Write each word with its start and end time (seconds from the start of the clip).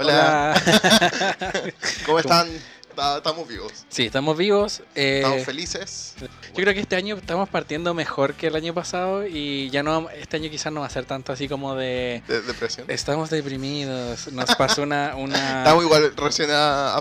Hola. 0.00 0.54
¿Cómo 2.06 2.18
están? 2.18 2.48
Ta- 2.96 3.18
Estamos 3.18 3.46
vivos. 3.46 3.72
Sí, 3.90 4.06
estamos 4.06 4.36
vivos. 4.36 4.82
eh, 4.94 5.18
Estamos 5.22 5.44
felices. 5.44 6.14
yo 6.20 6.28
creo 6.54 6.72
que 6.74 6.80
este 6.80 6.96
año 6.96 7.16
estamos 7.16 7.48
partiendo 7.50 7.92
mejor 7.94 8.32
que 8.34 8.46
el 8.48 8.56
año 8.56 8.72
pasado 8.74 9.26
y 9.26 9.68
ya 9.70 9.82
no, 9.82 10.08
este 10.10 10.38
año 10.38 10.50
quizás 10.50 10.72
no 10.72 10.80
va 10.80 10.86
a 10.86 10.90
ser 10.90 11.04
tanto 11.04 11.32
así 11.32 11.48
como 11.48 11.74
de 11.76 12.22
De 12.26 12.40
depresión. 12.40 12.86
estamos 12.90 13.28
deprimidos. 13.30 14.32
Nos 14.32 14.54
pasó 14.56 14.82
una, 14.82 15.14
una... 15.16 15.58
Estamos 15.64 15.84
igual 15.84 16.12
recién 16.16 16.48
a. 16.50 17.00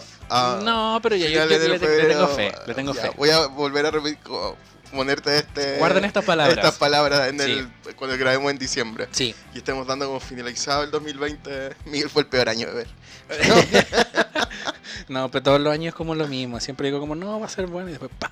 No, 0.64 1.00
pero 1.02 1.16
ya 1.16 1.28
yo, 1.28 1.40
yo 1.46 1.48
de 1.48 1.70
le, 1.70 1.80
le 1.80 1.80
tengo 1.80 2.28
fe, 2.28 2.52
le 2.68 2.74
tengo 2.76 2.94
Ya, 2.94 3.02
fe. 3.04 3.12
Voy 3.18 3.30
a 3.30 3.48
volver 3.48 3.86
a 3.88 3.92
repetir. 3.92 4.20
Ponerte 4.92 5.38
este. 5.38 5.78
Guarden 5.78 6.06
estas 6.06 6.26
palabras. 6.26 6.58
Estas 6.58 6.78
palabras 6.78 7.30
en 7.30 7.40
Sí. 7.40 7.52
el, 7.86 7.96
cuando 7.96 8.18
grabemos 8.18 8.52
en 8.52 8.58
diciembre. 8.58 9.08
Sí. 9.12 9.36
Y 9.54 9.60
estemos 9.60 9.86
dando 9.86 10.08
como 10.08 10.20
finalizado 10.20 10.84
el 10.84 10.92
2020. 10.92 11.76
Miguel 11.86 12.10
fue 12.10 12.24
el 12.24 12.28
peor 12.28 12.50
año 12.50 12.68
de 12.68 12.74
ver. 12.74 12.88
No, 15.08 15.30
pero 15.32 15.44
todos 15.44 15.62
los 15.62 15.74
años 15.74 15.90
es 15.90 15.96
como 15.96 16.14
lo 16.16 16.28
mismo. 16.28 16.60
Siempre 16.60 16.88
digo 16.88 17.00
como, 17.00 17.16
no, 17.16 17.40
va 17.40 17.46
a 17.46 17.50
ser 17.50 17.68
bueno 17.68 17.90
y 17.90 17.92
después, 17.94 18.12
pa, 18.20 18.30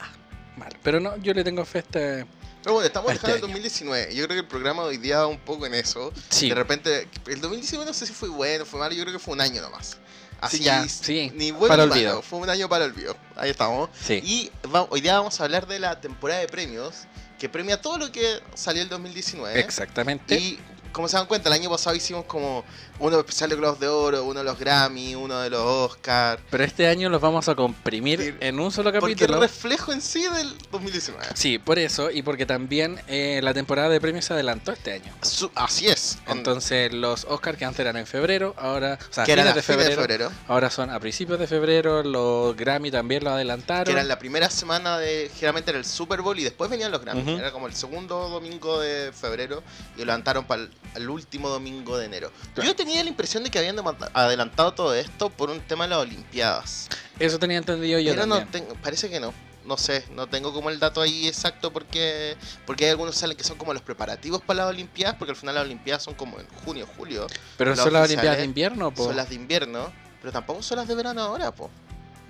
mal. 0.58 0.76
Pero 0.84 1.00
no, 1.00 1.16
yo 1.18 1.34
le 1.34 1.44
tengo 1.44 1.66
fe 1.66 1.80
a 1.80 1.82
este... 1.82 2.26
Pero 2.64 2.74
bueno, 2.74 2.88
estamos 2.88 3.12
Este 3.12 3.28
dejando 3.28 3.48
el 3.48 3.52
año. 3.54 3.64
2019. 3.64 4.16
Yo 4.16 4.26
creo 4.26 4.36
que 4.36 4.42
el 4.42 4.48
programa 4.48 4.84
hoy 4.84 4.98
día 4.98 5.20
va 5.20 5.28
un 5.28 5.40
poco 5.40 5.66
en 5.66 5.74
eso. 5.74 6.12
Sí. 6.30 6.50
De 6.50 6.56
repente, 6.56 7.08
el 7.28 7.42
2019 7.42 7.86
no 7.90 7.94
sé 7.94 8.06
si 8.06 8.14
fue 8.14 8.30
bueno, 8.30 8.66
fue 8.66 8.80
malo. 8.80 8.94
Yo 8.94 9.04
creo 9.04 9.14
que 9.14 9.20
fue 9.20 9.34
un 9.34 9.42
año 9.42 9.62
nomás. 9.62 9.98
Así, 10.40 10.58
Sí, 10.58 10.64
ya, 10.64 10.88
sí, 10.88 11.32
ni 11.36 11.52
bueno 11.52 11.68
para 11.70 11.84
olvido. 11.84 12.22
Fue 12.22 12.40
un 12.40 12.50
año 12.50 12.70
para 12.70 12.86
olvido. 12.86 13.16
Ahí 13.36 13.50
estamos. 13.50 13.90
Sí. 14.00 14.22
Y 14.24 14.52
va- 14.74 14.88
hoy 14.90 15.02
día 15.02 15.18
vamos 15.18 15.40
a 15.40 15.46
hablar 15.46 15.68
de 15.68 15.80
la 15.80 16.00
temporada 16.00 16.40
de 16.42 16.48
premios, 16.48 17.06
que 17.40 17.50
premia 17.50 17.82
todo 17.82 17.98
lo 17.98 18.12
que 18.12 18.40
salió 18.54 18.82
el 18.84 18.90
2019. 18.90 19.60
Exactamente. 19.60 20.36
Y 20.38 20.60
como 20.92 21.08
se 21.08 21.18
dan 21.18 21.26
cuenta, 21.28 21.50
el 21.50 21.54
año 21.54 21.70
pasado 21.70 21.96
hicimos 21.96 22.26
como 22.26 22.64
uno 23.00 23.20
especial 23.20 23.50
de 23.50 23.56
Globos 23.56 23.80
de 23.80 23.88
Oro, 23.88 24.24
uno 24.24 24.40
de 24.40 24.46
los 24.46 24.58
Grammy, 24.60 25.16
uno 25.16 25.40
de 25.40 25.50
los 25.50 25.62
Oscar. 25.62 26.40
Pero 26.50 26.64
este 26.64 26.88
año 26.88 27.10
los 27.10 27.22
vamos 27.22 27.48
a 27.50 27.56
comprimir 27.56 28.38
en 28.40 28.60
un 28.60 28.72
solo 28.72 28.92
Porque 28.92 29.12
el 29.12 29.18
capítulo. 29.18 29.40
reflejo 29.40 29.92
en 29.94 30.02
sí 30.02 30.24
del 30.24 30.54
2019. 30.72 31.26
Sí, 31.36 31.60
por 31.60 31.80
eso 31.80 32.10
y 32.12 32.22
porque 32.22 32.46
también 32.46 33.00
eh, 33.08 33.40
la 33.44 33.54
temporada 33.54 33.90
de 33.90 34.02
premios 34.02 34.26
se 34.26 34.34
adelantó 34.34 34.72
este 34.72 34.94
año. 34.94 35.14
Su- 35.22 35.52
así 35.56 35.88
es. 35.88 36.18
En- 36.28 36.38
Entonces 36.40 36.94
los 36.94 37.26
Oscars 37.26 37.58
que 37.58 37.66
antes 37.66 37.80
eran 37.80 37.98
en 37.98 38.08
febrero, 38.08 38.54
ahora, 38.58 38.98
o 39.10 39.14
sea, 39.14 39.26
que 39.26 39.32
eran 39.32 39.48
a 39.48 39.54
de 39.54 39.62
febrero, 39.62 39.90
de 39.90 39.96
febrero. 39.96 40.32
ahora 40.48 40.70
son 40.70 40.90
a 40.90 41.00
principios 41.00 41.40
de 41.40 41.48
febrero. 41.48 42.04
Los 42.04 42.56
Grammy 42.56 42.92
también 42.92 43.24
lo 43.24 43.32
adelantaron. 43.32 43.86
Que 43.86 43.92
eran 43.92 44.08
la 44.08 44.20
primera 44.20 44.50
semana 44.50 44.98
de. 44.98 45.30
Generalmente 45.34 45.72
era 45.72 45.80
el 45.80 45.86
Super 45.86 46.22
Bowl 46.22 46.38
y 46.40 46.44
después 46.44 46.70
venían 46.70 46.92
los 46.92 47.02
Grammy. 47.02 47.36
Era 47.36 47.52
como 47.52 47.68
el 47.68 47.74
segundo 47.76 48.30
domingo 48.30 48.80
de 48.80 49.12
febrero 49.12 49.62
y 49.96 50.00
lo 50.00 50.06
levantaron 50.06 50.46
para 50.46 50.68
el, 50.96 51.10
último 51.10 51.50
domingo 51.50 51.98
de 51.98 52.06
enero. 52.06 52.32
Claro. 52.54 52.70
Yo 52.70 52.76
tenía 52.88 53.04
la 53.04 53.10
impresión 53.10 53.44
de 53.44 53.50
que 53.50 53.60
habían 53.60 53.76
adelantado 54.14 54.74
todo 54.74 54.96
esto 54.96 55.30
por 55.30 55.50
un 55.50 55.60
tema 55.60 55.84
de 55.84 55.90
las 55.90 56.00
Olimpiadas. 56.00 56.88
Eso 57.20 57.38
tenía 57.38 57.58
entendido 57.58 58.00
yo 58.00 58.14
Pero 58.14 58.26
no 58.26 58.38
también. 58.40 58.52
tengo, 58.68 58.82
parece 58.82 59.10
que 59.10 59.20
no. 59.20 59.34
No 59.66 59.76
sé, 59.78 60.06
no 60.12 60.28
tengo 60.28 60.54
como 60.54 60.70
el 60.70 60.80
dato 60.80 61.02
ahí 61.02 61.28
exacto 61.28 61.74
porque 61.74 62.38
porque 62.66 62.86
hay 62.86 62.92
algunos 62.92 63.16
salen 63.16 63.36
que 63.36 63.44
son 63.44 63.58
como 63.58 63.74
los 63.74 63.82
preparativos 63.82 64.42
para 64.42 64.62
las 64.64 64.70
Olimpiadas, 64.70 65.18
porque 65.18 65.32
al 65.32 65.36
final 65.36 65.56
las 65.56 65.66
Olimpiadas 65.66 66.04
son 66.04 66.14
como 66.14 66.40
en 66.40 66.48
junio, 66.64 66.88
julio. 66.98 67.28
Pero 67.58 67.72
las 67.72 67.80
son 67.80 67.92
las 67.92 68.06
Olimpiadas 68.08 68.38
de 68.38 68.46
invierno, 68.46 68.92
po. 68.92 69.04
Son 69.08 69.18
las 69.18 69.28
de 69.28 69.36
invierno, 69.36 69.92
pero 70.22 70.32
tampoco 70.32 70.64
son 70.64 70.78
las 70.78 70.88
de 70.88 70.96
verano 70.96 71.22
ahora, 71.22 71.52
po. 71.52 71.70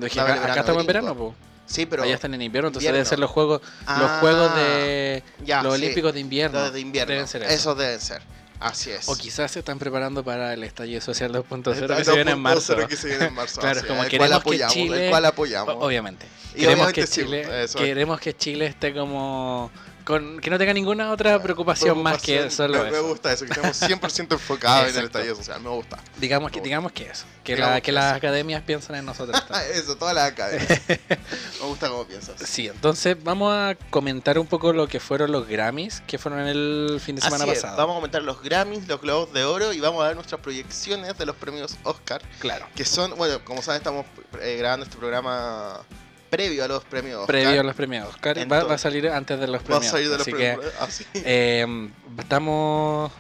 Acá, 0.04 0.34
acá 0.34 0.60
estamos 0.62 0.82
en 0.82 0.88
verano, 0.88 1.16
po. 1.16 1.36
Sí, 1.68 1.86
pero 1.86 2.02
Allá 2.04 2.16
están 2.16 2.34
en 2.34 2.42
invierno, 2.42 2.70
entonces 2.70 2.86
invierno. 2.88 2.96
deben 2.98 3.10
ser 3.10 3.20
los 3.20 3.30
juegos, 3.30 3.62
los 3.62 4.10
Ah, 4.10 4.18
juegos 4.20 4.56
de 4.56 5.24
ya, 5.46 5.62
los 5.62 5.76
sí, 5.76 5.82
olímpicos 5.84 6.14
de 6.14 6.20
invierno. 6.22 6.60
los 6.60 6.74
de 6.74 6.80
invierno. 6.80 7.12
Deben 7.14 7.28
ser 7.28 7.44
eso. 7.44 7.54
Esos 7.54 7.78
deben 7.78 8.00
ser. 8.02 8.22
Así 8.60 8.90
es. 8.92 9.08
O 9.08 9.16
quizás 9.16 9.52
se 9.52 9.60
están 9.60 9.78
preparando 9.80 10.24
para 10.24 10.54
el 10.54 10.64
estallido 10.64 11.00
social 11.02 11.32
2.0 11.32 11.74
Está 11.82 11.96
que 11.98 12.04
se 12.06 12.12
viene 12.16 12.32
en 12.32 12.38
2.0 12.38 12.42
marzo. 12.42 12.88
Que 12.88 12.96
se 12.96 13.08
viene 13.08 13.26
en 13.26 13.34
marzo. 13.36 13.62
Claro, 13.62 13.82
como 13.88 14.04
el 14.04 14.10
queremos 14.10 14.30
cual 14.30 14.30
que 14.30 14.36
apoyamos, 14.64 14.74
Chile- 14.74 15.06
el 15.06 15.10
cual 15.12 15.26
apoyamos. 15.26 15.76
Obviamente. 15.80 16.26
Y 16.56 16.62
Queremos 16.62 16.92
que 16.92 17.06
sí, 17.06 17.22
Chile, 17.22 17.64
eso. 17.64 17.78
queremos 17.78 18.20
que 18.20 18.36
Chile 18.36 18.66
esté 18.66 18.94
como 18.94 19.70
con 20.08 20.40
que 20.40 20.50
no 20.50 20.58
tenga 20.58 20.74
ninguna 20.74 21.12
otra 21.12 21.38
preocupación 21.44 22.02
más 22.02 22.22
que 22.22 22.50
solo 22.50 22.78
me, 22.82 22.92
me 22.92 22.98
eso. 22.98 23.08
gusta 23.10 23.34
eso, 23.34 23.44
que 23.46 23.52
estemos 23.52 23.82
100% 23.82 24.32
enfocados 24.32 24.92
en 24.92 25.00
el 25.00 25.06
estallido 25.08 25.36
social. 25.36 25.60
Me 25.60 25.70
gusta. 25.70 26.00
Digamos 26.18 26.50
que 26.50 26.62
digamos 26.62 26.94
que 26.94 27.10
eso, 27.10 27.26
que, 27.44 27.56
Digamos 27.56 27.74
la, 27.74 27.82
que 27.82 27.86
que 27.88 27.92
las 27.92 28.06
eso. 28.06 28.16
academias 28.16 28.64
piensan 28.64 28.96
en 28.96 29.06
nosotros. 29.06 29.38
Eso, 29.74 29.98
toda 29.98 30.14
la 30.14 30.28
academia. 30.28 30.82
me 30.88 31.66
gusta 31.68 31.90
cómo 31.90 32.06
piensas. 32.06 32.40
Sí, 32.40 32.68
entonces 32.68 33.22
vamos 33.22 33.54
a 33.54 33.76
comentar 33.90 34.40
un 34.40 34.48
poco 34.48 34.72
lo 34.72 34.88
que 34.88 35.02
fueron 35.02 35.34
los 35.34 35.46
Grammys 35.46 36.02
que 36.08 36.18
fueron 36.18 36.40
en 36.40 36.48
el 36.48 37.02
fin 37.04 37.18
de 37.18 37.22
semana 37.22 37.44
Así 37.44 37.52
es, 37.52 37.62
pasado. 37.62 37.78
Vamos 37.78 37.96
a 37.96 37.98
comentar 37.98 38.24
los 38.24 38.42
Grammys, 38.42 38.88
los 38.88 39.02
Globos 39.02 39.34
de 39.34 39.44
Oro 39.44 39.74
y 39.74 39.82
vamos 39.82 40.02
a 40.04 40.06
dar 40.06 40.16
nuestras 40.16 40.40
proyecciones 40.40 41.18
de 41.18 41.26
los 41.26 41.36
premios 41.36 41.76
Oscar. 41.84 42.22
Claro. 42.40 42.66
Que 42.76 42.86
son, 42.86 43.14
bueno, 43.18 43.44
como 43.44 43.62
saben, 43.62 43.80
estamos 43.80 44.06
eh, 44.42 44.56
grabando 44.58 44.86
este 44.86 44.98
programa 44.98 45.82
previo 46.30 46.64
a 46.64 46.68
los 46.68 46.84
premios 46.86 47.22
Oscar. 47.22 47.28
Previo 47.28 47.62
a 47.62 47.64
los 47.64 47.76
premios 47.76 48.08
Oscar, 48.08 48.38
va, 48.38 48.42
Entonces- 48.42 48.70
va 48.70 48.74
a 48.76 48.78
salir 48.78 49.08
antes 49.10 49.40
de 49.40 49.48
los 49.48 49.62
Va 49.62 49.64
a 49.64 49.68
premios. 49.68 49.86
salir 49.92 50.10
de 50.10 50.18
los 50.18 50.22
así 50.22 50.32
premios. 50.32 50.60
que 50.66 50.78
así. 50.80 51.06
eh, 51.16 51.90
estamos 52.20 53.12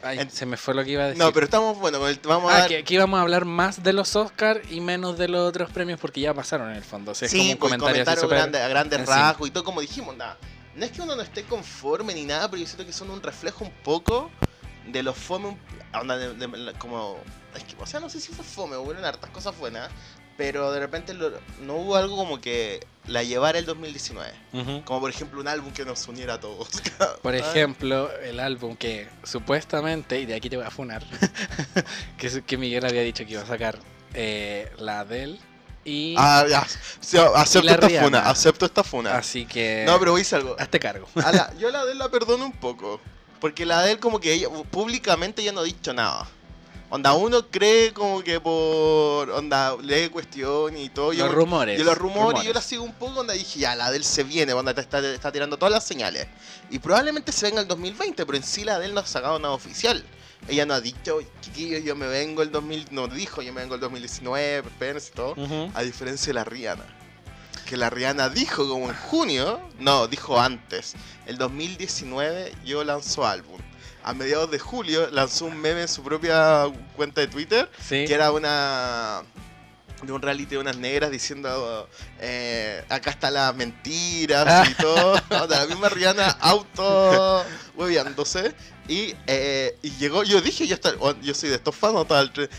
Ay, 0.00 0.20
En- 0.20 0.30
se 0.30 0.46
me 0.46 0.56
fue 0.56 0.74
lo 0.74 0.84
que 0.84 0.90
iba 0.92 1.02
a 1.02 1.06
decir. 1.08 1.20
No, 1.20 1.32
pero 1.32 1.44
estamos, 1.44 1.76
bueno, 1.78 1.98
vamos 2.22 2.52
a 2.52 2.54
Ah, 2.54 2.58
dar... 2.60 2.68
que 2.68 2.76
aquí 2.78 2.96
vamos 2.96 3.18
a 3.18 3.22
hablar 3.22 3.44
más 3.44 3.82
de 3.82 3.92
los 3.92 4.14
Oscars 4.14 4.60
y 4.70 4.80
menos 4.80 5.18
de 5.18 5.26
los 5.26 5.40
otros 5.48 5.70
premios 5.72 5.98
porque 5.98 6.20
ya 6.20 6.32
pasaron 6.32 6.70
en 6.70 6.76
el 6.76 6.84
fondo. 6.84 7.10
O 7.10 7.14
sea, 7.16 7.26
es 7.26 7.32
como 7.32 7.42
sí, 7.42 7.50
un 7.52 7.58
pues, 7.58 7.70
comentario 7.72 8.04
así 8.08 8.26
grande- 8.28 8.60
a 8.62 8.68
grandes 8.68 9.04
rasgos 9.04 9.48
y 9.48 9.50
todo 9.50 9.64
como 9.64 9.80
dijimos, 9.80 10.16
nada. 10.16 10.38
No 10.76 10.84
es 10.84 10.92
que 10.92 11.02
uno 11.02 11.16
no 11.16 11.22
esté 11.22 11.42
conforme 11.42 12.14
ni 12.14 12.24
nada, 12.24 12.48
pero 12.48 12.60
yo 12.62 12.66
siento 12.68 12.86
que 12.86 12.92
son 12.92 13.10
un 13.10 13.20
reflejo 13.20 13.64
un 13.64 13.72
poco 13.82 14.30
de 14.86 15.02
los 15.02 15.16
fome, 15.18 15.58
onda 15.92 16.16
de- 16.16 16.72
como... 16.78 17.18
Es 17.56 17.64
que, 17.64 17.74
o 17.82 17.84
sea, 17.86 17.98
no 17.98 18.08
sé 18.08 18.20
si 18.20 18.32
fue 18.32 18.44
fome, 18.44 18.76
hubo 18.76 18.92
hartas 19.04 19.30
cosas 19.30 19.58
buenas, 19.58 19.90
pero 20.38 20.72
de 20.72 20.80
repente 20.80 21.12
lo- 21.12 21.32
no 21.60 21.74
hubo 21.74 21.96
algo 21.96 22.16
como 22.16 22.40
que 22.40 22.80
la 23.08 23.22
llevara 23.24 23.58
el 23.58 23.66
2019. 23.66 24.32
Ujú. 24.54 24.82
Como 24.84 25.00
por 25.00 25.10
ejemplo 25.10 25.40
un 25.40 25.48
álbum 25.48 25.72
que 25.72 25.84
nos 25.84 26.06
uniera 26.08 26.34
a 26.34 26.40
todos. 26.40 26.68
Por 27.22 27.34
Ah, 27.34 27.38
ejemplo, 27.38 28.10
el 28.22 28.38
álbum 28.40 28.76
que 28.76 29.08
supuestamente, 29.24 30.20
y 30.20 30.26
de 30.26 30.34
aquí 30.36 30.48
te 30.48 30.56
voy 30.56 30.64
a 30.66 30.70
funar, 30.70 31.02
que, 32.18 32.42
que 32.42 32.56
Miguel 32.56 32.84
había 32.86 33.02
dicho 33.02 33.24
que 33.26 33.32
iba 33.32 33.42
a 33.42 33.46
sacar 33.46 33.78
eh, 34.14 34.70
la 34.78 35.00
Adele 35.00 35.38
y 35.84 36.14
Ah, 36.18 36.44
ya. 36.48 36.66
Sí, 37.00 37.16
acepto 37.18 37.66
la 37.66 37.72
esta 37.72 37.88
Rihanna. 37.88 38.04
funa, 38.06 38.30
acepto 38.30 38.66
esta 38.66 38.84
funa. 38.84 39.16
así 39.16 39.44
que 39.46 39.84
No, 39.86 39.98
pero 39.98 40.14
decir 40.14 40.36
algo. 40.36 40.54
hazte 40.58 40.78
cargo. 40.78 41.08
A 41.16 41.32
la- 41.32 41.52
yo 41.58 41.68
a 41.68 41.72
la 41.72 41.84
de 41.84 41.92
él 41.92 41.98
la 41.98 42.08
perdono 42.10 42.44
un 42.46 42.52
poco. 42.52 43.00
Porque 43.40 43.64
la 43.64 43.82
de 43.82 43.92
él 43.92 43.98
como 44.00 44.18
que 44.20 44.32
ella, 44.34 44.48
públicamente 44.70 45.42
ya 45.44 45.52
no 45.52 45.60
ha 45.60 45.64
dicho 45.64 45.92
nada. 45.94 46.28
Onda, 46.90 47.12
uno 47.12 47.46
cree 47.50 47.92
como 47.92 48.22
que 48.22 48.40
por... 48.40 49.30
Onda, 49.30 49.76
lee 49.82 50.08
cuestión 50.08 50.76
y 50.76 50.88
todo. 50.88 51.12
Yo, 51.12 51.26
los 51.26 51.34
rumores. 51.34 51.78
yo 51.78 51.84
los 51.84 51.98
rumores, 51.98 52.42
yo 52.44 52.52
la 52.54 52.62
sigo 52.62 52.82
un 52.82 52.94
poco, 52.94 53.20
onda 53.20 53.34
dije, 53.34 53.60
ya, 53.60 53.76
la 53.76 53.90
de 53.90 53.98
él 53.98 54.04
se 54.04 54.24
viene, 54.24 54.54
onda, 54.54 54.72
te 54.72 54.80
está, 54.80 55.00
está 55.00 55.30
tirando 55.30 55.58
todas 55.58 55.72
las 55.72 55.84
señales. 55.84 56.26
Y 56.70 56.78
probablemente 56.78 57.30
se 57.30 57.46
venga 57.46 57.60
el 57.60 57.68
2020, 57.68 58.24
pero 58.24 58.38
en 58.38 58.42
sí 58.42 58.64
la 58.64 58.78
de 58.78 58.86
él 58.86 58.94
no 58.94 59.00
ha 59.00 59.06
sacado 59.06 59.38
nada 59.38 59.52
oficial. 59.52 60.02
Ella 60.46 60.64
no 60.64 60.72
ha 60.72 60.80
dicho, 60.80 61.18
chiquillos, 61.42 61.84
yo 61.84 61.94
me 61.94 62.06
vengo 62.06 62.42
el 62.42 62.50
2000, 62.50 62.86
no 62.92 63.06
dijo, 63.08 63.42
yo 63.42 63.52
me 63.52 63.60
vengo 63.60 63.74
el 63.74 63.80
2019, 63.80 64.68
espérense 64.68 65.10
y 65.12 65.14
todo. 65.14 65.34
A 65.74 65.82
diferencia 65.82 66.28
de 66.28 66.34
la 66.34 66.44
Rihanna. 66.44 66.86
Que 67.66 67.76
la 67.76 67.90
Rihanna 67.90 68.30
dijo 68.30 68.66
como 68.66 68.88
en 68.88 68.96
junio, 68.96 69.60
no, 69.78 70.06
dijo 70.06 70.40
antes. 70.40 70.94
El 71.26 71.36
2019 71.36 72.54
yo 72.64 72.82
lanzó 72.82 73.26
álbum. 73.26 73.60
A 74.08 74.14
mediados 74.14 74.50
de 74.50 74.58
julio 74.58 75.10
lanzó 75.10 75.44
un 75.44 75.58
meme 75.60 75.82
en 75.82 75.88
su 75.88 76.02
propia 76.02 76.64
cuenta 76.96 77.20
de 77.20 77.26
Twitter, 77.26 77.70
Sí. 77.86 78.06
que 78.06 78.14
era 78.14 78.32
una 78.32 79.22
de 80.02 80.12
un 80.12 80.22
reality 80.22 80.52
de 80.52 80.58
unas 80.58 80.78
negras 80.78 81.10
diciendo 81.10 81.86
eh, 82.18 82.82
acá 82.88 83.10
está 83.10 83.30
las 83.30 83.54
mentiras 83.54 84.66
y 84.70 84.74
todo. 84.74 85.12
O 85.28 85.46
sea, 85.46 85.60
la 85.60 85.66
misma 85.66 85.90
Rihanna 85.90 86.26
auto 86.40 87.44
hueveándose. 87.76 88.54
Y, 88.88 89.14
eh, 89.26 89.76
y 89.82 89.90
llegó, 89.98 90.24
yo 90.24 90.40
dije, 90.40 90.66
yo, 90.66 90.74
está, 90.74 90.94
oh, 91.00 91.14
yo 91.20 91.34
soy 91.34 91.50
de 91.50 91.56
estos 91.56 91.76
fans, 91.76 91.94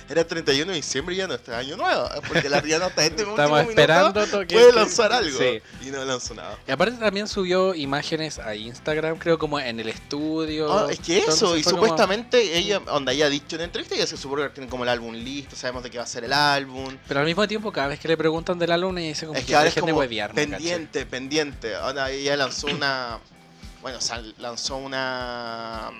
era 0.07 0.21
el 0.21 0.27
31 0.27 0.71
de 0.71 0.75
diciembre 0.75 1.15
y 1.15 1.17
ya 1.17 1.27
no 1.27 1.33
está 1.33 1.57
año 1.57 1.75
nuevo. 1.75 2.07
Porque 2.27 2.47
la 2.49 2.61
Rihanna 2.61 2.85
hasta 2.85 3.03
este 3.05 3.23
Estamos 3.23 3.51
último 3.51 3.69
esperando 3.71 4.19
minuto 4.21 4.47
puede 4.47 4.73
lanzar 4.73 5.11
algo. 5.11 5.37
Sí. 5.39 5.59
Y 5.87 5.91
no 5.91 6.05
lanzó 6.05 6.35
nada. 6.35 6.57
Y 6.67 6.71
aparte 6.71 6.97
también 6.97 7.27
subió 7.27 7.73
imágenes 7.73 8.37
a 8.37 8.53
Instagram, 8.53 9.17
creo 9.17 9.39
como 9.39 9.59
en 9.59 9.79
el 9.79 9.89
estudio. 9.89 10.71
Ah, 10.71 10.87
es 10.91 10.99
que 10.99 11.17
eso, 11.17 11.57
y 11.57 11.63
como- 11.63 11.77
supuestamente 11.77 12.57
ella, 12.57 12.79
onda, 12.89 13.11
ella 13.11 13.25
ha 13.25 13.29
dicho 13.29 13.55
en 13.55 13.63
entrevista, 13.63 13.95
ya 13.95 14.05
se 14.05 14.15
supone 14.15 14.43
que 14.43 14.49
tiene 14.49 14.69
como 14.69 14.83
el 14.83 14.89
álbum 14.89 15.13
listo, 15.13 15.55
sabemos 15.55 15.81
de 15.83 15.89
qué 15.89 15.97
va 15.97 16.03
a 16.03 16.07
ser 16.07 16.23
el 16.25 16.33
álbum. 16.33 16.95
Pero 17.07 17.21
al 17.21 17.25
mismo 17.25 17.47
tiempo, 17.47 17.71
cada 17.71 17.87
vez 17.87 17.99
que 17.99 18.07
le 18.07 18.17
preguntan 18.17 18.59
del 18.59 18.71
álbum, 18.71 18.97
ella 18.99 19.07
dice 19.07 19.25
como 19.25 19.39
Es 19.39 19.45
que 19.45 19.55
ahora 19.55 19.69
es 19.69 19.75
como 19.75 19.99
pendiente, 20.33 21.05
pendiente. 21.05 21.75
Ahora 21.75 22.11
ella 22.11 22.35
lanzó 22.37 22.67
una, 22.67 23.19
bueno, 23.81 23.97
o 23.97 24.01
sea, 24.01 24.21
lanzó 24.37 24.77
una, 24.77 25.91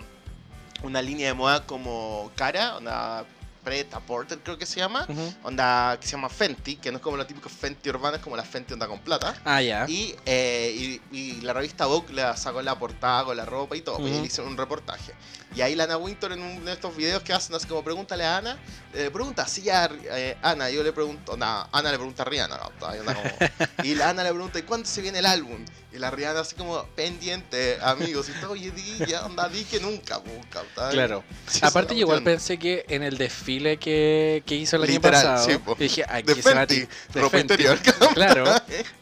una 0.83 1.01
línea 1.01 1.27
de 1.27 1.33
moda 1.33 1.65
como 1.65 2.31
cara, 2.35 2.77
una 2.77 3.23
Preta 3.63 3.99
Porter, 3.99 4.39
creo 4.39 4.57
que 4.57 4.65
se 4.65 4.79
llama. 4.79 5.05
Ujú. 5.07 5.33
Onda 5.43 5.97
que 5.99 6.07
se 6.07 6.13
llama 6.13 6.29
Fenty, 6.29 6.77
que 6.77 6.91
no 6.91 6.97
es 6.97 7.03
como 7.03 7.17
la 7.17 7.27
típica 7.27 7.49
Fenty 7.49 7.89
urbana, 7.89 8.17
es 8.17 8.23
como 8.23 8.35
la 8.37 8.43
Fenty 8.43 8.73
onda 8.73 8.87
con 8.87 8.99
plata. 8.99 9.35
Ah, 9.43 9.61
ya. 9.61 9.85
Y, 9.87 10.15
eh, 10.25 10.99
y, 11.11 11.17
y 11.17 11.41
la 11.41 11.53
revista 11.53 11.85
Vogue 11.85 12.13
le 12.13 12.37
sacó 12.37 12.61
la 12.61 12.79
portada 12.79 13.25
con 13.25 13.35
la 13.37 13.45
ropa 13.45 13.75
y 13.75 13.81
todo, 13.81 13.97
pues, 13.97 14.09
y 14.09 14.13
Ujú. 14.13 14.21
le 14.21 14.27
hicieron 14.27 14.51
un 14.53 14.57
reportaje. 14.57 15.13
Y 15.56 15.62
ahí 15.62 15.75
Lana 15.75 15.98
Winter 15.98 16.31
en 16.31 16.42
uno 16.42 16.66
de 16.66 16.74
estos 16.74 16.96
videos 16.96 17.24
que 17.24 17.34
hacen, 17.34 17.56
así 17.56 17.66
como 17.68 17.84
pregúntale 17.84 18.24
a 18.24 18.38
Ana, 18.38 18.57
le 18.94 19.10
pregunta 19.10 19.44
así 19.44 19.68
a 19.69 19.90
eh, 20.12 20.38
Ana, 20.42 20.69
yo 20.69 20.84
le 20.84 20.94
pregunto, 20.94 21.36
no, 21.36 21.68
Ana 21.72 21.92
le 21.92 21.98
pregunta 21.98 22.22
a 22.24 22.25
Rihanna, 22.25 22.57
no, 22.57 22.72
como- 22.80 23.04
y 23.84 23.96
la 23.96 24.10
Ana 24.10 24.24
le 24.24 24.30
pregunta, 24.31 24.60
¿y 24.60 24.63
cuándo 24.63 24.88
se 24.88 25.01
viene 25.01 25.19
el 25.19 25.25
álbum? 25.25 25.66
Y 25.92 25.98
la 25.98 26.12
Rihanna 26.12 26.42
así 26.42 26.56
como, 26.56 26.84
pendiente, 26.96 27.80
amigos, 27.81 28.30
y 28.30 28.34
todo, 28.40 28.51
oye, 28.51 28.69
di, 28.69 28.98
ya, 29.07 29.25
onda, 29.25 29.50
di 29.50 29.63
que 29.63 29.80
nunca, 29.80 30.22
nunca. 30.24 30.62
Claro. 30.92 31.24
Sí, 31.48 31.60
Aparte, 31.63 31.96
yo 31.96 32.01
igual 32.01 32.22
pensé 32.24 32.60
que 32.60 32.86
en 32.88 33.01
el 33.01 33.18
desfile 33.18 33.78
que, 33.78 34.44
que 34.46 34.56
hizo 34.56 34.75
el 34.75 34.84
año 34.84 34.92
Literal, 34.94 35.24
pasado, 35.24 35.46
sí, 35.51 35.57
po. 35.57 35.74
dije, 35.75 36.06
aquí 36.07 36.34
De 36.34 36.42
se 36.44 36.54
va 36.54 36.62
a 36.62 37.40
interior. 37.40 37.80
Claro. 38.13 38.46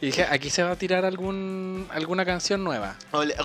Y 0.01 0.07
dije, 0.07 0.25
aquí 0.29 0.49
se 0.49 0.63
va 0.63 0.71
a 0.71 0.75
tirar 0.77 1.03
algún 1.05 1.87
alguna 1.91 2.25
canción 2.25 2.63
nueva. 2.63 2.95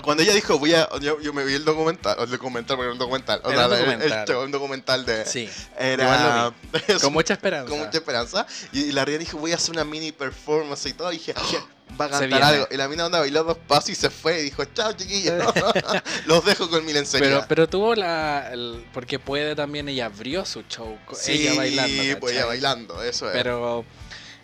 Cuando 0.03 0.23
ella 0.23 0.33
dijo, 0.33 0.57
voy 0.59 0.73
a, 0.73 0.87
yo, 0.99 1.19
yo 1.19 1.33
me 1.33 1.43
vi 1.43 1.53
el 1.53 1.65
documental, 1.65 2.15
el 2.19 2.29
documental, 2.29 2.77
un 2.93 2.99
documental, 2.99 3.41
o 3.43 3.51
Era 3.51 3.57
sea, 3.57 3.67
un 3.67 3.73
el 3.73 3.79
documental. 3.85 4.27
show, 4.27 4.43
un 4.43 4.51
documental 4.51 5.05
de... 5.05 5.25
Sí. 5.25 5.49
Era... 5.77 6.53
Con 7.01 7.13
mucha 7.13 7.33
esperanza. 7.33 7.69
con 7.69 7.79
mucha 7.79 7.97
esperanza. 7.97 8.47
Y, 8.71 8.81
y 8.85 8.91
la 8.91 9.03
Rihanna 9.05 9.19
dijo, 9.19 9.37
voy 9.37 9.51
a 9.51 9.55
hacer 9.55 9.71
una 9.71 9.83
mini 9.83 10.11
performance 10.11 10.85
y 10.87 10.93
todo. 10.93 11.11
Y 11.11 11.17
dije, 11.17 11.33
"Oh, 11.37 11.67
va 11.99 12.05
a 12.05 12.09
cantar 12.09 12.43
algo. 12.43 12.67
Y 12.71 12.77
la 12.77 12.87
mina 12.87 13.05
onda 13.05 13.19
bailó 13.19 13.43
dos 13.43 13.57
pasos 13.67 13.89
y 13.89 13.95
se 13.95 14.09
fue. 14.09 14.39
Y 14.39 14.43
dijo, 14.43 14.63
chao, 14.65 14.93
chiquillos. 14.93 15.43
Los 16.25 16.43
dejo 16.45 16.69
con 16.69 16.85
mi 16.85 16.93
lencería. 16.93 17.27
Pero, 17.29 17.45
pero 17.47 17.67
tuvo 17.69 17.95
la. 17.95 18.49
el- 18.51 18.85
porque 18.93 19.19
puede 19.19 19.55
también, 19.55 19.89
ella 19.89 20.05
abrió 20.07 20.45
su 20.45 20.63
show. 20.63 20.97
sí, 21.13 21.47
ella 21.47 21.55
bailando. 21.55 22.19
pues 22.19 22.33
ella 22.35 22.45
bailando, 22.45 23.03
eso 23.03 23.27
es. 23.27 23.33
Pero 23.33 23.85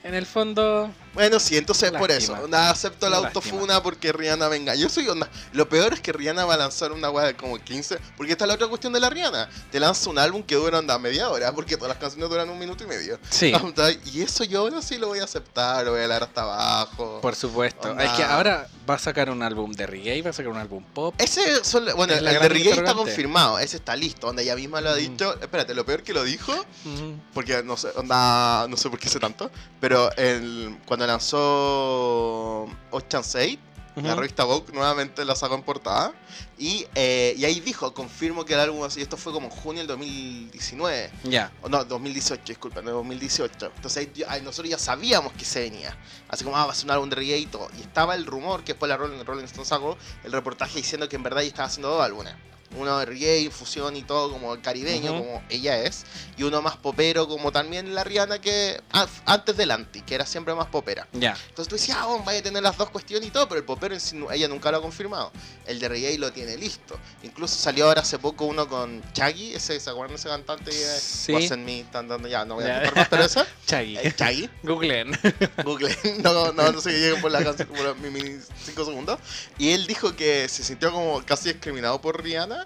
en 0.03 0.13
el 0.15 0.25
fondo. 0.25 0.91
Bueno, 1.13 1.39
sí, 1.39 1.57
entonces 1.57 1.91
por 1.91 2.09
Lástima. 2.09 2.37
eso. 2.37 2.45
Onda, 2.45 2.69
acepto 2.69 3.09
la 3.09 3.19
Una 3.19 3.27
autofuna 3.29 3.81
porque 3.83 4.11
Rihanna 4.11 4.47
venga. 4.47 4.75
Yo 4.75 4.89
soy 4.89 5.07
onda. 5.07 5.29
Lo 5.53 5.67
peor 5.67 5.93
es 5.93 6.01
que 6.01 6.11
Rihanna 6.13 6.45
va 6.45 6.53
a 6.53 6.57
lanzar 6.57 6.91
una 6.91 7.09
weá 7.09 7.25
de 7.25 7.35
como 7.35 7.57
15. 7.57 7.97
Porque 8.15 8.33
esta 8.33 8.45
es 8.45 8.47
la 8.47 8.53
otra 8.53 8.67
cuestión 8.67 8.93
de 8.93 8.99
la 8.99 9.09
Rihanna. 9.09 9.49
Te 9.71 9.79
lanza 9.79 10.09
un 10.09 10.19
álbum 10.19 10.43
que 10.43 10.55
dura 10.55 10.79
onda 10.79 10.97
media 10.99 11.29
hora. 11.29 11.51
Porque 11.53 11.75
todas 11.77 11.89
las 11.89 11.97
canciones 11.97 12.29
duran 12.29 12.49
un 12.49 12.59
minuto 12.59 12.83
y 12.83 12.87
medio. 12.87 13.19
Sí, 13.29 13.51
Onda, 13.61 13.91
Y 14.13 14.21
eso 14.21 14.43
yo 14.43 14.59
ahora 14.59 14.81
sí 14.81 14.97
lo 14.97 15.07
voy 15.07 15.19
a 15.19 15.23
aceptar. 15.23 15.83
Lo 15.85 15.91
voy 15.91 16.01
a 16.01 16.07
dar 16.07 16.23
hasta 16.23 16.41
abajo. 16.43 17.19
por 17.21 17.35
supuesto. 17.35 17.91
Onda. 17.91 18.03
Es 18.05 18.11
que 18.11 18.23
ahora 18.23 18.67
va 18.89 18.95
a 18.95 18.99
sacar 18.99 19.29
un 19.29 19.43
álbum 19.43 19.71
de 19.71 19.85
reggae, 19.85 20.21
va 20.23 20.31
a 20.31 20.33
sacar 20.33 20.51
un 20.51 20.57
álbum 20.57 20.83
pop. 20.83 21.13
Ese 21.19 21.63
son, 21.63 21.85
bueno, 21.95 22.13
Es 22.13 22.19
el 22.19 22.25
de 22.25 22.49
Reggae 22.49 22.71
está 22.71 22.95
confirmado, 22.95 23.59
ese 23.59 23.77
está 23.77 23.95
listo, 23.95 24.25
donde 24.27 24.41
ella 24.41 24.55
misma 24.55 24.81
lo 24.81 24.89
ha 24.89 24.95
Mm. 24.95 24.97
dicho. 24.97 25.39
Espérate, 25.41 25.75
lo 25.75 25.85
peor 25.85 26.01
que 26.01 26.11
lo 26.11 26.23
dijo, 26.23 26.51
Ujú. 26.53 27.15
porque 27.33 27.61
no 27.61 27.77
sé, 27.77 27.89
onda, 27.95 28.65
no 28.67 28.75
sé 28.77 28.89
por 28.89 28.97
qué 28.97 29.07
sé 29.07 29.19
tanto, 29.19 29.51
pero 29.79 30.11
el, 30.17 30.75
cuando 30.87 30.98
lanzó 31.07 32.67
Ocean's 32.91 33.35
8, 33.35 33.59
la 33.95 34.11
Ujú. 34.13 34.19
revista 34.21 34.43
Vogue 34.45 34.71
nuevamente 34.71 35.25
la 35.25 35.35
sacó 35.35 35.55
en 35.55 35.63
portada, 35.63 36.13
y, 36.57 36.85
eh, 36.95 37.33
y 37.37 37.43
ahí 37.43 37.59
dijo, 37.59 37.93
confirmo 37.93 38.45
que 38.45 38.53
el 38.53 38.61
álbum 38.61 38.83
así, 38.83 39.01
esto 39.01 39.17
fue 39.17 39.33
como 39.33 39.47
en 39.47 39.51
junio 39.51 39.79
del 39.81 39.87
2019, 39.87 41.11
Ya. 41.25 41.51
o 41.61 41.67
no, 41.69 41.83
2018, 41.83 42.43
disculpa, 42.47 42.81
no, 42.81 42.91
2018. 42.91 43.71
Entonces 43.75 43.97
ahí, 43.97 44.11
ya- 44.15 44.39
nosotros 44.41 44.69
ya 44.69 44.77
sabíamos 44.77 45.33
que 45.33 45.43
se 45.43 45.61
venía. 45.61 45.97
Así 46.29 46.43
como, 46.45 46.55
ah, 46.55 46.65
va 46.65 46.71
a 46.71 46.75
ser 46.75 46.85
un 46.85 46.91
álbum 46.91 47.09
de 47.09 47.15
reggae 47.17 47.37
y 47.39 47.45
todo. 47.47 47.67
Y 47.77 47.81
estaba 47.81 48.15
el 48.15 48.25
rumor 48.25 48.61
que 48.63 48.73
después 48.73 48.87
la 48.89 48.95
Rolling, 48.95 49.23
Rolling 49.25 49.45
Stone 49.45 49.65
sacó 49.65 49.97
el 50.23 50.31
reportaje 50.31 50.75
diciendo 50.77 51.09
que 51.09 51.15
en 51.17 51.23
verdad 51.23 51.41
ella 51.41 51.49
estaba 51.49 51.67
haciendo 51.67 51.89
dos 51.89 52.01
álbumes. 52.01 52.33
Uno 52.77 52.99
de 52.99 53.05
reggae, 53.05 53.49
fusión 53.49 53.95
y 53.95 54.03
todo, 54.03 54.31
como 54.31 54.61
caribeño, 54.61 55.11
Ujú. 55.13 55.23
como 55.23 55.43
ella 55.49 55.81
es. 55.81 56.05
Y 56.37 56.43
uno 56.43 56.61
más 56.61 56.77
popero, 56.77 57.27
como 57.27 57.51
también 57.51 57.95
la 57.95 58.03
Rihanna, 58.03 58.39
que 58.39 58.79
antes 59.25 59.57
del 59.57 59.71
anti, 59.71 60.01
que 60.01 60.15
era 60.15 60.25
siempre 60.25 60.53
más 60.53 60.67
popera. 60.67 61.07
Ya. 61.13 61.35
Entonces 61.49 61.67
tú 61.67 61.75
decías, 61.75 61.97
ah, 61.99 62.21
vaya 62.23 62.39
a 62.39 62.43
tener 62.43 62.61
las 62.61 62.77
dos 62.77 62.89
cuestiones 62.91 63.27
y 63.27 63.31
todo, 63.31 63.47
pero 63.49 63.59
el 63.59 63.65
popero 63.65 63.93
en 63.95 63.99
sí 63.99 64.19
ella 64.31 64.47
nunca 64.47 64.71
lo 64.71 64.77
ha 64.77 64.81
confirmado. 64.81 65.31
El 65.65 65.79
de 65.79 65.89
reggae 65.89 66.17
lo 66.19 66.31
tiene 66.31 66.57
listo. 66.57 66.97
Incluso 67.23 67.55
salió 67.55 67.85
ahora 67.87 68.01
hace 68.01 68.19
poco 68.19 68.45
uno 68.45 68.67
con 68.69 69.01
Chaggy, 69.13 69.55
ese, 69.55 69.79
¿se 69.79 69.89
acuerdan 69.89 70.15
de 70.15 70.19
ese 70.19 70.29
cantante? 70.29 70.71
Sí. 70.71 71.33
Wasn't 71.33 71.65
me, 71.65 71.83
tan 71.91 72.07
dando 72.07 72.27
ya, 72.27 72.45
no 72.45 72.55
voy 72.55 72.65
a 72.65 72.75
contar 72.83 72.95
más, 72.95 73.07
pero 73.09 73.23
esa. 73.23 73.47
Chaggy. 73.65 73.97
eh, 73.97 74.13
Chaggy, 74.15 74.49
Googleen. 74.63 75.11
Google, 75.63 75.95
no, 76.21 76.51
no, 76.53 76.71
no 76.71 76.81
sé 76.81 76.91
que 76.91 76.99
lleguen 76.99 77.21
por 77.21 77.31
la 77.31 77.43
canción, 77.43 77.67
por 77.67 77.97
mi 77.97 78.09
mini 78.09 78.39
5 78.65 78.85
segundos. 78.85 79.19
Y 79.57 79.71
él 79.71 79.87
dijo 79.87 80.15
que 80.15 80.47
se 80.49 80.63
sintió 80.63 80.91
como 80.91 81.23
casi 81.25 81.51
discriminado 81.53 81.99
por 82.01 82.21
Rihanna, 82.23 82.58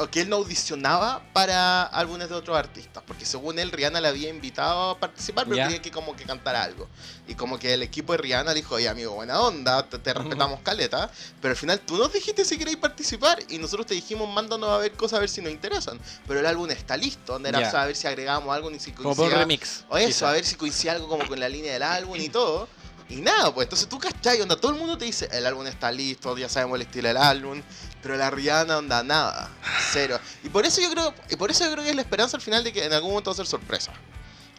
o 0.00 0.10
que 0.10 0.22
él 0.22 0.28
no 0.28 0.36
audicionaba 0.36 1.22
para 1.32 1.84
álbumes 1.84 2.28
de 2.28 2.34
otros 2.34 2.56
artistas, 2.58 3.00
porque 3.06 3.24
según 3.24 3.60
él 3.60 3.70
Rihanna 3.70 4.00
le 4.00 4.08
había 4.08 4.28
invitado 4.28 4.90
a 4.90 4.98
participar, 4.98 5.44
pero 5.48 5.56
quería 5.64 5.80
que 5.80 5.92
como 5.92 6.16
que 6.16 6.24
cantara 6.24 6.64
algo. 6.64 6.88
Y 7.28 7.34
como 7.36 7.60
que 7.60 7.74
el 7.74 7.82
equipo 7.84 8.10
de 8.12 8.18
Rihanna 8.18 8.50
le 8.54 8.56
dijo, 8.56 8.74
oye 8.74 8.88
amigo, 8.88 9.12
buena 9.14 9.40
onda, 9.40 9.88
te, 9.88 9.98
te 10.00 10.12
respetamos 10.14 10.60
caleta, 10.62 11.08
pero 11.40 11.52
al 11.52 11.56
final 11.56 11.78
tú 11.80 11.96
nos 11.96 12.12
dijiste 12.12 12.44
si 12.44 12.58
queréis 12.58 12.78
participar 12.78 13.38
y 13.48 13.58
nosotros 13.58 13.86
te 13.86 13.94
dijimos, 13.94 14.28
mándanos 14.34 14.68
a 14.70 14.78
ver 14.78 14.92
cosas 14.94 15.18
a 15.18 15.20
ver 15.20 15.28
si 15.28 15.42
nos 15.42 15.52
interesan. 15.52 16.00
Pero 16.26 16.40
el 16.40 16.46
álbum 16.46 16.68
está 16.70 16.96
listo, 16.96 17.34
donde 17.34 17.50
era 17.50 17.58
o 17.58 17.70
sea, 17.70 17.82
a 17.82 17.86
ver 17.86 17.94
si 17.94 18.08
agregamos 18.08 18.52
algo, 18.52 18.70
ni 18.70 18.80
si 18.80 18.90
Como 18.90 19.10
por 19.10 19.16
coincidía- 19.26 19.38
remix. 19.38 19.84
o 19.90 19.96
eso, 19.96 20.08
quizá. 20.08 20.30
a 20.30 20.32
ver 20.32 20.44
si 20.44 20.56
coincide 20.56 20.90
algo 20.90 21.06
como 21.06 21.24
con 21.28 21.38
la 21.38 21.48
línea 21.48 21.72
del 21.74 21.84
álbum 21.84 22.16
y 22.16 22.28
todo. 22.30 22.68
Y 23.08 23.16
nada, 23.16 23.52
pues 23.54 23.66
entonces 23.66 23.88
tú 23.88 23.98
cachai, 23.98 24.40
onda, 24.42 24.56
todo 24.56 24.72
el 24.72 24.78
mundo 24.78 24.98
te 24.98 25.06
dice, 25.06 25.28
el 25.32 25.46
álbum 25.46 25.66
está 25.66 25.90
listo, 25.90 26.36
ya 26.36 26.48
sabemos 26.48 26.76
el 26.76 26.82
estilo 26.82 27.08
del 27.08 27.16
álbum, 27.16 27.62
pero 28.02 28.16
la 28.16 28.30
Rihanna 28.30 28.78
onda 28.78 29.02
nada, 29.02 29.50
cero. 29.92 30.20
Y 30.44 30.50
por 30.50 30.66
eso 30.66 30.82
yo 30.82 30.90
creo, 30.90 31.14
y 31.30 31.36
por 31.36 31.50
eso 31.50 31.64
yo 31.64 31.72
creo 31.72 31.84
que 31.84 31.90
es 31.90 31.96
la 31.96 32.02
esperanza 32.02 32.36
al 32.36 32.42
final 32.42 32.62
de 32.62 32.72
que 32.72 32.84
en 32.84 32.92
algún 32.92 33.10
momento 33.10 33.30
va 33.30 33.32
a 33.32 33.36
ser 33.36 33.46
sorpresa. 33.46 33.92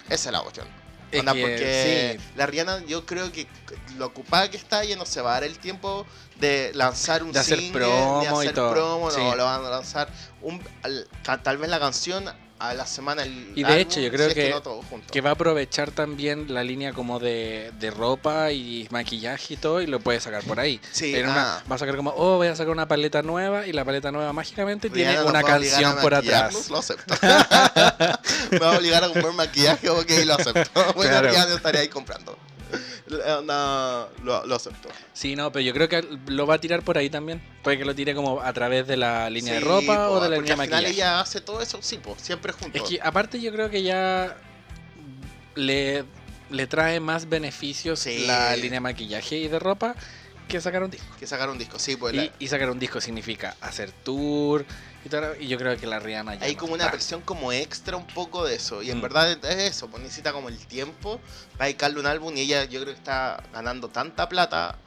Esa 0.10 0.30
es 0.30 0.34
la 0.34 0.42
cuestión. 0.42 0.68
Es 1.12 1.20
Onda, 1.20 1.34
que, 1.34 1.42
porque 1.42 2.20
sí. 2.20 2.32
la 2.36 2.46
Rihanna 2.48 2.86
yo 2.86 3.06
creo 3.06 3.32
que 3.32 3.48
lo 3.98 4.08
ocupada 4.08 4.50
que 4.50 4.58
está 4.58 4.84
ella 4.84 4.96
no 4.96 5.06
se 5.06 5.22
va 5.22 5.32
a 5.32 5.34
dar 5.36 5.44
el 5.44 5.58
tiempo 5.58 6.06
de 6.40 6.72
lanzar 6.74 7.24
un 7.24 7.32
De 7.32 7.40
hacer 7.40 7.60
single, 7.60 7.80
promo 7.80 8.20
de 8.20 8.26
y 8.26 8.28
hacer 8.28 8.54
todo, 8.54 8.72
promo, 8.72 9.06
no, 9.06 9.12
sí. 9.12 9.38
lo 9.38 9.46
van 9.46 9.66
a 9.66 9.70
lanzar 9.70 10.10
un, 10.42 10.64
tal 11.44 11.58
vez 11.58 11.70
la 11.70 11.80
canción 11.80 12.26
a 12.60 12.74
la 12.74 12.86
semana 12.86 13.24
el 13.24 13.54
Y 13.56 13.64
de 13.64 13.68
álbum, 13.68 13.80
hecho, 13.82 14.00
yo 14.02 14.10
si 14.10 14.16
creo 14.16 14.28
es 14.28 14.34
que- 14.34 14.50
no. 14.50 14.82
Que 15.12 15.22
va 15.22 15.30
a 15.30 15.34
aprovechar 15.34 15.92
también 15.92 16.54
la 16.54 16.64
línea 16.64 16.92
como 16.94 17.20
de, 17.20 17.72
de 17.80 17.90
ropa 17.90 18.52
y 18.52 18.88
maquillaje 18.92 19.54
y 19.54 19.58
todo 19.58 19.82
y 19.82 19.88
lo 19.88 20.00
puede 20.02 20.20
sacar 20.20 20.44
por 20.44 20.60
ahí. 20.60 20.80
Sí, 20.92 21.12
Tiene 21.14 21.30
una- 21.30 21.58
ah. 21.58 21.64
va 21.72 21.76
a 21.76 21.80
sacar 21.80 21.96
como, 21.96 22.14
oh, 22.18 22.36
voy 22.38 22.48
a 22.48 22.56
sacar 22.56 22.72
una 22.72 22.88
paleta 22.88 23.22
nueva 23.22 23.66
y 23.66 23.72
la 23.72 23.86
paleta 23.86 24.12
nueva 24.12 24.34
mágicamente 24.34 24.90
tiene 24.90 25.12
Rihanna 25.12 25.24
nos 25.24 25.30
una 25.32 25.44
canción 25.44 25.96
por 26.02 26.14
atrás. 26.14 26.70
Lo 26.70 26.78
acepto. 26.80 27.16
Me 28.52 28.60
va 28.60 28.74
a 28.74 28.78
obligar 28.78 29.04
a 29.04 29.10
comprar 29.10 29.34
maquillaje, 29.34 29.90
ok, 29.90 30.10
lo 30.26 30.34
acepto. 30.36 30.70
Bueno, 30.96 31.12
Claro. 31.12 31.30
Rihanna 31.30 31.56
estaría 31.56 31.82
ahí 31.82 31.88
comprando. 31.88 32.38
No, 33.44 34.08
lo, 34.24 34.46
lo 34.46 34.56
acepto. 34.56 34.90
Sí, 35.14 35.36
no, 35.36 35.52
pero 35.52 35.62
yo 35.64 35.74
creo 35.74 35.90
que 35.90 36.06
lo 36.28 36.46
va 36.46 36.56
a 36.56 36.62
tirar 36.62 36.84
por 36.84 36.98
ahí 36.98 37.10
también. 37.10 37.42
Puede 37.64 37.78
que 37.78 37.86
lo 37.86 37.96
tire 37.96 38.14
como 38.14 38.42
a 38.42 38.54
través 38.54 38.86
de 38.88 38.98
la 38.98 39.30
línea 39.30 39.56
de 39.56 39.60
ropa 39.62 40.08
po, 40.08 40.14
o 40.14 40.20
de 40.22 40.30
la 40.30 40.36
línea 40.38 40.56
de 40.56 40.62
al 40.62 40.68
final 40.68 40.84
maquillaje. 40.84 40.94
ella 40.94 41.20
hace 41.20 41.42
todo 41.42 41.62
eso, 41.62 41.80
sí, 41.82 41.98
po, 41.98 42.16
siempre 42.22 42.54
juntos. 42.54 42.82
Es 42.82 42.88
que 42.90 43.00
aparte 43.02 43.42
yo 43.42 43.52
creo 43.52 43.70
que 43.70 43.82
ya 43.84 44.38
le, 45.56 46.04
le 46.50 46.68
trae 46.68 47.00
más 47.00 47.28
beneficios 47.28 48.00
Sí. 48.00 48.26
la 48.28 48.56
línea 48.56 48.74
de 48.76 48.80
maquillaje 48.82 49.38
y 49.38 49.48
de 49.48 49.60
ropa 49.60 49.96
que 50.48 50.60
sacar 50.62 50.84
un 50.84 50.90
disco. 50.92 51.08
Que 51.20 51.28
sacar 51.28 51.50
un 51.50 51.58
disco, 51.58 51.78
sí, 51.80 51.96
pues 51.96 52.14
Y, 52.14 52.18
la- 52.18 52.32
y 52.40 52.48
sacar 52.48 52.70
un 52.72 52.80
disco 52.80 53.00
significa 53.02 53.56
hacer 53.62 53.92
tour 53.92 54.66
y, 55.40 55.48
yo 55.48 55.58
creo 55.58 55.78
que 55.78 55.88
la 55.88 56.00
Rihanna 56.00 56.36
ya 56.36 56.46
hay 56.46 56.54
no 56.56 56.60
como 56.60 56.74
una 56.74 56.84
está. 56.86 56.92
versión 56.94 57.22
como 57.22 57.52
extra 57.52 57.98
un 57.98 58.08
poco 58.08 58.46
de 58.46 58.56
eso. 58.56 58.82
Y 58.84 58.92
en 58.92 58.98
Mm. 59.00 59.02
verdad 59.02 59.32
es 59.32 59.56
eso, 59.76 59.88
pues 59.90 60.04
necesita 60.04 60.32
como 60.34 60.50
el 60.50 60.58
tiempo 60.68 61.20
para 61.54 61.66
dedicarle 61.66 62.00
un 62.00 62.06
álbum 62.06 62.36
y 62.38 62.42
ella 62.42 62.66
yo 62.66 62.82
creo 62.82 62.94
que 62.94 63.00
está 63.00 63.42
ganando 63.54 63.88
tanta 63.90 64.28
plata 64.30 64.78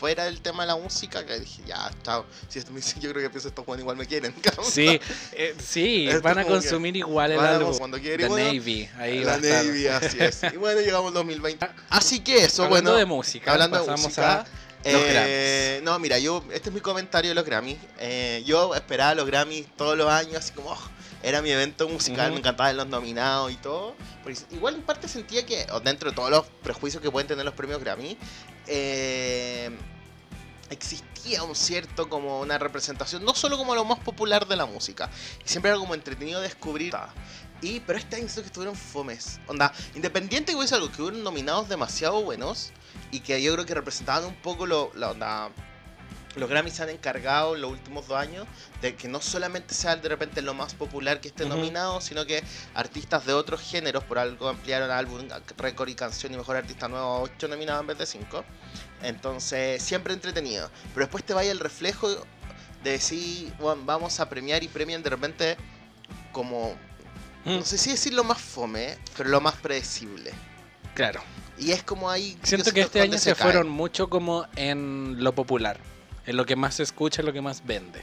fuera 0.00 0.24
del 0.24 0.40
tema 0.40 0.62
de 0.62 0.68
la 0.68 0.76
música 0.76 1.26
que 1.26 1.38
dije, 1.38 1.62
ya, 1.66 1.90
chao. 2.02 2.24
Si 2.48 2.58
esto 2.58 2.70
me 2.72 2.78
dice, 2.80 2.98
yo 2.98 3.10
creo 3.12 3.22
que 3.24 3.28
pienso 3.30 3.48
estos 3.48 3.64
jóvenes 3.64 3.82
igual 3.82 3.96
me 3.98 4.06
quieren. 4.06 4.34
Sí, 4.62 4.98
eh, 5.32 5.54
sí, 5.62 6.06
Esto 6.08 6.22
van 6.22 6.38
a 6.38 6.44
consumir 6.46 6.96
igual 6.96 7.32
el 7.32 7.40
álbum. 7.40 7.76
cuando 7.76 7.98
quiere, 7.98 8.24
The 8.24 8.28
bueno, 8.30 8.52
Navy, 8.52 8.88
ahí 8.98 9.22
la. 9.24 9.36
Navy, 9.38 9.86
así 9.88 10.16
es. 10.18 10.42
Y 10.52 10.56
bueno, 10.56 10.80
llegamos 10.80 11.08
al 11.08 11.14
2020. 11.14 11.68
Así 11.90 12.20
que 12.20 12.44
eso, 12.44 12.64
Hablando 12.64 12.92
bueno. 12.92 12.98
de 12.98 13.04
música, 13.06 13.52
hablando 13.52 13.76
de 13.78 13.82
pasamos 13.84 14.02
música, 14.06 14.40
a 14.40 14.46
los 14.92 15.02
eh, 15.04 15.80
No, 15.82 15.98
mira, 15.98 16.18
yo, 16.18 16.44
este 16.52 16.68
es 16.68 16.74
mi 16.74 16.80
comentario 16.80 17.30
de 17.30 17.34
los 17.34 17.44
Grammys. 17.44 17.78
Eh, 17.98 18.42
yo 18.46 18.74
esperaba 18.74 19.14
los 19.14 19.26
Grammys 19.26 19.66
todos 19.76 19.96
los 19.96 20.08
años, 20.08 20.36
así 20.36 20.52
como, 20.52 20.70
oh, 20.70 20.90
era 21.22 21.42
mi 21.42 21.50
evento 21.50 21.88
musical, 21.88 22.26
Ujú. 22.26 22.34
me 22.34 22.38
encantaba 22.40 22.68
ver 22.68 22.76
los 22.76 22.86
nominados 22.86 23.50
y 23.50 23.56
todo. 23.56 23.94
Porque 24.22 24.38
igual 24.50 24.76
en 24.76 24.82
parte 24.82 25.08
sentía 25.08 25.44
que, 25.44 25.66
dentro 25.82 26.10
de 26.10 26.16
todos 26.16 26.30
los 26.30 26.46
prejuicios 26.62 27.02
que 27.02 27.10
pueden 27.10 27.26
tener 27.26 27.44
los 27.44 27.54
premios 27.54 27.80
Grammy, 27.80 28.16
eh, 28.66 29.70
existía 30.70 31.42
un 31.42 31.54
cierto 31.54 32.08
como 32.08 32.40
una 32.40 32.58
representación, 32.58 33.24
no 33.24 33.34
solo 33.34 33.56
como 33.56 33.74
lo 33.74 33.84
más 33.84 33.98
popular 34.00 34.46
de 34.46 34.56
la 34.56 34.66
música, 34.66 35.10
y 35.44 35.48
siempre 35.48 35.70
era 35.70 35.78
como 35.78 35.94
entretenido 35.94 36.40
descubrir. 36.40 36.94
Y, 37.62 37.80
pero 37.80 37.98
este 37.98 38.16
año 38.16 38.26
que 38.26 38.40
estuvieron 38.40 38.76
fomes. 38.76 39.40
Onda, 39.46 39.72
independiente 39.94 40.52
que 40.52 40.58
hubiese 40.58 40.74
algo, 40.74 40.90
que 40.90 41.02
hubieron 41.02 41.22
nominados 41.22 41.68
demasiado 41.68 42.22
buenos 42.22 42.72
y 43.10 43.20
que 43.20 43.42
yo 43.42 43.52
creo 43.54 43.66
que 43.66 43.74
representaban 43.74 44.24
un 44.24 44.36
poco 44.36 44.66
lo, 44.66 44.90
la 44.94 45.10
onda, 45.10 45.50
los 46.36 46.50
Grammys 46.50 46.74
se 46.74 46.82
han 46.82 46.90
encargado 46.90 47.54
en 47.54 47.62
los 47.62 47.70
últimos 47.70 48.06
dos 48.06 48.18
años 48.18 48.46
de 48.82 48.94
que 48.94 49.08
no 49.08 49.20
solamente 49.20 49.74
sea 49.74 49.96
de 49.96 50.08
repente 50.08 50.42
lo 50.42 50.52
más 50.52 50.74
popular 50.74 51.20
que 51.20 51.28
esté 51.28 51.46
nominado, 51.46 52.00
sino 52.00 52.26
que 52.26 52.42
artistas 52.74 53.24
de 53.24 53.32
otros 53.32 53.62
géneros, 53.62 54.04
por 54.04 54.18
algo 54.18 54.48
ampliaron 54.48 54.90
álbum, 54.90 55.26
récord 55.56 55.88
y 55.88 55.94
canción 55.94 56.34
y 56.34 56.36
mejor 56.36 56.56
artista 56.56 56.88
nuevo 56.88 57.06
a 57.06 57.20
8 57.20 57.48
nominados 57.48 57.80
en 57.80 57.86
vez 57.86 57.98
de 57.98 58.06
5. 58.06 58.44
Entonces, 59.02 59.82
siempre 59.82 60.12
entretenido. 60.12 60.70
Pero 60.94 61.06
después 61.06 61.24
te 61.24 61.32
vaya 61.32 61.50
el 61.50 61.58
reflejo 61.58 62.08
de 62.84 62.90
decir, 62.90 63.52
bueno, 63.58 63.82
vamos 63.86 64.20
a 64.20 64.28
premiar 64.28 64.62
y 64.62 64.68
premian 64.68 65.02
de 65.02 65.10
repente 65.10 65.56
como, 66.32 66.76
Mm, 67.46 67.58
no 67.58 67.64
sé 67.64 67.78
si 67.78 67.90
decir 67.90 68.12
lo 68.12 68.24
más 68.24 68.40
fome, 68.40 68.98
pero 69.16 69.28
lo 69.28 69.40
más 69.40 69.54
predecible. 69.54 70.32
Claro. 70.94 71.22
Y 71.58 71.70
es 71.70 71.82
como 71.82 72.10
ahí... 72.10 72.36
Siento 72.42 72.72
que 72.72 72.82
este 72.82 73.00
año 73.00 73.18
se, 73.18 73.34
fueron 73.34 73.68
mucho 73.68 74.10
como 74.10 74.46
en 74.56 75.16
lo 75.22 75.34
popular, 75.34 75.78
en 76.26 76.36
lo 76.36 76.44
que 76.44 76.56
más 76.56 76.74
se 76.74 76.82
escucha, 76.82 77.22
en 77.22 77.26
lo 77.26 77.32
que 77.32 77.40
más 77.40 77.64
vende. 77.64 78.02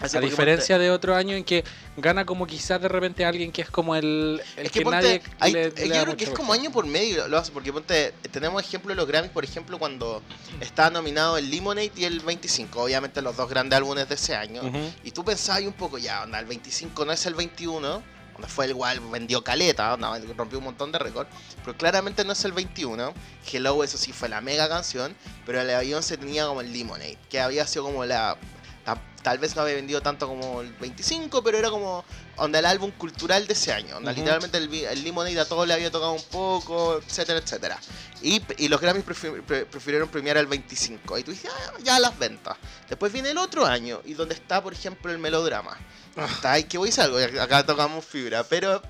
Así 0.00 0.16
a 0.16 0.20
diferencia 0.20 0.78
de 0.78 0.90
otro 0.90 1.14
año 1.14 1.36
en 1.36 1.44
que 1.44 1.64
gana 1.96 2.24
como 2.24 2.46
quizás 2.46 2.80
de 2.80 2.88
repente 2.88 3.24
alguien 3.24 3.52
que 3.52 3.62
es 3.62 3.70
como 3.70 3.94
el, 3.94 4.42
el 4.56 4.66
Es 4.66 4.72
que, 4.72 4.78
que, 4.80 4.84
ponte, 4.84 4.98
nadie 5.00 5.22
hay- 5.38 5.52
le, 5.52 5.66
eh, 5.66 5.72
le 5.76 5.88
yo 5.88 6.02
creo 6.02 6.16
que 6.16 6.24
es 6.24 6.30
como 6.30 6.52
año 6.52 6.72
por 6.72 6.86
medio 6.86 7.28
lo 7.28 7.38
hace, 7.38 7.52
porque 7.52 7.72
ponte, 7.72 8.12
tenemos 8.32 8.62
ejemplo 8.62 8.88
de 8.88 8.96
los 8.96 9.06
Grammys, 9.06 9.30
por 9.30 9.44
ejemplo, 9.44 9.78
cuando 9.78 10.22
estaba 10.60 10.90
nominado 10.90 11.38
el 11.38 11.50
Lemonade 11.50 11.92
y 11.94 12.04
el 12.04 12.18
25, 12.20 12.82
obviamente 12.82 13.22
los 13.22 13.36
dos 13.36 13.48
grandes 13.48 13.76
álbumes 13.76 14.08
de 14.08 14.14
ese 14.16 14.34
año, 14.34 14.62
y 15.04 15.10
tú 15.12 15.24
pensabas 15.24 15.60
ahí 15.60 15.66
un 15.66 15.72
poco, 15.74 15.98
ya, 15.98 16.22
onda, 16.22 16.40
el 16.40 16.46
25 16.46 17.04
no 17.04 17.12
es 17.12 17.24
el 17.26 17.34
21, 17.34 18.02
fue 18.48 18.68
igual, 18.68 19.00
vendió 19.10 19.42
caleta, 19.44 19.96
rompió 20.36 20.58
un 20.58 20.64
montón 20.64 20.90
de 20.92 20.98
récords, 20.98 21.30
pero 21.64 21.76
claramente 21.76 22.24
no 22.24 22.32
es 22.32 22.44
el 22.44 22.52
21, 22.52 23.12
Hello, 23.50 23.84
eso 23.84 23.96
sí 23.98 24.12
fue 24.12 24.28
la 24.28 24.40
mega 24.40 24.68
canción, 24.68 25.14
pero 25.46 25.60
el 25.60 25.70
avión 25.70 26.02
se 26.02 26.16
tenía 26.16 26.46
como 26.46 26.60
el 26.60 26.72
Lemonade, 26.72 27.18
que 27.30 27.40
había 27.40 27.66
sido 27.66 27.84
como 27.84 28.04
la... 28.04 28.36
ta- 28.84 29.00
Tal 29.22 29.38
vez 29.38 29.54
no 29.54 29.62
había 29.62 29.76
vendido 29.76 30.00
tanto 30.00 30.26
como 30.26 30.62
el 30.62 30.72
25, 30.72 31.44
pero 31.44 31.56
era 31.56 31.70
como 31.70 32.04
onda 32.44 32.58
el 32.58 32.66
álbum 32.66 32.90
cultural 32.92 33.46
de 33.46 33.52
ese 33.52 33.72
año. 33.72 33.96
Onda, 33.96 34.10
Ujú. 34.12 34.20
Literalmente 34.20 34.58
el, 34.58 34.72
el 34.74 35.04
Lemonade 35.04 35.40
a 35.40 35.44
todos 35.44 35.66
le 35.66 35.74
había 35.74 35.90
tocado 35.90 36.12
un 36.12 36.22
poco, 36.24 36.98
etcétera, 36.98 37.38
etcétera. 37.38 37.78
Y, 38.20 38.42
y 38.58 38.68
los 38.68 38.80
Grammys 38.80 39.04
prefi- 39.04 39.42
pre- 39.42 39.66
prefirieron 39.66 40.08
premiar 40.08 40.36
el 40.36 40.46
25. 40.46 41.18
Y 41.18 41.24
tú 41.24 41.30
dices, 41.32 41.50
"Ah, 41.54 41.72
ya 41.82 41.98
las 41.98 42.18
ventas. 42.18 42.56
Después 42.88 43.12
viene 43.12 43.30
el 43.30 43.38
otro 43.38 43.64
año, 43.66 44.00
y 44.04 44.14
donde 44.14 44.34
está, 44.34 44.62
por 44.62 44.72
ejemplo, 44.72 45.10
el 45.10 45.18
melodrama. 45.18 45.76
Ah. 46.16 46.26
Está 46.30 46.52
ahí 46.52 46.64
que 46.64 46.78
voy 46.78 46.90
a 46.96 47.02
algo, 47.04 47.18
acá 47.40 47.64
tocamos 47.64 48.04
fibra, 48.04 48.44
pero 48.44 48.82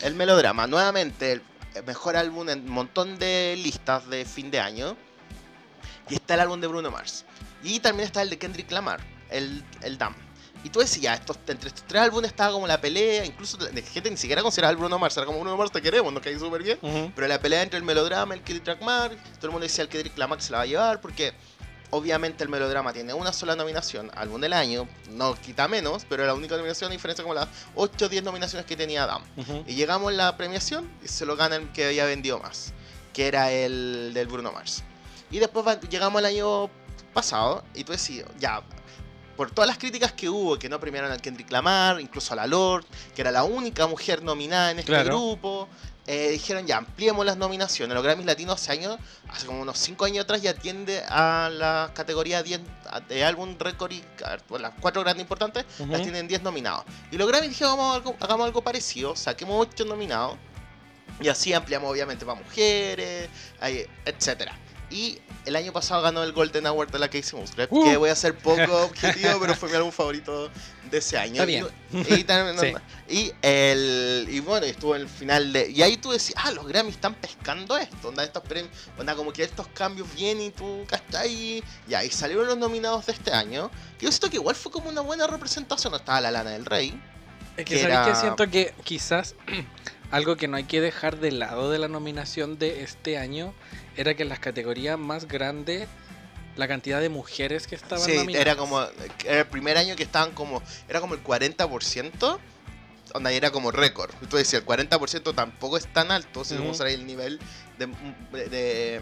el 0.00 0.14
melodrama, 0.14 0.66
nuevamente, 0.66 1.32
el 1.32 1.42
el 1.72 1.84
mejor 1.84 2.16
álbum 2.16 2.48
en 2.48 2.62
un 2.62 2.70
montón 2.70 3.16
de 3.20 3.54
listas 3.56 4.08
de 4.10 4.24
fin 4.24 4.50
de 4.50 4.58
año. 4.58 4.96
Y 6.08 6.14
está 6.14 6.34
el 6.34 6.40
álbum 6.40 6.60
de 6.60 6.66
Bruno 6.66 6.90
Mars. 6.90 7.24
Y 7.62 7.78
también 7.78 8.08
está 8.08 8.22
el 8.22 8.30
de 8.30 8.38
Kendrick 8.38 8.68
Lamar, 8.72 9.00
el, 9.30 9.62
el 9.82 9.96
Damn. 9.96 10.16
Y 10.62 10.68
tú 10.70 10.80
decías, 10.80 11.18
estos, 11.20 11.38
entre 11.46 11.68
estos 11.68 11.84
tres 11.86 12.02
álbumes 12.02 12.30
estaba 12.30 12.52
como 12.52 12.66
la 12.66 12.80
pelea, 12.80 13.24
incluso 13.24 13.56
de 13.56 13.82
gente 13.82 14.10
ni 14.10 14.16
siquiera 14.16 14.42
consideraba 14.42 14.70
al 14.70 14.76
Bruno 14.76 14.98
Mars, 14.98 15.16
era 15.16 15.24
como 15.26 15.40
Bruno 15.40 15.56
Mars 15.56 15.72
te 15.72 15.80
queremos, 15.80 16.12
nos 16.12 16.22
cae 16.22 16.38
súper 16.38 16.62
bien. 16.62 16.78
Ujú. 16.82 17.12
Pero 17.14 17.26
la 17.28 17.40
pelea 17.40 17.62
entre 17.62 17.78
el 17.78 17.84
melodrama 17.84 18.34
y 18.34 18.38
el 18.38 18.44
Kendrick 18.44 18.78
Lamar, 18.80 19.10
todo 19.36 19.46
el 19.46 19.50
mundo 19.52 19.60
decía 19.66 19.82
el 19.82 19.88
Kendrick 19.88 20.16
Lamar 20.18 20.40
se 20.42 20.52
la 20.52 20.58
va 20.58 20.64
a 20.64 20.66
llevar 20.66 21.00
porque 21.00 21.32
obviamente 21.92 22.44
el 22.44 22.50
melodrama 22.50 22.92
tiene 22.92 23.14
una 23.14 23.32
sola 23.32 23.56
nominación, 23.56 24.10
álbum 24.14 24.40
del 24.40 24.52
año, 24.52 24.86
no 25.10 25.34
quita 25.34 25.66
menos, 25.66 26.04
pero 26.08 26.24
la 26.26 26.34
única 26.34 26.56
nominación 26.56 26.90
a 26.90 26.92
diferencia 26.92 27.22
como 27.24 27.34
las 27.34 27.48
8 27.74 28.04
o 28.06 28.08
10 28.08 28.22
nominaciones 28.22 28.66
que 28.66 28.76
tenía 28.76 29.04
Adam. 29.04 29.22
Y 29.66 29.74
llegamos 29.74 30.12
a 30.12 30.16
la 30.16 30.36
premiación 30.36 30.88
y 31.02 31.08
se 31.08 31.24
lo 31.26 31.36
gana 31.36 31.56
el 31.56 31.72
que 31.72 31.86
había 31.86 32.04
vendido 32.04 32.38
más, 32.38 32.72
que 33.12 33.26
era 33.26 33.50
el 33.50 34.12
del 34.14 34.26
Bruno 34.28 34.52
Mars. 34.52 34.84
Y 35.32 35.38
después 35.38 35.66
va- 35.66 35.80
llegamos 35.80 36.18
al 36.20 36.26
año 36.26 36.70
pasado 37.12 37.64
y 37.74 37.82
tú 37.82 37.90
decís, 37.92 38.22
ya, 38.38 38.62
por 39.40 39.50
todas 39.50 39.68
las 39.68 39.78
críticas 39.78 40.12
que 40.12 40.28
hubo, 40.28 40.58
que 40.58 40.68
no 40.68 40.78
premiaron 40.78 41.10
al 41.10 41.22
Kendrick 41.22 41.50
Lamar, 41.50 41.98
incluso 41.98 42.34
a 42.34 42.36
la 42.36 42.46
Lord, 42.46 42.84
que 43.14 43.22
era 43.22 43.30
la 43.30 43.42
única 43.42 43.86
mujer 43.86 44.22
nominada 44.22 44.70
en 44.70 44.80
este 44.80 44.92
Claro. 44.92 45.06
grupo, 45.16 45.66
eh, 46.06 46.28
dijeron 46.32 46.66
ya, 46.66 46.76
ampliemos 46.76 47.24
las 47.24 47.38
nominaciones. 47.38 47.94
Los 47.94 48.04
Grammys 48.04 48.26
Latinos 48.26 48.56
hace 48.60 48.72
años, 48.72 48.98
hace 49.30 49.46
como 49.46 49.62
unos 49.62 49.78
5 49.78 50.04
años 50.04 50.24
atrás, 50.24 50.42
ya 50.42 50.50
atiende 50.50 51.02
a 51.08 51.48
la 51.50 51.90
categoría 51.94 52.42
10 52.42 52.60
de 53.08 53.24
álbum, 53.24 53.56
récord 53.58 53.92
y 53.92 54.04
bueno, 54.50 54.68
las 54.68 54.78
cuatro 54.78 55.00
grandes 55.00 55.22
importantes, 55.22 55.64
las 55.88 56.02
tienen 56.02 56.28
10 56.28 56.42
nominados. 56.42 56.84
Y 57.10 57.16
los 57.16 57.26
Grammys 57.26 57.48
dijeron, 57.48 57.78
vamos 57.78 57.92
a 57.94 57.96
algo- 57.96 58.16
hagamos 58.20 58.44
algo 58.44 58.60
parecido, 58.60 59.16
saquemos 59.16 59.56
8 59.58 59.86
nominados. 59.86 60.36
Y 61.18 61.28
así 61.28 61.54
ampliamos 61.54 61.90
obviamente 61.90 62.26
para 62.26 62.38
mujeres, 62.38 63.30
ahí, 63.58 63.86
etcétera. 64.04 64.54
Y 64.90 65.20
el 65.46 65.54
año 65.54 65.72
pasado 65.72 66.02
ganó 66.02 66.22
el 66.24 66.32
Golden 66.32 66.66
Award 66.66 66.90
de 66.90 66.98
la 66.98 67.08
Casey 67.08 67.38
Musgrave, 67.38 67.68
Uh. 67.70 67.84
que 67.84 67.96
voy 67.96 68.10
a 68.10 68.16
ser 68.16 68.36
poco 68.36 68.60
objetivo, 68.84 69.38
pero 69.40 69.54
fue 69.54 69.68
mi 69.68 69.76
álbum 69.76 69.92
favorito 69.92 70.50
de 70.90 70.98
ese 70.98 71.16
año. 71.16 71.34
Está 71.34 71.44
bien. 71.44 71.66
Y, 71.92 71.98
y 72.14 72.24
Sí. 72.60 72.74
y 73.08 73.32
el 73.42 74.26
y 74.28 74.40
bueno, 74.40 74.66
estuvo 74.66 74.96
en 74.96 75.02
el 75.02 75.08
final 75.08 75.52
de 75.52 75.70
y 75.70 75.82
ahí 75.82 75.96
tú 75.96 76.10
decís, 76.10 76.32
ah, 76.36 76.50
los 76.50 76.66
Grammys 76.66 76.94
están 76.96 77.14
pescando 77.14 77.76
esto, 77.78 78.08
onda 78.08 78.24
estos 78.24 78.42
premios, 78.42 78.72
onda 78.98 79.14
como 79.14 79.32
que 79.32 79.44
estos 79.44 79.68
cambios 79.68 80.12
vienen 80.14 80.46
y 80.46 80.50
tú 80.50 80.84
ahí 81.16 81.62
y 81.88 81.94
ahí 81.94 82.10
salieron 82.10 82.46
los 82.48 82.58
nominados 82.58 83.06
de 83.06 83.12
este 83.12 83.32
año. 83.32 83.70
Que 83.98 84.06
yo 84.06 84.10
siento 84.12 84.28
que 84.30 84.36
igual 84.36 84.56
fue 84.56 84.72
como 84.72 84.88
una 84.88 85.00
buena 85.02 85.26
representación, 85.28 85.94
estaba 85.94 86.20
la 86.20 86.30
Lana 86.32 86.50
del 86.50 86.66
Rey. 86.66 87.00
Es 87.56 87.64
que, 87.64 87.74
que 87.76 87.82
era- 87.82 88.14
siento 88.16 88.48
que 88.50 88.74
quizás 88.84 89.34
algo 90.10 90.36
que 90.36 90.48
no 90.48 90.56
hay 90.56 90.64
que 90.64 90.80
dejar 90.80 91.18
de 91.18 91.32
lado 91.32 91.70
de 91.70 91.78
la 91.78 91.88
nominación 91.88 92.58
de 92.58 92.82
este 92.82 93.16
año 93.18 93.54
era 93.96 94.14
que 94.14 94.22
en 94.24 94.28
las 94.28 94.38
categorías 94.40 94.98
más 94.98 95.26
grandes 95.28 95.88
la 96.56 96.66
cantidad 96.68 97.00
de 97.00 97.08
mujeres 97.08 97.66
que 97.66 97.74
estaban 97.76 98.04
Sí, 98.04 98.16
nominadas. 98.16 98.40
era 98.46 98.56
como 98.56 98.80
era 99.24 99.40
el 99.40 99.46
primer 99.46 99.76
año 99.78 99.94
que 99.96 100.02
estaban 100.02 100.32
como 100.32 100.62
era 100.88 101.00
como 101.00 101.14
el 101.14 101.22
40%. 101.22 102.38
Onda, 103.12 103.32
era 103.32 103.50
como 103.50 103.72
récord. 103.72 104.10
Tú 104.28 104.36
decías, 104.36 104.62
el 104.62 104.66
40% 104.66 105.34
tampoco 105.34 105.76
es 105.76 105.92
tan 105.92 106.12
alto, 106.12 106.44
si 106.44 106.54
Ujú. 106.54 106.62
vamos 106.62 106.80
a 106.80 106.84
ver 106.84 106.94
el 106.94 107.06
nivel 107.06 107.40
de, 107.78 107.86
de- 108.32 108.48
de- 108.48 109.00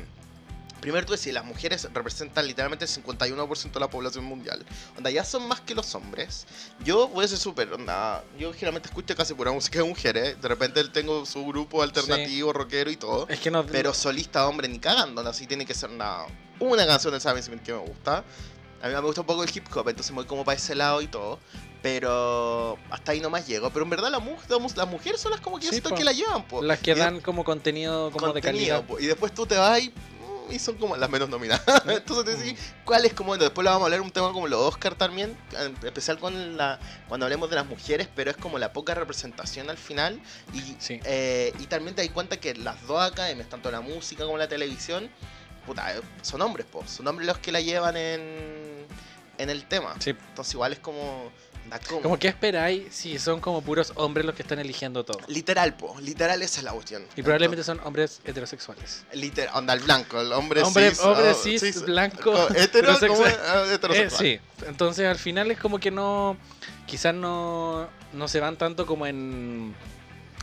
Primero 0.81 1.05
tú 1.07 1.13
decías, 1.13 1.35
las 1.35 1.45
mujeres 1.45 1.89
representan 1.93 2.47
literalmente 2.47 2.85
el 2.85 2.91
51% 2.91 3.73
de 3.73 3.81
la 3.81 3.91
población 3.91 4.25
mundial. 4.25 4.65
Onda, 4.97 5.11
ya 5.11 5.25
son 5.25 5.49
más 5.49 5.61
que 5.61 5.75
los 5.75 5.95
hombres. 5.95 6.47
Yo 6.85 7.09
voy 7.09 7.25
a 7.25 7.29
ser 7.29 7.39
súper, 7.39 7.73
onda, 7.73 8.23
yo 8.39 8.53
generalmente 8.53 8.89
escucho 8.89 9.15
casi 9.17 9.35
pura 9.35 9.51
música 9.53 9.81
de 9.81 9.85
mujeres. 9.89 10.41
De 10.41 10.49
repente 10.49 10.83
tengo 10.89 11.27
su 11.27 11.45
grupo 11.47 11.83
alternativo, 11.83 12.53
rockero 12.53 12.91
y 12.91 12.97
todo. 12.97 13.27
Es 13.29 13.41
que 13.41 13.51
no. 13.51 13.67
Pero 13.67 13.93
solista 13.93 14.47
hombre 14.47 14.69
ni 14.69 14.79
cagando, 14.79 15.21
así 15.23 15.47
tiene 15.47 15.67
que 15.67 15.75
ser 15.75 15.91
una, 15.91 16.23
una 16.61 16.87
canción 16.87 17.13
de 17.13 17.21
Sam 17.21 17.43
Smith 17.43 17.63
que 17.63 17.73
me 17.73 17.79
gusta. 17.81 18.25
A 18.81 18.87
mí 18.87 18.95
me 18.95 19.01
gusta 19.01 19.23
un 19.23 19.27
poco 19.27 19.43
el 19.43 19.51
hip 19.53 19.67
hop, 19.75 19.89
entonces 19.89 20.13
me 20.13 20.17
voy 20.19 20.27
como 20.27 20.45
para 20.45 20.57
ese 20.57 20.75
lado 20.77 21.03
y 21.03 21.09
todo. 21.09 21.41
Pero 21.83 22.79
hasta 22.91 23.13
ahí 23.13 23.21
nomás 23.21 23.47
llego. 23.47 23.71
Pero 23.71 23.85
en 23.85 23.91
verdad 23.91 24.11
la 24.11 24.19
mu- 24.21 24.37
la 24.49 24.59
mu- 24.59 24.69
las 24.77 24.89
mujeres 24.89 25.21
son 25.21 25.31
las 25.33 25.41
como 25.41 25.59
que 25.59 25.69
Sí, 25.69 25.81
po. 25.81 25.95
que 25.95 26.05
la 26.05 26.13
llevan, 26.13 26.47
po. 26.47 26.63
las 26.63 26.79
que 26.79 26.95
de- 26.95 27.01
dan 27.01 27.21
como 27.21 27.45
contenido 27.45 28.11
como 28.13 28.29
de 28.29 28.33
contenido, 28.35 28.77
calidad. 28.77 28.87
po. 28.87 29.01
Y 29.01 29.07
después 29.07 29.33
tú 29.35 29.47
te 29.47 29.57
vas 29.57 29.81
y, 29.81 29.93
y 30.50 30.59
son 30.59 30.76
como 30.76 30.97
las 30.97 31.09
menos 31.11 31.28
nominadas. 31.28 31.62
entonces 31.87 32.25
te 32.25 32.37
decís, 32.43 32.59
¿cuál 32.85 33.05
es 33.05 33.12
como? 33.14 33.37
Después 33.37 33.64
lo 33.64 33.71
vamos 33.71 33.83
a 33.83 33.87
hablar 33.87 34.00
un 34.00 34.11
tema 34.11 34.33
como 34.33 34.47
los 34.49 34.61
Oscar 34.61 34.95
también, 34.95 35.37
en 35.59 35.76
especial 35.87 36.19
con 36.19 36.57
la 36.57 36.78
cuando 37.09 37.26
hablemos 37.26 37.50
de 37.50 37.57
las 37.57 37.67
mujeres, 37.67 38.09
pero 38.14 38.31
es 38.31 38.37
como 38.37 38.59
la 38.59 38.73
poca 38.73 38.95
representación 38.95 39.71
al 39.71 39.78
final. 39.78 40.21
Y, 40.52 40.76
Sí. 40.78 41.00
eh, 41.05 41.52
y 41.59 41.67
también 41.67 41.95
te 41.95 42.02
das 42.02 42.11
cuenta 42.12 42.38
que 42.38 42.55
las 42.55 42.87
dos 42.87 43.00
academias, 43.02 43.49
tanto 43.49 43.71
la 43.71 43.81
música 43.81 44.25
como 44.25 44.38
la 44.38 44.49
televisión, 44.49 45.11
puta, 45.67 45.97
eh, 45.97 46.00
son 46.23 46.40
hombres, 46.43 46.67
po. 46.67 46.87
Son 46.87 47.07
hombres 47.09 47.26
los 47.26 47.38
que 47.38 47.52
la 47.52 47.61
llevan 47.61 47.97
en, 47.97 48.87
en 49.38 49.50
el 49.50 49.67
tema. 49.67 49.95
Sí. 50.00 50.11
Entonces 50.11 50.55
igual 50.55 50.73
es 50.73 50.78
como... 50.78 51.31
como- 51.89 52.03
Como 52.03 52.19
que 52.19 52.29
esperáis 52.29 52.85
si 52.95 53.19
son 53.19 53.41
como 53.41 53.63
puros 53.63 53.93
hombres 53.97 54.25
los 54.27 54.35
que 54.35 54.43
están 54.43 54.59
eligiendo 54.59 55.05
todo. 55.05 55.19
Literal, 55.29 55.75
po. 55.77 55.97
Literal 56.01 56.41
esa 56.43 56.61
es 56.61 56.65
la 56.65 56.73
cuestión. 56.73 57.05
Y 57.17 57.23
probablemente 57.23 57.65
son 57.65 57.81
hombres 57.85 58.21
heterosexuales. 58.25 59.05
Literal, 59.13 59.55
onda 59.55 59.75
el 59.75 59.81
blanco, 59.81 60.21
el 60.21 60.33
hombre, 60.33 60.63
Hombre- 60.63 60.91
cis. 60.91 61.01
hombre 61.01 61.31
oh, 61.31 61.35
cis, 61.35 61.83
blanco, 61.83 62.33
co- 62.33 62.49
hetero, 62.55 62.91
heterosexual. 62.93 63.41
Ah, 63.47 63.65
Eh, 63.95 64.09
sí, 64.11 64.41
entonces 64.67 65.07
al 65.07 65.19
final 65.19 65.51
es 65.51 65.59
como 65.59 65.79
que 65.79 65.91
no, 65.91 66.37
quizás 66.87 67.15
no, 67.15 67.89
no 68.13 68.29
se 68.29 68.41
van 68.41 68.57
tanto 68.57 68.87
como 68.87 69.07
en, 69.07 69.75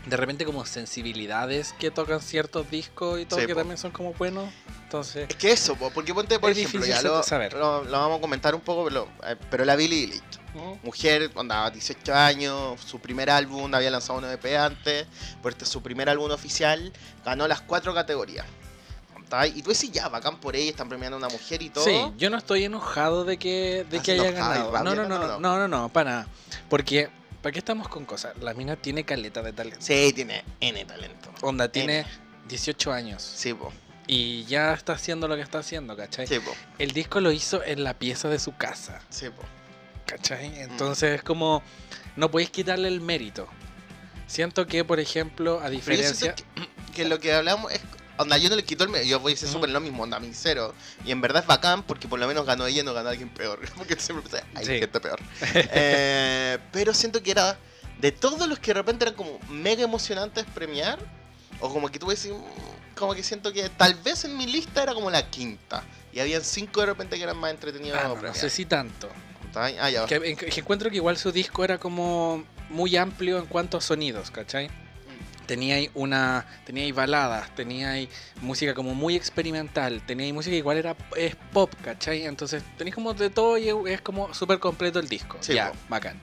de 0.06 0.18
repente 0.18 0.46
como 0.46 0.66
sensibilidades 0.66 1.74
que 1.80 1.92
tocan 1.92 2.22
ciertos 2.22 2.70
discos 2.70 3.20
y 3.20 3.26
todo, 3.26 3.40
Sí, 3.40 3.48
que 3.48 3.54
po. 3.54 3.62
también 3.62 3.78
son 3.78 3.92
como 3.92 4.14
buenos. 4.14 4.50
Entonces, 4.96 5.28
Es 5.30 5.36
que 5.36 5.52
eso, 5.52 5.76
po, 5.76 5.90
porque 5.90 6.14
ponte, 6.14 6.40
por 6.40 6.52
ejemplo, 6.52 6.86
ya 6.86 7.02
lo, 7.02 7.22
saber. 7.24 7.54
Lo, 7.54 7.84
lo 7.84 7.92
vamos 7.92 8.20
a 8.20 8.22
comentar 8.22 8.56
un 8.56 8.62
poco, 8.62 8.86
pero, 8.86 9.10
eh, 9.26 9.36
pero 9.50 9.66
la 9.66 9.76
Billie 9.76 10.06
Eilish, 10.06 10.22
mujer, 10.84 11.32
andaba 11.36 11.70
18 11.70 12.14
años, 12.14 12.80
su 12.82 13.00
primer 13.00 13.30
álbum, 13.30 13.74
había 13.74 13.92
lanzado 13.92 14.20
un 14.20 14.26
EP 14.26 14.46
antes, 14.58 15.06
por 15.42 15.52
este 15.52 15.66
es 15.66 15.70
su 15.70 15.82
primer 15.82 16.10
álbum 16.10 16.32
oficial, 16.32 16.94
ganó 17.26 17.48
las 17.48 17.62
cuatro 17.62 17.94
categorías. 17.94 18.46
Y 19.54 19.64
tú 19.64 19.72
decís, 19.72 19.92
ya, 19.92 20.08
bacán 20.08 20.40
por 20.40 20.56
ella, 20.56 20.70
están 20.70 20.88
premiando 20.88 21.18
a 21.18 21.20
una 21.20 21.28
mujer 21.28 21.62
y 21.62 21.70
todo. 21.70 21.84
sí, 21.84 22.00
yo 22.18 22.30
no 22.30 22.38
estoy 22.38 22.64
enojado 22.64 23.26
de 23.26 23.38
que, 23.38 23.86
de 23.90 23.98
¿Estás 23.98 24.02
que 24.04 24.12
haya 24.14 24.32
ganado. 24.32 24.72
rabia? 24.72 24.84
No, 24.84 24.96
no, 24.96 25.10
no, 25.10 25.10
No, 25.10 25.20
no, 25.20 25.28
no, 25.28 25.40
no, 25.40 25.58
no, 25.60 25.68
no, 25.68 25.90
para 25.90 26.10
nada. 26.10 26.28
Porque, 26.70 27.10
¿para 27.42 27.52
qué 27.52 27.60
estamos 27.60 27.90
con 27.90 28.06
cosas? 28.06 28.38
La 28.40 28.54
mina 28.54 28.78
tiene 28.78 29.04
caleta 29.04 29.42
de 29.42 29.52
talento. 29.52 29.80
Sí, 29.82 30.14
tiene 30.14 30.46
N 30.62 30.86
talento. 30.86 31.32
Onda, 31.42 31.68
tiene 31.70 32.00
N. 32.02 32.08
18 32.48 32.94
años. 32.94 33.22
Sí, 33.24 33.54
po. 33.54 33.74
Y 34.08 34.44
ya 34.46 34.74
está 34.74 34.94
haciendo 34.94 35.28
lo 35.28 35.36
que 35.36 35.42
está 35.42 35.60
haciendo, 35.60 35.96
¿cachai? 35.98 36.28
Sí, 36.28 36.40
po. 36.40 36.52
El 36.78 36.92
disco 36.92 37.20
lo 37.22 37.32
hizo 37.32 37.64
en 37.64 37.84
la 37.84 37.94
pieza 37.96 38.30
de 38.30 38.38
su 38.40 38.56
casa, 38.56 39.02
Sí, 39.10 39.30
po. 39.30 39.42
¿cachai? 40.06 40.60
Entonces 40.60 41.16
es 41.16 41.24
como, 41.24 41.64
no 42.16 42.30
podéis 42.30 42.52
quitarle 42.52 42.88
el 42.88 43.02
mérito. 43.02 43.48
Siento 44.28 44.68
que, 44.68 44.84
por 44.84 45.00
ejemplo, 45.00 45.60
a 45.62 45.70
diferencia... 45.70 46.36
que, 46.36 46.44
que 46.94 47.06
lo 47.06 47.20
que 47.20 47.34
hablamos 47.34 47.72
es. 47.72 47.82
Onda, 48.18 48.38
yo 48.38 48.50
no 48.50 48.56
le 48.56 48.64
quito 48.64 48.86
el 48.86 48.90
medio, 48.90 49.06
yo 49.06 49.20
voy 49.20 49.34
a 49.34 49.36
decir 49.36 49.50
Ujú. 49.50 49.58
súper 49.58 49.70
lo 49.72 49.82
mismo, 49.82 50.04
onda, 50.04 50.16
a 50.18 50.20
mí 50.22 50.30
cero. 50.34 50.74
Y 51.04 51.12
en 51.12 51.20
verdad 51.20 51.42
es 51.42 51.48
bacán 51.48 51.84
porque 51.84 52.08
por 52.08 52.18
lo 52.18 52.26
menos 52.28 52.46
ganó 52.46 52.66
ella 52.66 52.80
y 52.82 52.86
no 52.86 52.94
ganó 52.94 53.10
alguien 53.10 53.28
peor. 53.30 53.60
Porque 53.76 53.98
siempre 54.00 54.30
pensé, 54.30 54.46
hay 54.56 54.66
Sí. 54.66 54.80
gente 54.80 55.00
peor. 55.02 55.20
Eh, 55.54 56.58
pero 56.72 56.94
siento 56.94 57.22
que 57.22 57.32
era 57.32 57.58
de 58.00 58.12
todos 58.14 58.48
los 58.48 58.58
que 58.60 58.68
de 58.68 58.76
repente 58.76 59.04
eran 59.04 59.16
como 59.16 59.38
mega 59.50 59.84
emocionantes 59.84 60.46
premiar, 60.56 60.98
o 61.60 61.72
como 61.74 61.90
que 61.90 62.00
tú 62.00 62.06
ves, 62.08 62.20
como 62.96 63.14
que 63.14 63.24
siento 63.24 63.54
que 63.54 63.70
tal 63.70 63.94
vez 63.96 64.26
en 64.26 64.38
mi 64.38 64.48
lista 64.48 64.84
era 64.84 64.94
como 64.94 65.10
la 65.10 65.30
quinta. 65.30 65.84
Y 66.14 66.20
habían 66.20 66.44
cinco 66.44 66.80
de 66.80 66.88
repente 66.88 67.18
que 67.18 67.24
eran 67.24 67.38
más 67.38 67.52
entretenidos 67.52 68.00
Ah, 68.02 68.08
no, 68.08 68.22
no 68.22 68.34
sé 68.34 68.50
si 68.50 68.66
tanto. 68.66 69.10
Ah, 69.54 69.90
ya. 69.90 70.06
Que, 70.06 70.36
que 70.36 70.60
encuentro 70.60 70.90
que 70.90 70.98
igual 70.98 71.18
su 71.18 71.32
disco 71.32 71.64
era 71.64 71.78
como 71.78 72.44
muy 72.70 72.96
amplio 72.98 73.38
en 73.38 73.46
cuanto 73.46 73.78
a 73.78 73.82
sonidos, 73.82 74.32
¿cachai? 74.32 74.70
Tenía 75.46 75.76
ahí 75.76 75.92
una. 75.94 76.46
Tenía 76.66 76.84
ahí 76.84 76.92
baladas, 76.92 77.54
tenía 77.54 77.92
ahí 77.92 78.10
música 78.42 78.74
como 78.74 78.96
muy 78.96 79.16
experimental, 79.16 80.02
tenía 80.06 80.26
ahí 80.26 80.34
música 80.34 80.52
que 80.52 80.58
igual 80.58 80.78
era 80.78 80.96
es 81.16 81.36
pop, 81.54 81.72
¿cachai? 81.84 82.26
Entonces 82.26 82.64
tenéis 82.78 82.96
como 82.96 83.14
de 83.14 83.30
todo 83.30 83.58
y 83.58 83.70
es 83.92 84.02
como 84.02 84.34
súper 84.34 84.60
completo 84.60 85.00
el 85.00 85.08
disco. 85.08 85.38
Sí, 85.42 85.54
ya, 85.54 85.72
po. 85.72 85.78
bacán. 85.90 86.20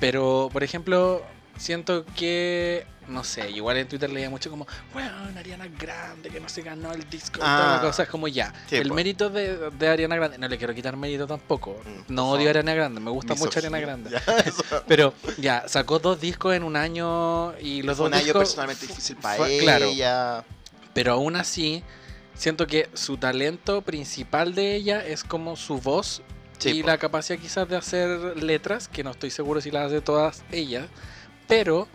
Pero, 0.00 0.48
por 0.52 0.64
ejemplo, 0.64 1.22
siento 1.58 2.04
que. 2.16 2.86
No 3.08 3.22
sé, 3.24 3.50
igual 3.50 3.76
en 3.76 3.88
Twitter 3.88 4.10
leía 4.10 4.30
mucho 4.30 4.50
como, 4.50 4.66
bueno, 4.92 5.10
Ariana 5.36 5.66
Grande, 5.78 6.30
que 6.30 6.40
no 6.40 6.48
se 6.48 6.62
ganó 6.62 6.92
el 6.92 7.08
disco 7.08 7.40
Ah. 7.42 7.78
cosa. 7.82 8.04
Es 8.04 8.08
como 8.08 8.28
ya. 8.28 8.52
Sí, 8.68 8.76
el 8.76 8.92
mérito 8.92 9.30
de, 9.30 9.70
de 9.70 9.88
Ariana 9.88 10.16
Grande, 10.16 10.38
no 10.38 10.48
le 10.48 10.56
quiero 10.58 10.74
quitar 10.74 10.96
mérito 10.96 11.26
tampoco. 11.26 11.80
Mm, 11.84 12.14
No 12.14 12.30
odio 12.30 12.46
a 12.48 12.50
Ariana 12.50 12.74
Grande, 12.74 13.00
me 13.00 13.10
gusta 13.10 13.34
mucho 13.34 13.58
Ariana. 13.58 13.80
Grande. 13.80 14.10
Ya. 14.14 14.22
Pero 14.88 15.14
ya, 15.38 15.64
sacó 15.68 15.98
dos 15.98 16.20
discos 16.20 16.54
en 16.54 16.62
un 16.64 16.76
año 16.76 17.56
y 17.58 17.82
los 17.82 17.98
dos 17.98 18.06
un 18.08 18.14
año 18.14 18.24
discos. 18.24 18.40
personalmente 18.42 18.86
difícil 18.86 19.16
para 19.16 19.48
ella. 19.48 19.62
claro. 19.62 20.44
Pero 20.94 21.12
aún 21.12 21.36
así, 21.36 21.82
siento 22.34 22.66
que 22.66 22.88
su 22.94 23.16
talento 23.16 23.82
principal 23.82 24.54
de 24.54 24.76
ella 24.76 25.04
es 25.04 25.24
como 25.24 25.56
su 25.56 25.78
voz 25.78 26.22
Sí, 26.58 26.70
y 26.70 26.82
la 26.84 26.98
capacidad 26.98 27.38
quizás 27.38 27.68
de 27.68 27.76
hacer 27.76 28.42
letras, 28.42 28.86
que 28.88 29.02
no 29.02 29.10
estoy 29.10 29.30
seguro 29.30 29.60
si 29.60 29.70
las 29.72 29.86
hace 29.86 30.00
todas 30.00 30.44
ella, 30.52 30.86
pero 31.48 31.88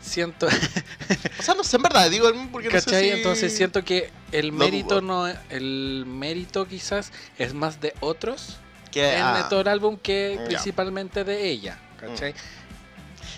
siento, 0.00 0.46
O 1.38 1.42
sea, 1.42 1.54
no 1.54 1.64
sé, 1.64 1.76
en 1.76 1.82
verdad, 1.82 2.10
digo, 2.10 2.28
porque 2.52 2.68
no 2.68 2.78
sé 2.78 2.84
¿cachai? 2.86 3.04
si- 3.04 3.10
Entonces 3.10 3.54
siento 3.56 3.84
que 3.84 4.10
el 4.32 4.52
mérito 4.52 5.00
dudo. 5.00 5.26
no, 5.28 5.34
el 5.50 6.04
mérito 6.06 6.66
quizás 6.66 7.12
es 7.38 7.54
más 7.54 7.80
de 7.80 7.94
otros 8.00 8.56
que, 8.90 9.14
en 9.14 9.22
ah, 9.24 9.46
todo 9.48 9.60
el 9.60 9.68
álbum 9.68 9.96
que 9.96 10.40
principalmente 10.46 11.24
de 11.24 11.48
ella, 11.48 11.78
¿cachai? 11.98 12.34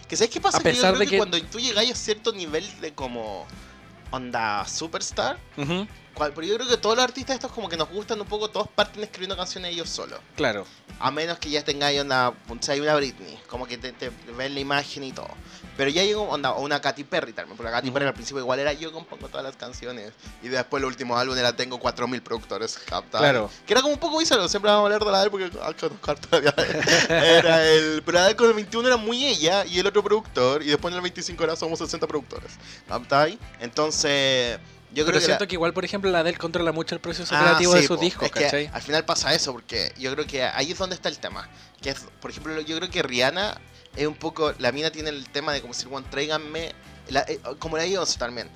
que 0.08 0.16
¿sabes 0.16 0.30
qué 0.30 0.40
pasa? 0.40 0.58
a 0.58 0.60
Que 0.60 0.70
yo 0.70 0.74
pesar 0.76 0.90
creo 0.92 0.98
de 1.00 1.04
que, 1.06 1.10
que- 1.12 1.16
cuando 1.16 1.42
tú 1.44 1.58
llegáis 1.60 1.90
a 1.92 1.94
cierto 1.94 2.32
nivel 2.32 2.64
de 2.80 2.92
como 2.94 3.46
onda 4.10 4.66
superstar, 4.68 5.38
Ujú, 5.56 5.86
cual- 6.14 6.32
pero 6.34 6.46
yo 6.46 6.54
creo 6.56 6.68
que 6.68 6.76
todos 6.76 6.96
los 6.96 7.04
artistas 7.04 7.34
estos 7.34 7.52
como 7.52 7.68
que 7.68 7.76
nos 7.76 7.88
gustan 7.88 8.20
un 8.20 8.26
poco, 8.26 8.48
todos 8.50 8.68
parten 8.68 9.02
escribiendo 9.02 9.36
canciones 9.36 9.72
ellos 9.72 9.88
solos. 9.88 10.20
claro. 10.36 10.66
A 11.00 11.10
menos 11.10 11.38
que 11.38 11.50
ya 11.50 11.64
tengáis 11.64 11.98
sea, 12.60 12.74
hay 12.74 12.80
una 12.80 12.94
Britney, 12.94 13.36
como 13.48 13.66
que 13.66 13.76
te, 13.76 13.90
te 13.92 14.10
ven 14.36 14.54
la 14.54 14.60
imagen 14.60 15.02
y 15.02 15.10
todo. 15.10 15.30
Pero 15.76 15.90
ya 15.90 16.04
llegó 16.04 16.22
onda, 16.24 16.52
o 16.52 16.60
una 16.62 16.80
Katy 16.80 17.02
Perry 17.04 17.32
también, 17.32 17.56
porque 17.56 17.70
la 17.72 17.76
Katy 17.78 17.88
Ujú. 17.88 17.94
Perry 17.94 18.06
al 18.06 18.14
principio 18.14 18.40
igual 18.40 18.60
era 18.60 18.72
yo 18.72 18.92
compongo 18.92 19.26
todas 19.28 19.42
las 19.42 19.56
canciones. 19.56 20.12
Y 20.42 20.48
después 20.48 20.80
el 20.80 20.86
último 20.86 21.16
álbum 21.18 21.36
era 21.36 21.56
tengo 21.56 21.80
4000 21.80 22.22
productores. 22.22 22.78
¿captas? 22.86 23.20
Claro. 23.20 23.50
Que 23.66 23.72
era 23.72 23.82
como 23.82 23.94
un 23.94 23.98
poco 23.98 24.18
bizarro, 24.18 24.46
siempre 24.48 24.70
vamos 24.70 24.82
a 24.82 24.94
hablar 24.94 25.04
de 25.04 25.10
la 25.12 25.22
de 25.24 25.30
porque 25.30 25.50
ah, 25.60 25.72
conozco 25.80 26.14
todavía. 26.28 26.54
Era 27.08 27.66
el. 27.66 28.02
Pero 28.04 28.18
la 28.20 28.36
con 28.36 28.48
el 28.48 28.54
21 28.54 28.86
era 28.86 28.96
muy 28.96 29.24
ella 29.26 29.64
y 29.64 29.78
el 29.80 29.86
otro 29.86 30.02
productor. 30.04 30.62
Y 30.62 30.66
después 30.66 30.92
en 30.92 30.96
el 30.96 31.02
25 31.02 31.42
era 31.42 31.56
somos 31.56 31.78
60 31.80 32.06
productores. 32.06 32.52
¿captai? 32.86 33.38
Entonces. 33.60 34.58
Yo 34.94 35.04
Pero 35.04 35.06
creo 35.06 35.12
que. 35.14 35.20
la- 35.20 35.26
siento 35.26 35.48
que 35.48 35.54
igual, 35.54 35.72
por 35.72 35.84
ejemplo, 35.84 36.10
la 36.10 36.22
del 36.22 36.38
controla 36.38 36.70
mucho 36.72 36.94
el 36.94 37.00
proceso 37.00 37.34
Ah, 37.34 37.40
creativo 37.42 37.74
de 37.74 37.80
sí, 37.80 37.86
sus 37.86 37.98
discos, 38.00 38.30
que 38.30 38.42
¿cachai? 38.44 38.70
al 38.72 38.82
final 38.82 39.04
pasa 39.04 39.34
eso, 39.34 39.52
porque 39.52 39.92
yo 39.98 40.12
creo 40.12 40.26
que 40.26 40.42
ahí 40.44 40.70
es 40.72 40.78
donde 40.78 40.94
está 40.96 41.08
el 41.08 41.18
tema. 41.18 41.48
Que 41.80 41.90
es, 41.90 42.00
por 42.20 42.30
ejemplo, 42.30 42.60
yo 42.60 42.76
creo 42.76 42.90
que 42.90 43.02
Rihanna 43.02 43.58
es 43.96 44.06
un 44.06 44.14
poco. 44.14 44.52
La 44.58 44.70
mina 44.70 44.90
tiene 44.90 45.08
el 45.10 45.28
tema 45.30 45.52
de 45.52 45.60
como 45.62 45.72
decir, 45.72 45.88
bueno, 45.88 46.06
tráiganme. 46.10 46.72
la- 47.08 47.22
eh, 47.28 47.40
como 47.58 47.76
la 47.76 47.82
Beyoncé 47.82 48.16
también. 48.18 48.48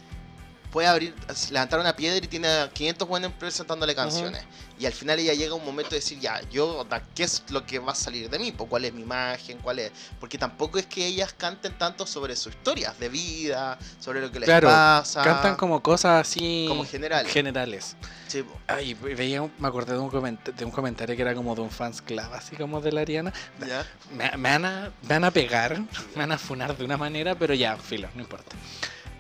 Puede 0.77 0.89
abrir, 0.89 1.15
levantar 1.53 1.81
una 1.81 1.97
piedra 1.97 2.23
y 2.23 2.29
tiene 2.29 2.49
a 2.49 2.69
500 2.69 3.09
buenos 3.09 3.33
presentándole 3.33 3.95
canciones. 3.95 4.45
Y 4.79 4.85
al 4.85 4.93
final 4.93 5.19
ella 5.19 5.33
llega 5.33 5.53
a 5.53 5.55
un 5.55 5.65
momento 5.65 5.93
de 5.93 5.97
decir, 6.01 6.21
ya, 6.21 6.39
yo, 6.51 6.87
¿qué 7.15 7.23
es 7.25 7.45
lo 7.49 7.65
que 7.65 7.79
va 7.79 7.93
a 7.93 7.95
salir 7.95 8.29
de 8.29 8.39
mí? 8.39 8.53
Po, 8.53 8.67
¿Cuál 8.67 8.85
es 8.85 8.93
mi 8.93 9.01
imagen? 9.01 9.57
¿Cuál 9.63 9.79
es? 9.79 9.91
Porque 10.21 10.37
tampoco 10.37 10.79
es 10.79 10.85
que 10.85 11.07
ellas 11.07 11.33
canten 11.33 11.79
tanto 11.79 12.05
sobre 12.07 12.37
sus 12.37 12.53
historias 12.55 12.99
de 12.99 13.09
vida, 13.09 13.79
sobre 13.99 14.21
lo 14.21 14.31
que 14.31 14.39
les 14.39 14.47
Claro, 14.47 14.69
pasa. 14.69 15.23
Cantan 15.23 15.57
como 15.57 15.83
cosas 15.83 16.21
así 16.29 16.67
como 16.69 16.85
general. 16.85 17.27
generales. 17.27 17.97
Sí. 18.29 18.45
Ay, 18.67 18.93
veía, 18.93 19.41
un- 19.41 19.53
me 19.59 19.69
acordé 19.69 19.95
de 19.95 19.99
un, 19.99 20.11
de 20.59 20.63
un 20.67 20.71
comentario 20.71 21.17
que 21.17 21.23
era 21.23 21.35
como 21.35 21.55
de 21.55 21.63
un 21.63 21.71
fans 21.71 22.03
club, 22.03 22.29
así 22.35 22.55
como 22.55 22.83
de 22.83 22.93
la 22.93 23.01
Ariana. 23.01 23.33
¿Ya? 23.67 23.83
Me, 24.13 24.31
me 24.37 24.51
van 24.51 24.65
a, 24.67 24.93
me 25.01 25.09
van 25.09 25.25
a 25.25 25.31
pegar, 25.31 25.79
me 26.15 26.17
van 26.17 26.33
a 26.33 26.37
funar 26.37 26.77
de 26.77 26.85
una 26.85 26.99
manera, 26.99 27.35
pero 27.35 27.55
ya, 27.55 27.79
filo, 27.79 28.11
no 28.15 28.21
importa. 28.21 28.55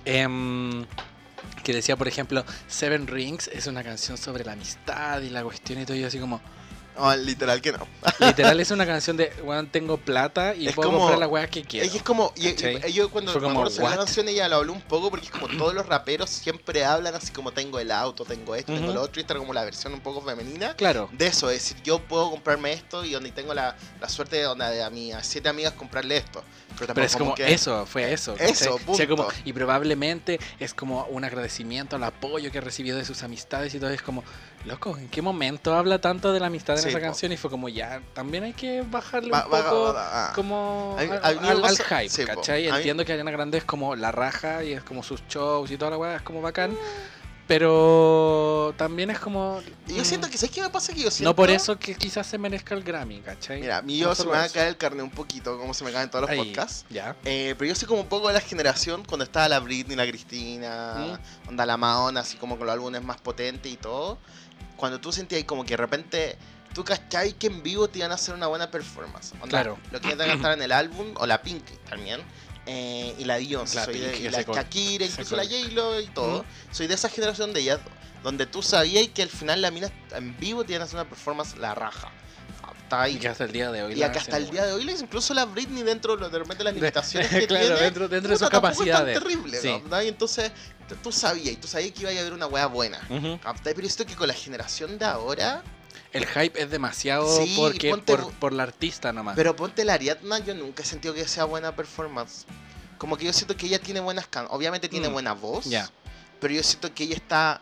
Em, 0.04 0.84
que 1.62 1.72
decía, 1.72 1.96
por 1.96 2.08
ejemplo, 2.08 2.44
Seven 2.68 3.06
Rings 3.06 3.48
es 3.48 3.66
una 3.66 3.82
canción 3.82 4.16
sobre 4.16 4.44
la 4.44 4.52
amistad 4.52 5.20
y 5.22 5.30
la 5.30 5.42
cuestión 5.42 5.80
y 5.80 5.84
todo, 5.84 5.96
y 5.96 6.04
así 6.04 6.18
como, 6.18 6.40
No, 6.96 7.14
literal 7.16 7.60
que 7.60 7.72
no. 7.72 7.86
literal 8.20 8.58
es 8.58 8.70
una 8.70 8.86
canción 8.86 9.16
de, 9.16 9.32
bueno, 9.44 9.68
tengo 9.70 9.96
plata 9.98 10.54
y 10.54 10.68
Es 10.68 10.74
puedo 10.74 10.88
como- 10.88 11.00
comprar 11.00 11.18
la 11.18 11.28
weá 11.28 11.46
que 11.48 11.62
quiero. 11.62 11.84
Es 11.84 11.92
que 11.92 11.98
es 11.98 12.02
como, 12.02 12.32
y, 12.36 12.48
y- 12.48 12.92
yo 12.92 13.10
cuando 13.10 13.32
Fue 13.32 13.42
como, 13.42 13.68
de 13.68 13.82
la 13.82 13.96
canción 13.96 14.28
ella 14.28 14.48
lo 14.48 14.56
habló 14.56 14.72
un 14.72 14.80
poco 14.80 15.10
porque 15.10 15.26
es 15.26 15.30
como 15.32 15.48
todos 15.48 15.74
los 15.74 15.86
raperos 15.86 16.30
siempre 16.30 16.84
hablan 16.84 17.14
así 17.14 17.32
como 17.32 17.52
tengo 17.52 17.78
el 17.78 17.90
auto, 17.90 18.24
tengo 18.24 18.54
esto, 18.54 18.72
tengo 18.72 18.92
lo 18.92 19.02
otro, 19.02 19.20
y 19.20 19.22
esta 19.22 19.34
como 19.34 19.52
la 19.52 19.64
versión 19.64 19.92
un 19.92 20.00
poco 20.00 20.22
femenina 20.22 20.74
Claro, 20.74 21.08
de 21.12 21.26
eso, 21.26 21.50
es 21.50 21.62
decir, 21.62 21.82
yo 21.82 21.98
puedo 21.98 22.30
comprarme 22.30 22.72
esto 22.72 23.04
y 23.04 23.12
donde 23.12 23.30
tengo 23.32 23.52
la, 23.54 23.76
la 24.00 24.08
suerte 24.08 24.36
de, 24.36 24.42
donde 24.44 24.64
de 24.66 24.82
a 24.82 24.90
mis 24.90 25.14
siete 25.22 25.48
amigas 25.48 25.74
comprarle 25.74 26.16
esto. 26.16 26.42
Pero, 26.78 26.92
Pero 26.92 27.06
es 27.06 27.16
como 27.16 27.34
que- 27.34 27.52
eso, 27.52 27.86
fue 27.86 28.12
eso. 28.12 28.34
Eso, 28.34 28.38
¿cachai? 28.38 28.52
O 28.86 28.94
sea, 28.96 29.08
como- 29.08 29.24
punto. 29.28 29.40
y 29.46 29.52
probablemente 29.52 30.38
es 30.60 30.74
como 30.74 31.04
un 31.06 31.24
agradecimiento 31.24 31.96
al 31.96 32.04
apoyo 32.04 32.50
que 32.50 32.60
recibió 32.60 32.96
de 32.96 33.04
sus 33.04 33.22
amistades 33.22 33.74
y 33.74 33.80
todo. 33.80 33.88
Es 33.90 34.02
como, 34.02 34.22
loco, 34.66 34.96
¿en 34.98 35.08
qué 35.08 35.22
momento 35.22 35.74
habla 35.74 36.00
tanto 36.00 36.32
de 36.34 36.40
la 36.40 36.46
amistad 36.48 36.78
en 36.78 36.85
Sí, 36.86 36.90
esa 36.90 36.98
po. 36.98 37.04
canción? 37.04 37.32
Y 37.32 37.36
fue 37.36 37.50
como, 37.50 37.68
ya, 37.68 38.00
también 38.14 38.44
hay 38.44 38.52
que 38.52 38.82
bajarle 38.82 39.30
Va- 39.30 39.44
un 39.44 39.50
poco 39.50 39.94
ah. 39.96 40.32
como 40.34 40.96
A 40.98 41.02
a 41.02 41.04
me 41.34 41.48
al- 41.48 41.64
al 41.64 41.76
hype, 41.78 42.08
sí. 42.08 42.24
¿cachai? 42.24 42.68
A 42.68 42.76
Entiendo 42.76 43.04
que 43.04 43.12
Ariana 43.12 43.30
Grande 43.30 43.58
es 43.58 43.64
como 43.64 43.94
la 43.96 44.12
raja 44.12 44.64
y 44.64 44.72
es 44.72 44.82
como 44.82 45.02
sus 45.02 45.22
shows 45.28 45.70
y 45.70 45.76
toda 45.76 45.90
la 45.92 45.98
weá, 45.98 46.16
es 46.16 46.22
como 46.22 46.40
bacán. 46.42 46.76
Pero 47.48 48.74
también 48.76 49.08
es 49.10 49.20
como... 49.20 49.60
Yo 49.86 50.02
mm, 50.02 50.04
siento 50.04 50.28
que, 50.28 50.36
¿sabes 50.36 50.52
qué 50.52 50.60
me 50.62 50.68
pasa? 50.70 50.92
Que 50.92 51.00
yo 51.02 51.10
siento... 51.12 51.30
No 51.30 51.36
por 51.36 51.48
eso 51.48 51.78
que 51.78 51.94
quizás 51.94 52.26
se 52.26 52.38
merezca 52.38 52.74
el 52.74 52.82
Grammy, 52.82 53.20
¿cachai? 53.20 53.60
Mira, 53.60 53.78
a 53.78 53.82
mí 53.82 54.00
No 54.00 54.08
yo 54.08 54.14
se 54.16 54.24
me 54.24 54.32
va 54.32 54.42
a 54.42 54.48
caer 54.48 54.66
el 54.68 54.76
carne 54.76 55.02
un 55.02 55.10
poquito, 55.10 55.56
como 55.56 55.72
se 55.72 55.84
me 55.84 55.92
caen 55.92 56.10
todos 56.10 56.22
los 56.22 56.30
Ahí, 56.30 56.38
podcasts. 56.38 56.84
Ya. 56.90 57.14
Eh, 57.24 57.54
pero 57.56 57.68
yo 57.68 57.74
soy 57.76 57.86
como 57.86 58.00
un 58.00 58.08
poco 58.08 58.26
de 58.28 58.34
la 58.34 58.40
generación 58.40 59.04
cuando 59.04 59.24
estaba 59.24 59.48
la 59.48 59.60
Britney, 59.60 59.96
la 59.96 60.06
Cristina, 60.08 61.20
onda 61.48 61.64
la 61.64 61.76
Madonna, 61.76 62.20
así 62.20 62.36
como 62.36 62.56
con 62.58 62.66
los 62.66 62.74
álbumes 62.74 63.02
más 63.04 63.20
potentes 63.20 63.70
y 63.70 63.76
todo. 63.76 64.18
Cuando 64.76 65.00
tú 65.00 65.12
sentías 65.12 65.44
como 65.44 65.64
que 65.64 65.70
de 65.70 65.76
repente 65.76 66.36
tú 66.74 66.84
cachai 66.84 67.32
que 67.34 67.46
en 67.48 67.62
vivo 67.62 67.88
te 67.88 67.98
iban 67.98 68.10
a 68.12 68.14
hacer 68.14 68.34
una 68.34 68.46
buena 68.46 68.70
performance. 68.70 69.32
Onda, 69.34 69.46
Claro. 69.48 69.78
Lo 69.90 70.00
que 70.00 70.08
a 70.12 70.16
cantar 70.16 70.52
en 70.52 70.62
el 70.62 70.72
álbum, 70.72 71.14
o 71.16 71.26
la 71.26 71.40
Pink 71.42 71.64
también. 71.88 72.20
eh, 72.68 73.14
y 73.18 73.24
la 73.24 73.36
Beyoncé, 73.36 73.76
La 73.76 73.84
soy 73.84 73.98
de- 74.00 74.08
Pink, 74.08 74.20
y 74.24 74.28
la 74.28 74.42
Shakira, 74.42 75.06
incluso 75.06 75.36
la 75.36 75.44
J-Lo 75.44 76.00
y 76.00 76.06
todo. 76.08 76.44
Soy 76.72 76.88
de 76.88 76.94
esa 76.94 77.08
generación 77.08 77.52
de 77.52 77.60
ellas 77.60 77.78
donde 78.24 78.44
tú 78.46 78.60
sabías 78.60 79.06
que 79.14 79.22
al 79.22 79.28
final 79.28 79.62
la 79.62 79.70
mina 79.70 79.88
en 80.16 80.36
vivo 80.36 80.64
te 80.64 80.72
iban 80.72 80.82
a 80.82 80.84
hacer 80.86 80.96
una 80.98 81.08
performance 81.08 81.56
la 81.58 81.74
raja. 81.76 82.10
Y 83.08 83.16
que 83.18 83.28
hasta 83.28 83.44
el 83.44 83.50
día 83.52 83.72
de 83.72 83.82
hoy 83.82 83.94
Y 83.94 84.02
acá 84.04 84.20
hasta 84.20 84.36
el 84.36 84.48
día 84.48 84.64
de 84.64 84.72
hoy, 84.72 84.88
incluso 84.88 85.34
la 85.34 85.44
Britney 85.44 85.82
dentro 85.82 86.16
de 86.16 86.38
repente 86.38 86.62
las 86.62 86.72
limitaciones 86.72 87.28
que 87.30 87.46
claro, 87.48 87.66
tiene, 87.66 87.80
dentro, 87.80 88.08
dentro 88.08 88.30
de 88.32 88.38
sus 88.38 88.48
tampoco 88.48 88.70
es 88.72 88.78
tan 88.78 88.86
capacidades. 88.86 89.18
terrible, 89.18 89.60
Sí. 89.60 89.82
¿no? 89.90 90.02
Y 90.02 90.08
entonces 90.08 90.52
tú 91.02 91.10
sabías, 91.10 91.54
y 91.54 91.56
tú 91.56 91.66
sabías 91.66 91.90
que 91.92 92.02
iba 92.02 92.10
a 92.10 92.20
haber 92.20 92.32
una 92.32 92.46
wea 92.46 92.66
buena. 92.66 93.00
Ujú. 93.10 93.40
¿captai? 93.40 93.74
Pero 93.74 93.86
esto 93.88 94.06
que 94.06 94.14
con 94.14 94.28
la 94.28 94.34
generación 94.34 94.98
de 94.98 95.04
ahora, 95.04 95.64
El 96.16 96.26
hype 96.26 96.60
es 96.62 96.70
demasiado 96.70 97.26
Sí, 97.44 97.54
porque 97.56 97.90
ponte- 97.90 98.16
por, 98.16 98.32
por 98.34 98.52
la 98.52 98.62
artista 98.64 99.12
nomás. 99.12 99.36
pero 99.36 99.54
ponte 99.56 99.84
la 99.84 99.94
Ariadna, 99.94 100.38
yo 100.40 100.54
nunca 100.54 100.82
he 100.82 100.86
sentido 100.86 101.14
que 101.14 101.26
sea 101.28 101.44
buena 101.44 101.74
performance. 101.76 102.44
Como 102.98 103.16
que 103.16 103.24
yo 103.26 103.32
siento 103.32 103.56
que 103.56 103.66
ella 103.66 103.78
tiene 103.78 104.00
buenas 104.00 104.26
can 104.26 104.46
obviamente 104.50 104.88
tiene 104.88 105.08
Mm, 105.08 105.12
buena 105.12 105.32
voz, 105.34 105.66
ya. 105.66 105.90
pero 106.40 106.54
yo 106.54 106.62
siento 106.62 106.92
que 106.94 107.04
ella 107.04 107.14
está 107.16 107.60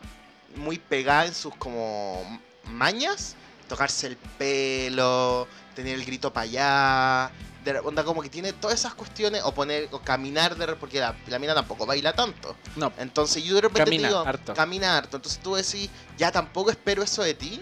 muy 0.55 0.77
pegada 0.79 1.25
en 1.25 1.33
sus 1.35 1.53
como 1.55 2.39
mañas, 2.65 3.35
tocarse 3.67 4.07
el 4.07 4.15
pelo, 4.15 5.47
tener 5.75 5.95
el 5.95 6.05
grito 6.05 6.31
para 6.31 6.43
allá, 6.45 7.31
de- 7.65 7.79
onda 7.79 8.03
como 8.03 8.21
que 8.21 8.29
tiene 8.29 8.53
todas 8.53 8.79
esas 8.79 8.93
cuestiones, 8.93 9.41
o 9.43 9.53
poner, 9.53 9.89
o 9.91 9.99
caminar, 9.99 10.55
de, 10.55 10.67
porque 10.75 10.99
la, 10.99 11.15
la 11.27 11.39
mina 11.39 11.53
tampoco 11.53 11.85
baila 11.85 12.13
tanto. 12.13 12.55
No, 12.75 12.93
Entonces 12.97 13.43
yo 13.43 13.55
de 13.55 13.61
repente 13.61 13.83
Camina 13.83 14.07
digo, 14.07 14.19
harto. 14.19 14.53
camina 14.53 14.97
harto. 14.97 15.17
Entonces 15.17 15.41
tú 15.41 15.55
decís, 15.55 15.89
ya 16.17 16.31
tampoco 16.31 16.69
espero 16.69 17.03
eso 17.03 17.23
de 17.23 17.33
ti, 17.33 17.61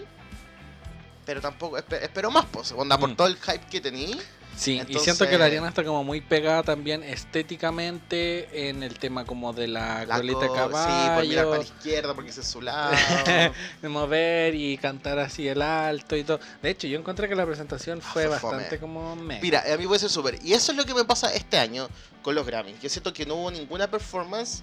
pero 1.24 1.40
tampoco 1.40 1.76
espe- 1.78 2.02
espero 2.02 2.30
más, 2.30 2.44
pues, 2.50 2.72
onda, 2.72 2.98
por 2.98 3.10
Mm. 3.10 3.16
todo 3.16 3.26
el 3.28 3.36
hype 3.36 3.66
que 3.70 3.80
tení. 3.80 4.16
sí, 4.56 4.80
y 4.86 4.98
siento 5.00 5.26
que 5.28 5.36
la 5.36 5.46
Ariana 5.46 5.68
está 5.68 5.82
como 5.82 6.04
muy 6.04 6.20
pegada 6.20 6.62
también 6.62 7.02
estéticamente 7.02 8.68
en 8.68 8.82
el 8.82 8.98
tema 8.98 9.24
como 9.24 9.52
de 9.52 9.66
la, 9.68 10.04
La 10.06 10.16
colita 10.16 10.40
de 10.40 10.48
co- 10.48 10.54
Sí, 10.56 10.68
por 10.68 10.70
mirar 10.70 10.84
para 11.16 11.24
caballo, 11.26 11.56
la 11.56 11.62
izquierda 11.62 12.14
porque 12.14 12.30
ese 12.30 12.40
es 12.40 12.46
su 12.48 12.60
lado. 12.62 12.92
de 13.82 13.88
mover 13.88 14.54
y 14.54 14.76
cantar 14.78 15.18
así 15.18 15.48
el 15.48 15.60
alto 15.62 16.16
y 16.16 16.24
todo. 16.24 16.40
De 16.62 16.70
hecho, 16.70 16.86
yo 16.86 16.98
encontré 16.98 17.28
que 17.28 17.34
la 17.34 17.46
presentación 17.46 18.00
fue 18.00 18.28
fue 18.28 18.38
fome. 18.38 18.52
bastante 18.56 18.78
como 18.78 19.16
meh. 19.16 19.40
Mira, 19.42 19.64
a 19.72 19.76
mí 19.76 19.86
puede 19.86 20.00
ser 20.00 20.10
súper. 20.10 20.38
Y 20.44 20.52
eso 20.52 20.72
es 20.72 20.78
lo 20.78 20.84
que 20.84 20.94
me 20.94 21.04
pasa 21.04 21.32
este 21.34 21.58
año 21.58 21.88
con 22.22 22.34
los 22.34 22.46
Grammys. 22.46 22.80
Yo 22.80 22.88
siento 22.88 23.12
que 23.12 23.26
no 23.26 23.34
hubo 23.34 23.50
ninguna 23.50 23.90
performance, 23.90 24.62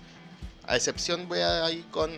a 0.68 0.76
excepción 0.76 1.28
voy 1.28 1.40
a 1.40 1.70
ir 1.72 1.86
con 1.88 2.12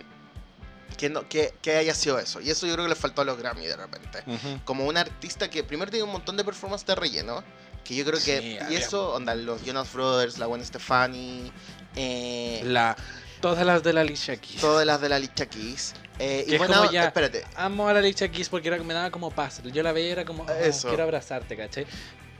que, 0.96 1.10
no, 1.10 1.28
que, 1.28 1.54
que 1.62 1.76
haya 1.76 1.94
sido 1.94 2.18
eso. 2.18 2.40
Y 2.40 2.50
eso 2.50 2.66
yo 2.66 2.72
creo 2.74 2.84
que 2.86 2.90
le 2.90 2.94
faltó 2.96 3.22
a 3.22 3.24
los 3.24 3.38
Grammys 3.38 3.68
de 3.68 3.76
repente. 3.76 4.22
Ujú. 4.26 4.60
Como 4.64 4.86
un 4.86 4.96
artista 4.96 5.48
que 5.50 5.62
primero 5.64 5.90
tiene 5.90 6.04
un 6.04 6.12
montón 6.12 6.36
de 6.36 6.44
performances 6.44 6.86
de 6.86 6.94
relleno, 6.94 7.42
que 7.84 7.94
yo 7.94 8.04
creo 8.04 8.18
que... 8.18 8.38
Sí, 8.40 8.46
y 8.54 8.58
había- 8.58 8.78
eso, 8.78 9.12
onda, 9.12 9.34
los 9.34 9.62
Jonas 9.64 9.92
Brothers, 9.92 10.38
la 10.38 10.46
Gwen 10.46 10.64
Stefani, 10.64 11.52
eh, 11.96 12.60
La, 12.64 12.96
todas 13.40 13.64
las 13.66 13.82
de 13.82 13.92
la 13.92 14.00
Alicia 14.00 14.36
Keys. 14.36 14.60
todas 14.60 14.86
las 14.86 15.00
de 15.00 15.08
la 15.08 15.18
Licha 15.18 15.46
Keys. 15.46 15.94
Eh, 16.18 16.44
y 16.48 16.56
bueno, 16.58 16.90
ya- 16.90 17.06
espérate. 17.06 17.44
Amo 17.56 17.88
a 17.88 17.92
la 17.92 17.98
Alicia 17.98 18.30
Keys 18.30 18.48
porque 18.48 18.68
era, 18.68 18.78
me 18.82 18.94
daba 18.94 19.10
como 19.10 19.30
paz. 19.30 19.60
Yo 19.64 19.82
la 19.82 19.92
veía 19.92 20.08
y 20.08 20.12
era 20.12 20.24
como, 20.24 20.44
oh, 20.44 20.50
Eso. 20.52 20.88
quiero 20.88 21.02
abrazarte, 21.02 21.56
¿cachai? 21.56 21.86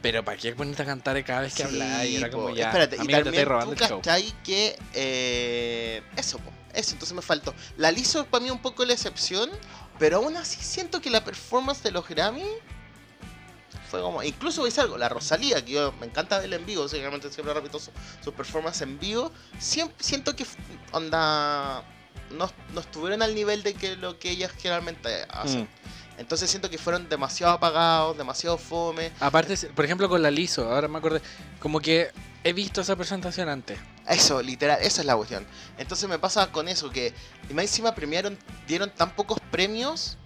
Pero 0.05 0.23
¿para 0.23 0.37
qué 0.37 0.53
ponerte 0.53 0.83
a 0.83 0.85
cantar 0.85 1.25
cada 1.25 1.41
vez 1.41 1.55
que 1.55 1.65
Sí? 1.67 1.79
Y 1.79 2.17
era 2.17 2.29
como 2.29 2.49
po. 2.49 2.55
ya, 2.55 2.67
Espérate, 2.67 2.97
y 2.97 3.01
amiga, 3.01 3.19
te 3.21 3.25
también 3.25 3.41
estoy 3.41 3.45
robando 3.51 3.75
tú 3.75 3.85
el 3.85 3.89
show. 3.89 4.03
que... 4.45 4.79
eh, 4.93 6.03
eso, 6.15 6.39
po, 6.39 6.51
eso, 6.75 6.93
entonces 6.93 7.17
me 7.17 7.23
faltó. 7.23 7.55
La 7.79 7.91
Lizo 7.91 8.27
para 8.27 8.45
mí 8.45 8.51
un 8.51 8.61
poco 8.61 8.85
la 8.85 8.93
excepción, 8.93 9.49
pero 9.99 10.19
aún 10.19 10.37
así 10.37 10.63
siento 10.63 11.01
que 11.01 11.09
la 11.09 11.25
performance 11.25 11.83
de 11.83 11.91
los 11.91 12.07
Grammy 12.07 12.45
fue 13.91 14.03
como... 14.03 14.23
Incluso 14.23 14.67
decir 14.67 14.83
algo, 14.83 14.99
la 14.99 15.09
Rosalía, 15.09 15.65
que 15.65 15.73
yo 15.73 15.93
me 15.99 16.05
encanta 16.05 16.39
verla 16.39 16.57
en 16.57 16.67
vivo, 16.67 16.87
seguramente 16.87 17.33
siempre 17.33 17.55
repito 17.55 17.81
su, 17.81 17.91
su 18.23 18.31
performance 18.35 18.83
en 18.83 18.99
vivo, 18.99 19.33
siempre, 19.59 19.97
siento 20.01 20.37
que 20.37 20.45
onda... 20.93 21.83
No, 22.31 22.51
no 22.75 22.81
estuvieron 22.81 23.23
al 23.23 23.35
nivel 23.35 23.63
de 23.63 23.73
que 23.73 23.97
lo 23.97 24.19
que 24.19 24.33
ellas 24.33 24.53
generalmente 24.53 25.25
hacen. 25.31 25.63
Mm. 25.63 25.69
Entonces 26.19 26.49
siento 26.49 26.71
que 26.71 26.79
fueron 26.79 27.09
demasiado 27.09 27.55
apagados, 27.55 28.17
demasiado 28.17 28.57
fome. 28.59 29.11
Aparte, 29.21 29.57
por 29.75 29.85
ejemplo, 29.85 30.09
con 30.09 30.23
la 30.23 30.31
Liso, 30.31 30.73
ahora 30.73 30.87
me 30.89 30.99
acordé, 30.99 31.21
como 31.59 31.81
que 31.81 32.11
he 32.45 32.53
visto 32.53 32.81
esa 32.83 32.95
presentación 32.97 33.49
antes. 33.49 33.79
Eso, 34.09 34.43
literal, 34.43 34.79
esa 34.83 35.01
es 35.01 35.07
la 35.07 35.17
cuestión. 35.17 35.47
Entonces 35.79 36.09
me 36.09 36.19
pasa 36.19 36.53
con 36.53 36.69
eso, 36.69 36.91
que 36.91 37.13
y 37.51 37.55
más 37.55 37.65
encima 37.65 37.95
premiaron, 37.95 38.39
dieron 38.69 38.91
tan 38.91 39.15
pocos 39.17 39.39
premios 39.51 40.17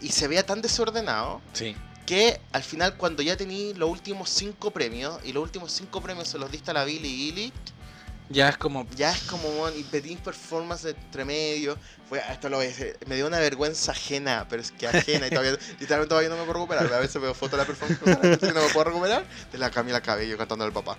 y 0.00 0.08
se 0.10 0.28
veía 0.28 0.46
tan 0.46 0.62
desordenado 0.62 1.40
Sí. 1.52 1.76
que 2.06 2.40
al 2.52 2.62
final 2.62 2.96
cuando 2.96 3.22
ya 3.22 3.36
tení 3.36 3.74
los 3.74 3.90
últimos 3.90 4.30
cinco 4.30 4.70
premios 4.70 5.18
y 5.24 5.32
los 5.32 5.42
últimos 5.42 5.72
cinco 5.72 6.00
premios 6.00 6.28
se 6.28 6.38
los 6.38 6.50
diste 6.50 6.70
a 6.70 6.74
la 6.74 6.84
Billie 6.84 7.26
Eilish, 7.26 7.52
Ya 8.30 8.48
es 8.48 8.56
como, 8.56 8.86
ya 8.96 9.10
es 9.10 9.22
como 9.22 9.48
un 9.48 9.76
y 9.76 9.82
pedí 9.82 10.14
performance 10.14 10.84
entre 10.84 11.24
medio. 11.24 11.76
Fue, 12.08 12.22
esto 12.30 12.48
lo 12.48 12.58
voy 12.58 12.66
a 12.66 12.68
decir, 12.68 12.96
me 13.06 13.16
dio 13.16 13.26
una 13.26 13.40
vergüenza 13.40 13.90
ajena, 13.90 14.46
pero 14.48 14.62
es 14.62 14.70
que 14.70 14.86
ajena 14.86 15.26
y 15.26 15.30
todavía, 15.30 15.52
literalmente 15.80 16.08
todavía 16.08 16.28
no 16.28 16.36
me 16.36 16.42
puedo 16.42 16.54
recuperar. 16.54 16.92
A 16.92 17.00
veces 17.00 17.20
veo 17.20 17.34
fotos 17.34 17.52
de 17.52 17.56
la 17.58 17.64
performance 17.64 18.00
no 18.54 18.62
me 18.62 18.68
puedo 18.68 18.84
recuperar, 18.84 19.24
de 19.50 19.58
la 19.58 19.70
Camila 19.70 20.00
Cabello 20.00 20.38
cantando 20.38 20.64
al 20.64 20.72
papá. 20.72 20.96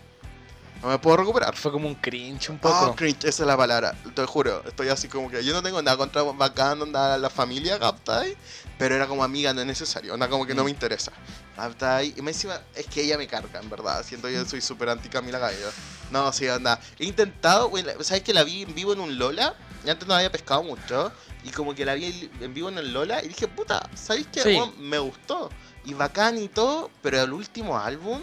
No 0.82 0.88
me 0.89 0.98
puedo 0.98 1.17
recuperar. 1.17 1.56
fue 1.56 1.72
como 1.72 1.88
un 1.88 1.94
cringe 1.96 2.50
un 2.50 2.56
Oh, 2.58 2.62
poco. 2.62 2.96
cringe, 2.96 3.26
esa 3.26 3.44
es 3.44 3.48
la 3.48 3.56
palabra. 3.56 3.94
Te 4.15 4.26
juro, 4.26 4.63
estoy 4.65 4.89
así 4.89 5.08
como 5.08 5.30
que 5.30 5.44
yo 5.44 5.54
no 5.54 5.62
tengo 5.62 5.80
nada 5.82 5.96
contra 5.96 6.24
bacán, 6.24 6.82
onda 6.82 7.17
la 7.20 7.30
familia, 7.30 7.78
¿captai? 7.78 8.36
Pero 8.80 8.96
era 8.96 9.06
como 9.06 9.24
amiga, 9.24 9.54
no 9.54 9.62
es 9.62 9.67
necesario, 9.67 10.13
onda 10.13 10.28
como 10.28 10.46
que 10.48 10.56
no 10.56 10.63
Mm. 10.63 10.65
me 10.65 10.72
interesa. 10.72 11.12
¿Captai? 11.56 12.15
Y 12.17 12.22
me 12.24 12.32
encima, 12.32 12.60
es 12.74 12.88
que 12.88 13.04
ella 13.04 13.17
me 13.17 13.28
carga, 13.28 13.60
en 13.60 13.70
verdad. 13.70 14.04
Siento 14.04 14.28
yo 14.28 14.44
soy 14.46 14.62
súper 14.62 14.89
anti 14.89 15.08
Camila 15.08 15.38
Gallo. 15.38 15.70
No, 16.10 16.32
sí, 16.34 16.48
onda. 16.48 16.80
He 16.98 17.06
intentado, 17.06 17.70
güey, 17.70 17.86
¿sabes 18.02 18.24
que 18.24 18.34
la 18.34 18.44
vi 18.44 18.63
en 18.63 18.74
vivo 18.74 18.94
en 18.94 19.02
un 19.02 19.20
Lola? 19.20 19.54
Y 19.86 19.89
antes 19.89 20.08
no 20.08 20.15
había 20.15 20.32
pescado 20.32 20.63
mucho. 20.63 21.12
Y 21.44 21.52
como 21.52 21.76
que 21.76 21.86
la 21.86 21.94
vi 21.94 22.30
en 22.41 22.54
vivo 22.56 22.70
en 22.70 22.80
el 22.80 22.91
Lola 22.91 23.24
y 23.24 23.28
dije, 23.28 23.48
puta, 23.48 23.88
¿sabéis 23.94 24.28
qué? 24.32 24.41
Sí. 24.41 24.60
Me 24.80 24.98
gustó. 24.98 25.50
Y 25.86 25.94
bacán 25.94 26.38
y 26.39 26.48
todo, 26.48 26.89
pero 27.04 27.22
el 27.22 27.34
último 27.34 27.78
álbum. 27.78 28.20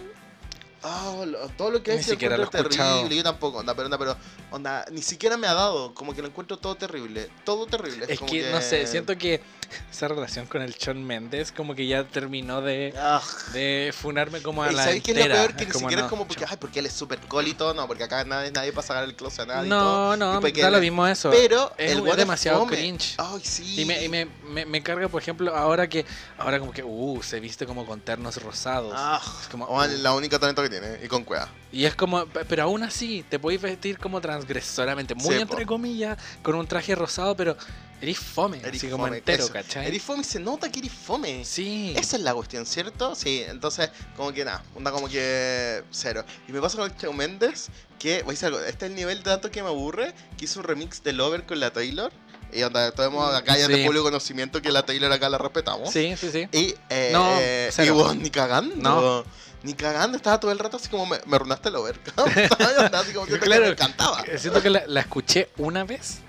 Oh, 0.83 1.25
lo- 1.27 1.49
todo 1.51 1.71
lo 1.73 1.83
que 1.83 1.91
hay 1.93 1.97
lo 2.39 2.45
he 2.45 2.47
terrible. 2.47 2.75
escuchado. 2.77 3.09
Yo 3.09 3.23
tampoco, 3.23 3.59
onda, 3.59 3.75
pero, 3.75 3.87
onda, 3.87 3.99
pero 3.99 4.17
onda, 4.53 4.85
ni 4.93 5.03
siquiera 5.03 5.37
me 5.37 5.47
ha 5.47 5.55
dado. 5.55 5.93
Como 5.95 6.15
que 6.15 6.23
lo 6.23 6.29
encuentro 6.29 6.57
todo 6.57 6.77
terrible. 6.77 7.29
Todo 7.45 7.67
terrible. 7.67 8.07
Es 8.09 8.19
como 8.19 8.31
que, 8.31 8.51
no 8.51 8.61
sé, 8.61 8.87
siento 8.87 9.17
que 9.19 9.41
esa 9.91 10.09
relación 10.09 10.47
con 10.47 10.63
el 10.63 10.73
Shawn 10.75 11.05
Mendes 11.05 11.53
como 11.53 11.75
que 11.75 11.87
ya 11.87 12.05
terminó 12.05 12.61
de, 12.61 12.95
Ah. 12.97 13.21
de 13.53 13.93
funarme 13.99 14.41
como 14.43 14.63
a 14.63 14.71
¿Y 14.73 14.75
la 14.75 14.85
sabéis 14.85 15.03
qué 15.03 15.13
es 15.13 15.19
lo 15.19 15.25
peor? 15.35 15.55
Que 15.55 15.67
ni 15.67 15.71
como, 15.73 15.81
siquiera 15.87 16.03
no, 16.03 16.07
es 16.07 16.11
como 16.11 16.27
porque, 16.27 16.45
ay, 16.49 16.57
porque 16.59 16.79
él 16.81 16.87
es 16.87 16.93
súper 16.93 17.19
cólito, 17.21 17.75
no, 17.75 17.87
porque 17.87 18.05
acá 18.05 18.25
nadie, 18.25 18.51
nadie 18.51 18.73
para 18.73 18.87
sacar 18.87 19.05
el 19.05 19.15
closet 19.15 19.41
a 19.41 19.47
nadie. 19.47 19.67
y 19.67 19.71
No, 19.71 19.79
todo. 19.81 20.17
no, 20.17 20.49
Y 20.49 20.53
da 20.53 20.71
lo 20.71 20.81
mismo 20.81 21.07
eso. 21.07 21.31
Pero 21.31 21.73
es, 21.77 21.93
el 21.93 22.07
es 22.07 22.17
demasiado 22.17 22.61
fome. 22.61 22.77
cringe. 22.77 23.15
Ay, 23.19 23.41
sí. 23.45 23.81
Y, 23.83 23.85
me, 23.85 24.03
y 24.05 24.09
me, 24.09 24.27
me, 24.49 24.65
me 24.67 24.83
carga, 24.83 25.09
por 25.09 25.21
ejemplo, 25.23 25.55
ahora 25.55 25.89
que 25.89 26.05
ahora 26.39 26.59
como 26.61 26.73
que, 26.73 26.83
uh, 26.85 27.23
se 27.23 27.41
viste 27.41 27.67
como 27.67 27.85
con 27.87 28.01
ternos 28.01 28.43
rosados. 28.43 28.93
Ah, 28.97 29.21
Es 29.43 29.49
como, 29.49 29.67
uh. 29.67 29.85
la 30.01 30.13
única 30.13 30.39
talento 30.39 30.63
que 30.63 30.71
tiene, 30.71 30.99
y 31.03 31.09
con 31.09 31.25
cueva. 31.25 31.49
Y 31.71 31.85
es 31.85 31.95
como, 31.95 32.25
pe- 32.27 32.45
pero 32.47 32.63
aún 32.65 32.83
así, 32.83 33.25
te 33.29 33.39
podéis 33.39 33.61
vestir 33.61 33.99
como 33.99 34.21
transgresoramente, 34.21 35.15
muy 35.15 35.35
Sí, 35.35 35.41
entre 35.41 35.63
po. 35.67 35.73
comillas, 35.75 36.19
con 36.43 36.55
un 36.55 36.67
traje 36.67 36.95
rosado, 36.95 37.37
pero 37.37 37.57
eres 38.01 38.19
fome, 38.19 38.63
así 38.65 38.89
como 38.89 39.05
fome, 39.05 39.19
entero, 39.19 39.45
eso. 39.45 39.53
¿cachai? 39.53 39.87
Eres 39.87 40.03
fome 40.03 40.23
y 40.23 40.25
se 40.25 40.41
nota 40.41 40.71
que 40.73 40.79
eres 40.79 40.93
fome. 40.93 41.45
Sí. 41.45 41.93
Esa 41.97 42.17
es 42.17 42.23
la 42.23 42.33
cuestión, 42.33 42.65
¿cierto? 42.65 43.15
Sí, 43.15 43.45
entonces, 43.47 43.91
como 44.17 44.33
que 44.33 44.45
nada, 44.47 44.63
onda 44.75 44.91
como 44.93 45.09
que 45.09 45.83
cero. 45.91 46.25
Y 46.49 46.53
me 46.53 46.61
pasa 46.61 46.79
con 46.79 46.91
el 46.91 46.97
Shawn 46.97 47.17
Mendes, 47.17 47.69
que, 47.99 48.23
voy 48.23 48.31
a 48.31 48.33
decir 48.33 48.47
algo, 48.47 48.61
este 48.61 48.87
es 48.87 48.91
el 48.91 48.95
nivel 48.97 49.19
de 49.19 49.25
tanto 49.25 49.51
que 49.51 49.63
me 49.63 49.69
aburre, 49.69 50.15
que 50.39 50.47
hizo 50.47 50.61
un 50.61 50.65
remix 50.65 51.03
de 51.03 51.13
Lover 51.13 51.45
con 51.45 51.61
la 51.61 51.71
Taylor. 51.71 52.11
Y 52.51 52.63
onda, 52.63 52.91
tenemos 52.93 53.35
acá 53.35 53.59
ya 53.59 53.67
Sí. 53.67 53.73
de 53.75 53.85
público 53.85 54.05
conocimiento 54.05 54.63
que 54.63 54.73
la 54.73 54.83
Taylor 54.87 55.13
acá 55.13 55.29
la 55.29 55.37
respetamos. 55.37 55.91
Sí, 55.93 56.15
sí, 56.17 56.31
sí. 56.33 56.49
Y, 56.53 56.75
eh, 56.89 57.11
No, 57.13 57.29
eh, 57.39 57.71
y 57.85 57.91
vos, 57.91 58.17
ni 58.17 58.31
cagando. 58.31 58.75
No. 58.77 59.25
Ni 59.69 59.75
cagando, 59.75 60.17
estaba 60.17 60.41
todo 60.41 60.51
el 60.51 60.59
rato 60.59 60.79
así 60.79 60.89
como 60.89 61.05
me, 61.05 61.19
me 61.27 61.37
arruinaste 61.37 61.69
el 61.69 61.77
over. 61.77 62.01
Estaba 62.07 63.01
así 63.01 63.13
como 63.13 63.27
siento 63.27 63.39
que 63.45 63.47
Claro. 63.47 63.63
me 63.67 63.69
encantaba. 63.69 64.25
Siento 64.39 64.63
que 64.63 64.71
la, 64.71 64.85
la 64.87 65.01
escuché 65.01 65.51
una 65.59 65.85
vez, 65.85 66.21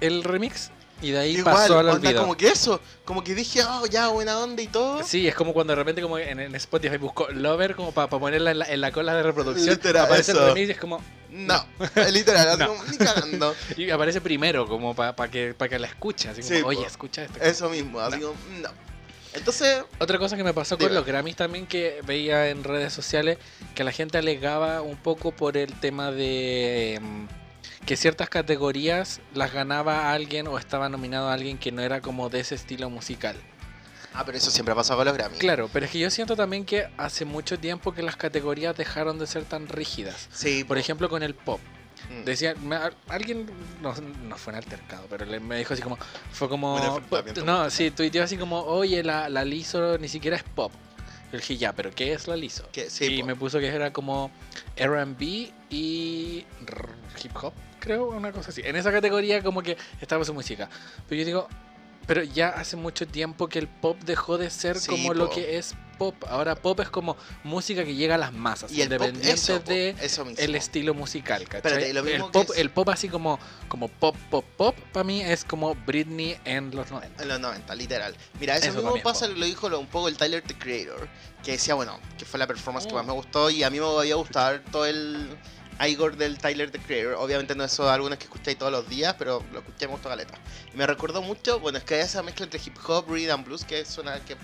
el 0.00 0.24
remix, 0.24 0.70
y 1.00 1.12
de 1.12 1.18
ahí 1.20 1.36
Igual, 1.36 1.54
pasó 1.54 1.78
al 1.78 1.88
olvido. 1.90 2.20
como 2.20 2.36
que 2.36 2.48
eso, 2.48 2.80
como 3.04 3.22
que 3.22 3.36
dije, 3.36 3.62
oh, 3.62 3.86
ya, 3.86 4.08
buena 4.08 4.36
onda 4.40 4.60
y 4.62 4.66
todo. 4.66 5.04
Sí, 5.04 5.28
es 5.28 5.36
como 5.36 5.52
cuando 5.54 5.70
de 5.70 5.76
repente 5.76 6.02
como 6.02 6.18
en, 6.18 6.40
en 6.40 6.52
Spotify 6.56 6.96
busco 6.96 7.28
Lover 7.30 7.76
como 7.76 7.92
para 7.92 8.08
ponerla 8.08 8.50
en 8.50 8.58
la, 8.58 8.64
en 8.64 8.80
la 8.80 8.90
cola 8.90 9.14
de 9.14 9.22
reproducción. 9.22 9.68
Literal, 9.76 10.06
aparece 10.06 10.32
eso. 10.32 10.40
el 10.42 10.54
remix 10.54 10.68
y 10.68 10.72
es 10.72 10.78
como... 10.78 11.00
No, 11.30 11.64
literal, 12.10 12.48
así 12.48 12.58
No. 12.58 12.66
como, 12.66 12.82
ni 12.84 12.96
cagando. 12.98 13.54
Y 13.76 13.90
aparece 13.90 14.20
primero 14.20 14.66
como 14.66 14.96
para 14.96 15.30
que, 15.30 15.54
pa 15.54 15.68
que 15.68 15.78
la 15.78 15.86
escuche. 15.86 16.30
Así 16.30 16.40
como, 16.42 16.52
Sí, 16.56 16.62
oye, 16.64 16.84
escucha 16.84 17.22
esto. 17.22 17.38
Eso 17.40 17.68
mismo, 17.70 18.00
así 18.00 18.18
como, 18.18 18.34
no. 18.60 18.70
Entonces, 19.38 19.84
Otra 19.98 20.18
cosa 20.18 20.36
que 20.36 20.44
me 20.44 20.52
pasó 20.52 20.76
con 20.78 20.94
los 20.94 21.04
Grammys 21.06 21.36
también 21.36 21.66
que 21.66 22.00
veía 22.06 22.48
en 22.50 22.64
redes 22.64 22.92
sociales, 22.92 23.38
que 23.74 23.84
la 23.84 23.92
gente 23.92 24.18
alegaba 24.18 24.82
un 24.82 24.96
poco 24.96 25.32
por 25.32 25.56
el 25.56 25.72
tema 25.80 26.10
de 26.10 26.94
em, 26.96 27.26
que 27.86 27.96
ciertas 27.96 28.28
categorías 28.28 29.20
las 29.34 29.52
ganaba 29.52 30.12
alguien 30.12 30.46
o 30.48 30.58
estaba 30.58 30.88
nominado 30.88 31.28
a 31.28 31.32
alguien 31.32 31.56
que 31.58 31.72
no 31.72 31.80
era 31.82 32.00
como 32.00 32.28
de 32.28 32.40
ese 32.40 32.54
estilo 32.54 32.90
musical. 32.90 33.36
ah, 34.14 34.24
pero 34.26 34.36
eso 34.36 34.50
siempre 34.50 34.72
ha 34.72 34.74
pasado 34.74 34.98
con 34.98 35.06
los 35.06 35.16
Grammy. 35.16 35.38
Claro, 35.38 35.70
pero 35.72 35.86
es 35.86 35.92
que 35.92 35.98
yo 36.00 36.10
siento 36.10 36.36
también 36.36 36.64
que 36.64 36.88
hace 36.96 37.24
mucho 37.24 37.58
tiempo 37.58 37.94
que 37.94 38.02
las 38.02 38.16
categorías 38.16 38.76
dejaron 38.76 39.18
de 39.18 39.26
ser 39.26 39.44
tan 39.44 39.68
rígidas. 39.68 40.28
Sí, 40.32 40.64
Por 40.64 40.76
ejemplo, 40.78 41.08
con 41.08 41.22
el 41.22 41.34
pop. 41.34 41.60
Mm. 42.10 42.24
Decía, 42.24 42.54
me- 42.56 42.78
alguien, 43.08 43.46
no, 43.80 43.94
no 43.94 44.36
fue 44.36 44.52
en 44.52 44.56
altercado, 44.58 45.06
pero 45.08 45.24
le- 45.26 45.40
me 45.40 45.56
dijo 45.58 45.74
así 45.74 45.82
como, 45.82 45.98
fue 46.32 46.48
como, 46.48 46.76
no, 47.44 47.70
sí, 47.70 47.90
tuiteó 47.90 48.22
así 48.22 48.36
como, 48.36 48.60
oye, 48.62 49.02
la, 49.02 49.28
la 49.28 49.44
liso 49.44 49.98
ni 49.98 50.08
siquiera 50.08 50.36
es 50.36 50.42
pop. 50.42 50.72
Yo 51.32 51.38
dije, 51.38 51.56
ya, 51.58 51.72
pero 51.74 51.90
¿qué 51.90 52.12
es 52.14 52.26
la 52.26 52.36
liso? 52.36 52.68
Sí, 52.88 53.04
y 53.16 53.22
me 53.22 53.36
puso 53.36 53.58
que 53.58 53.66
era 53.68 53.92
como 53.92 54.30
R&B 54.76 55.52
y 55.70 56.46
hip 57.22 57.36
hop, 57.42 57.52
creo, 57.80 58.08
una 58.08 58.32
cosa 58.32 58.50
así. 58.50 58.62
En 58.64 58.76
esa 58.76 58.90
categoría 58.90 59.42
como 59.42 59.62
que 59.62 59.76
estaba 60.00 60.24
su 60.24 60.32
música. 60.32 60.70
Pero 61.08 61.18
yo 61.20 61.26
digo, 61.26 61.48
Pero 62.08 62.22
ya 62.24 62.48
hace 62.48 62.74
mucho 62.76 63.06
tiempo 63.06 63.48
que 63.48 63.58
el 63.60 63.68
pop 63.68 63.98
dejó 64.02 64.38
de 64.38 64.48
ser 64.50 64.80
Sí, 64.80 64.88
como 64.90 65.12
lo 65.14 65.28
que 65.30 65.58
es 65.58 65.74
pop. 65.98 66.14
Ahora 66.28 66.54
pop 66.56 66.80
es 66.80 66.88
como 66.88 67.16
música 67.44 67.84
que 67.84 67.94
llega 67.94 68.14
a 68.14 68.18
las 68.18 68.32
masas, 68.32 68.72
Y 68.72 68.80
el 68.80 68.88
pop, 68.88 68.94
independiente 69.08 69.30
eso, 69.34 69.58
de 69.60 69.90
eso 70.00 70.24
mismo. 70.24 70.42
el 70.42 70.54
estilo 70.54 70.94
musical, 70.94 71.42
¿cachai? 71.44 71.58
Espérate, 71.58 71.92
lo 71.92 72.02
mismo 72.02 72.26
el, 72.26 72.32
pop, 72.32 72.46
es- 72.50 72.58
el 72.58 72.70
pop 72.70 72.88
así 72.88 73.08
como, 73.10 73.38
como 73.68 73.88
pop, 73.88 74.16
pop, 74.30 74.44
pop, 74.56 74.74
para 74.92 75.04
mí 75.04 75.20
es 75.20 75.44
como 75.44 75.74
Britney 75.86 76.38
en 76.46 76.74
los 76.74 76.90
90. 76.90 77.22
En 77.22 77.28
los 77.28 77.40
90, 77.40 77.74
literal. 77.74 78.16
Mira, 78.40 78.56
eso, 78.56 78.68
Eso 78.70 78.82
mismo 78.82 79.02
pasa, 79.02 79.26
lo 79.28 79.44
dijo 79.44 79.66
un 79.78 79.86
poco 79.88 80.08
el 80.08 80.16
Tyler 80.16 80.42
The 80.42 80.54
Creator, 80.54 81.06
que 81.44 81.52
decía, 81.52 81.74
bueno, 81.74 82.00
que 82.16 82.24
fue 82.24 82.38
la 82.38 82.46
performance 82.46 82.86
que 82.86 82.92
Mm. 82.92 82.96
más 82.96 83.06
me 83.06 83.12
gustó 83.12 83.50
y 83.50 83.64
a 83.64 83.68
mí 83.70 83.78
me 83.78 83.86
había 83.86 84.14
gustado 84.14 84.60
todo 84.72 84.86
el 84.86 85.28
Igor 85.86 86.16
del 86.16 86.38
Tyler 86.38 86.70
The 86.70 86.78
Creator. 86.80 87.14
Obviamente 87.14 87.54
no 87.54 87.64
es 87.64 87.72
esos 87.72 87.88
álbumes 87.88 88.18
que 88.18 88.24
escucháis 88.24 88.58
todos 88.58 88.72
los 88.72 88.88
días, 88.88 89.14
pero 89.18 89.44
lo 89.52 89.60
escuché 89.60 89.86
me 89.86 89.92
gustó 89.92 90.08
caleta. 90.08 90.34
Y 90.72 90.76
me 90.76 90.86
recordó 90.86 91.22
mucho, 91.22 91.60
bueno, 91.60 91.78
es 91.78 91.84
que 91.84 91.94
hay 91.96 92.00
esa 92.00 92.22
mezcla 92.22 92.44
entre 92.44 92.60
hip 92.64 92.76
hop, 92.86 93.06
rhythm 93.08 93.44
blues 93.44 93.64
que 93.64 93.84
suena 93.84 94.18
que 94.24 94.32
es 94.32 94.38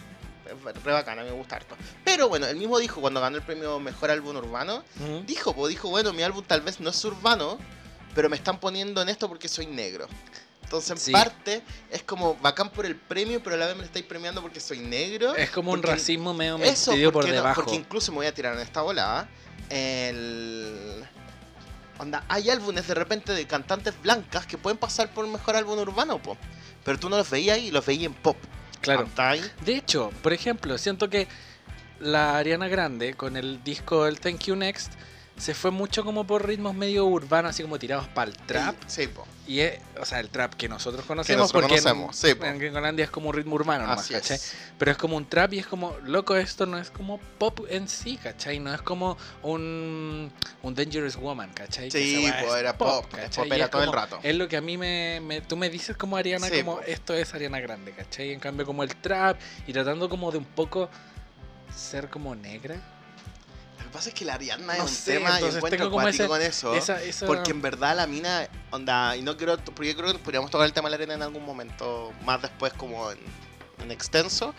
re 0.84 0.92
bacana, 0.92 1.24
me 1.24 1.30
gusta 1.32 1.56
harto. 1.56 1.74
Pero 2.04 2.28
bueno, 2.28 2.46
él 2.46 2.56
mismo 2.56 2.78
dijo 2.78 3.00
cuando 3.00 3.20
ganó 3.20 3.36
el 3.36 3.42
premio 3.42 3.80
Mejor 3.80 4.10
Álbum 4.10 4.36
Urbano, 4.36 4.84
dijo, 5.26 5.54
pues 5.54 5.70
dijo, 5.70 5.88
bueno, 5.88 6.12
mi 6.12 6.22
álbum 6.22 6.44
tal 6.46 6.60
vez 6.60 6.78
no 6.80 6.90
es 6.90 7.04
urbano, 7.04 7.58
pero 8.14 8.28
me 8.28 8.36
están 8.36 8.60
poniendo 8.60 9.02
en 9.02 9.08
esto 9.08 9.26
porque 9.28 9.48
soy 9.48 9.66
negro. 9.66 10.06
Entonces, 10.62 10.90
en 10.92 10.98
Sí. 10.98 11.12
parte, 11.12 11.62
es 11.90 12.02
como 12.04 12.36
bacán 12.36 12.70
por 12.70 12.86
el 12.86 12.96
premio, 12.96 13.42
pero 13.42 13.56
a 13.56 13.58
la 13.58 13.66
vez 13.66 13.74
me 13.74 13.80
lo 13.82 13.86
estáis 13.86 14.04
premiando 14.06 14.40
porque 14.40 14.60
soy 14.60 14.78
negro. 14.78 15.34
Es 15.36 15.50
como 15.50 15.72
un 15.72 15.82
racismo 15.82 16.32
medio 16.32 16.58
metido 16.58 17.12
por 17.12 17.12
porque, 17.12 17.28
no- 17.28 17.34
debajo. 17.34 17.54
porque 17.62 17.76
incluso 17.76 18.12
me 18.12 18.16
voy 18.18 18.26
a 18.26 18.34
tirar 18.34 18.54
en 18.54 18.60
esta 18.60 18.80
volada. 18.82 19.28
El. 19.68 21.04
Onda, 21.98 22.24
hay 22.28 22.50
álbumes 22.50 22.86
de 22.88 22.94
repente 22.94 23.32
de 23.32 23.46
cantantes 23.46 23.94
blancas 24.02 24.46
que 24.46 24.58
pueden 24.58 24.78
pasar 24.78 25.12
por 25.12 25.26
mejor 25.26 25.56
álbum 25.56 25.78
urbano, 25.78 26.20
po. 26.20 26.36
Pero 26.84 26.98
tú 26.98 27.08
no 27.08 27.16
los 27.16 27.30
veías 27.30 27.56
ahí, 27.56 27.70
los 27.70 27.86
veías 27.86 28.06
en 28.06 28.14
pop. 28.14 28.36
Claro. 28.80 29.08
De 29.64 29.76
hecho, 29.76 30.10
por 30.22 30.32
ejemplo, 30.32 30.76
siento 30.76 31.08
que 31.08 31.26
la 32.00 32.36
Ariana 32.36 32.68
Grande 32.68 33.14
con 33.14 33.36
el 33.36 33.62
disco 33.64 34.06
El 34.06 34.20
Thank 34.20 34.44
You 34.44 34.56
Next 34.56 34.92
se 35.36 35.52
fue 35.54 35.70
mucho 35.72 36.04
como 36.04 36.24
por 36.26 36.46
ritmos 36.46 36.74
medio 36.74 37.06
urbanos, 37.06 37.50
así 37.50 37.62
como 37.62 37.78
tirados 37.78 38.06
para 38.08 38.30
el 38.30 38.36
trap. 38.36 38.76
Sí, 38.86 39.08
po. 39.08 39.26
Y 39.46 39.60
es, 39.60 39.78
o 40.00 40.04
sea, 40.06 40.20
el 40.20 40.30
trap 40.30 40.54
que 40.54 40.68
nosotros 40.70 41.04
conocemos, 41.04 41.42
nosotros 41.42 41.62
porque 41.64 41.76
en- 41.76 41.82
conocemos, 41.82 42.16
sí, 42.16 42.34
po. 42.34 42.46
en, 42.46 42.58
Gringolandia 42.58 43.04
es 43.04 43.10
como 43.10 43.28
un 43.28 43.34
ritmo 43.34 43.56
urbano, 43.56 43.82
nomás, 43.82 43.98
Así 44.04 44.14
¿cachai? 44.14 44.36
es. 44.36 44.54
Pero 44.78 44.92
es 44.92 44.96
como 44.96 45.16
un 45.16 45.28
trap 45.28 45.52
y 45.52 45.58
es 45.58 45.66
como, 45.66 45.94
loco, 46.04 46.34
esto 46.36 46.64
no 46.66 46.78
es 46.78 46.90
como 46.90 47.18
pop 47.38 47.66
en 47.68 47.88
sí, 47.88 48.16
¿cachai? 48.16 48.58
No 48.60 48.72
es 48.72 48.80
como 48.80 49.18
un, 49.42 50.32
un 50.62 50.74
Dangerous 50.74 51.16
Woman, 51.16 51.50
¿cachai? 51.52 51.90
Que 51.90 51.98
Sí, 52.02 52.24
weá 52.24 52.42
po, 52.46 52.56
era 52.56 52.78
pop, 52.78 53.04
¿cachai? 53.10 53.44
pop 53.44 53.52
era 53.52 53.68
todo 53.68 53.82
el 53.82 53.88
como- 53.88 54.00
rato. 54.00 54.20
Es 54.22 54.34
lo 54.36 54.48
que 54.48 54.56
a 54.56 54.60
mí 54.62 54.78
me, 54.78 55.20
me- 55.20 55.40
Tú 55.42 55.56
me 55.56 55.68
dices 55.68 55.96
como 55.96 56.16
Ariana, 56.16 56.46
Sí, 56.48 56.62
como 56.62 56.80
esto 56.80 57.12
es 57.12 57.34
Ariana 57.34 57.60
Grande, 57.60 57.92
¿cachai? 57.92 58.32
En 58.32 58.40
cambio 58.40 58.64
como 58.64 58.82
el 58.82 58.94
trap 58.96 59.38
y 59.66 59.72
tratando 59.74 60.08
como 60.08 60.30
de 60.30 60.38
un 60.38 60.44
poco 60.46 60.88
ser 61.76 62.08
como 62.08 62.34
negra. 62.34 62.76
Lo 63.78 63.84
que 63.84 63.90
pasa 63.90 64.08
es 64.08 64.14
que 64.14 64.24
la 64.24 64.34
Ariana 64.34 64.72
es 64.74 64.78
No 64.78 64.84
un 64.84 64.90
sé, 64.90 65.14
tema 65.14 65.40
y 65.40 65.44
encuentro 65.44 65.90
como 65.90 66.08
ese- 66.08 66.26
con 66.26 66.40
eso. 66.40 66.74
Esa, 66.74 67.02
esa... 67.02 67.26
Porque 67.26 67.50
en 67.50 67.60
verdad 67.62 67.96
la 67.96 68.06
mina, 68.06 68.48
onda, 68.70 69.16
y 69.16 69.22
no 69.22 69.36
quiero, 69.36 69.56
porque 69.58 69.88
yo 69.92 69.96
creo 69.96 70.12
que 70.12 70.18
podríamos 70.18 70.50
tocar 70.50 70.66
el 70.66 70.72
tema 70.72 70.88
de 70.88 70.90
la 70.90 70.96
arena 70.96 71.14
en 71.14 71.22
algún 71.22 71.44
momento, 71.44 72.12
más 72.24 72.40
después 72.42 72.72
como 72.74 73.10
en, 73.10 73.18
en 73.80 73.90
extenso, 73.90 74.54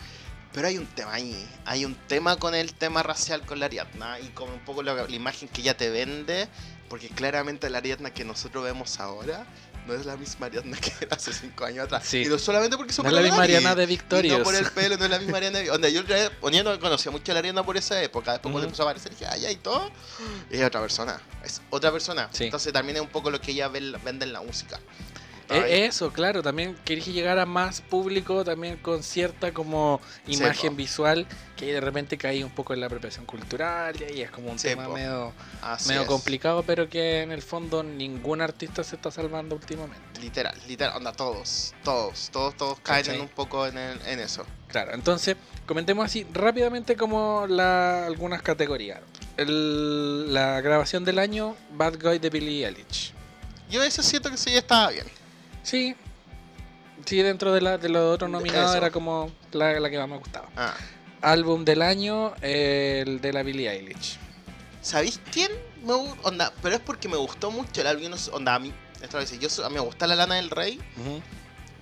pero 0.52 0.68
hay 0.68 0.78
un 0.78 0.86
tema 0.86 1.14
ahí, 1.14 1.48
hay 1.64 1.84
un 1.84 1.94
tema 1.94 2.36
con 2.36 2.54
el 2.54 2.74
tema 2.74 3.02
racial 3.02 3.42
con 3.44 3.58
la 3.60 3.66
Ariadna 3.66 4.20
y 4.20 4.28
con 4.28 4.50
un 4.50 4.60
poco 4.60 4.82
la, 4.82 4.94
la 4.94 5.10
imagen 5.10 5.48
que 5.48 5.60
ella 5.60 5.76
te 5.76 5.90
vende, 5.90 6.48
porque 6.88 7.08
claramente 7.08 7.68
la 7.68 7.78
Ariadna 7.78 8.10
que 8.14 8.24
nosotros 8.24 8.64
vemos 8.64 9.00
ahora 9.00 9.44
no 9.86 9.94
es 9.94 10.04
la 10.06 10.16
misma 10.16 10.46
Ariadna 10.46 10.76
que 10.80 10.92
era 11.00 11.16
hace 11.16 11.32
cinco 11.32 11.64
años 11.64 11.84
atrás. 11.84 12.04
Sí. 12.06 12.22
Y 12.22 12.26
no 12.26 12.38
solamente 12.38 12.76
porque 12.76 12.92
son 12.92 13.04
no 13.04 13.10
es 13.10 13.14
la 13.14 13.22
misma 13.22 13.36
Gaby, 13.38 13.54
Ariana 13.54 13.74
de 13.74 13.86
Victorious. 13.86 14.38
no 14.38 14.44
por 14.44 14.54
el 14.54 14.66
pelo, 14.70 14.96
no 14.96 15.04
es 15.04 15.10
la 15.10 15.18
misma 15.18 15.36
Ariana. 15.38 15.60
Onda, 15.72 15.88
yo 15.88 16.00
otra 16.02 16.16
vez, 16.16 16.30
yo 16.52 16.64
no 16.64 16.78
conocía 16.80 17.12
mucho 17.12 17.32
a 17.32 17.34
la 17.34 17.38
Ariana 17.40 17.64
por 17.64 17.76
esa 17.76 18.02
época. 18.02 18.32
Después 18.32 18.50
cuando 18.52 18.66
empezó 18.66 18.82
a 18.82 18.86
aparecer, 18.86 19.12
dije, 19.12 19.26
ay, 19.26 19.46
y 19.46 19.56
todo. 19.56 19.90
Y 20.50 20.56
es 20.58 20.64
otra 20.64 20.80
persona. 20.80 21.20
Es 21.44 21.60
otra 21.70 21.92
persona. 21.92 22.28
Sí. 22.32 22.44
Entonces 22.44 22.72
también 22.72 22.96
es 22.96 23.02
un 23.02 23.08
poco 23.08 23.30
lo 23.30 23.40
que 23.40 23.52
ella 23.52 23.68
ve- 23.68 23.96
vende 24.04 24.24
en 24.26 24.32
la 24.32 24.40
música. 24.42 24.78
E- 25.54 25.86
Eso, 25.86 26.12
claro, 26.12 26.42
también 26.42 26.76
querés 26.84 27.06
llegar 27.06 27.38
a 27.38 27.46
más 27.46 27.80
público, 27.80 28.44
también 28.44 28.76
con 28.78 29.02
cierta 29.02 29.52
como 29.52 30.00
imagen 30.26 30.76
visual, 30.76 31.26
que 31.56 31.72
de 31.72 31.80
repente 31.80 32.18
cae 32.18 32.42
un 32.44 32.50
poco 32.50 32.74
en 32.74 32.80
la 32.80 32.86
apropiación 32.86 33.24
cultural 33.26 33.94
y 34.14 34.20
es 34.22 34.30
como 34.30 34.50
un 34.50 34.58
tema 34.70 34.82
medio, 34.94 35.32
medio 35.86 36.00
complicado, 36.06 36.62
pero 36.64 36.88
que 36.88 37.22
en 37.22 37.30
el 37.32 37.42
fondo 37.42 37.82
ningún 37.82 38.40
artista 38.40 38.82
se 38.82 38.96
está 38.96 39.10
salvando 39.10 39.54
últimamente. 39.54 40.20
Literal, 40.20 40.54
literal. 40.66 40.96
Onda, 40.96 41.12
todos, 41.12 41.74
todos, 41.84 42.28
todos, 42.32 42.56
todos 42.56 42.80
caen 42.80 43.04
un 43.20 43.28
poco 43.28 43.66
en, 43.66 43.78
el- 43.78 44.00
en 44.06 44.18
eso. 44.20 44.44
Claro, 44.68 44.94
entonces 44.94 45.36
comentemos 45.64 46.04
así 46.06 46.26
rápidamente 46.32 46.96
como 46.96 47.46
la, 47.48 48.04
algunas 48.06 48.42
categorías. 48.42 49.00
El- 49.36 50.32
la 50.34 50.60
grabación 50.60 51.04
del 51.04 51.18
año, 51.18 51.54
Bad 51.72 51.98
Guy 52.02 52.18
de 52.18 52.30
Billie 52.30 52.66
Eilish. 52.66 53.12
Yo 53.70 53.82
eso 53.82 54.02
siento 54.02 54.30
que 54.30 54.36
sí 54.36 54.50
estaba 54.56 54.90
bien. 54.90 55.06
Sí, 55.66 55.96
sí, 57.04 57.22
dentro 57.22 57.52
de, 57.52 57.60
la, 57.60 57.76
de 57.76 57.88
los 57.88 58.14
otros 58.14 58.30
nominados 58.30 58.70
Eso. 58.70 58.78
era 58.78 58.92
como 58.92 59.32
la, 59.50 59.80
la 59.80 59.90
que 59.90 59.98
más 59.98 60.08
me 60.08 60.16
gustaba. 60.16 60.48
Ah. 60.56 60.74
Álbum 61.22 61.64
del 61.64 61.82
año, 61.82 62.34
el 62.40 63.20
de 63.20 63.32
la 63.32 63.42
Billie 63.42 63.68
Eilish. 63.68 64.16
¿Sabéis 64.80 65.20
quién? 65.32 65.50
Me, 65.82 65.92
onda, 66.22 66.52
pero 66.62 66.76
es 66.76 66.80
porque 66.80 67.08
me 67.08 67.16
gustó 67.16 67.50
mucho 67.50 67.80
el 67.80 67.88
álbum. 67.88 68.12
Onda, 68.32 68.54
a 68.54 68.58
mí, 68.60 68.72
esto 69.02 69.16
lo 69.16 69.22
dice, 69.22 69.38
yo 69.40 69.48
so- 69.48 69.64
a 69.66 69.68
mí 69.68 69.74
me 69.74 69.80
gusta 69.80 70.06
la 70.06 70.14
lana 70.14 70.36
del 70.36 70.50
rey. 70.50 70.80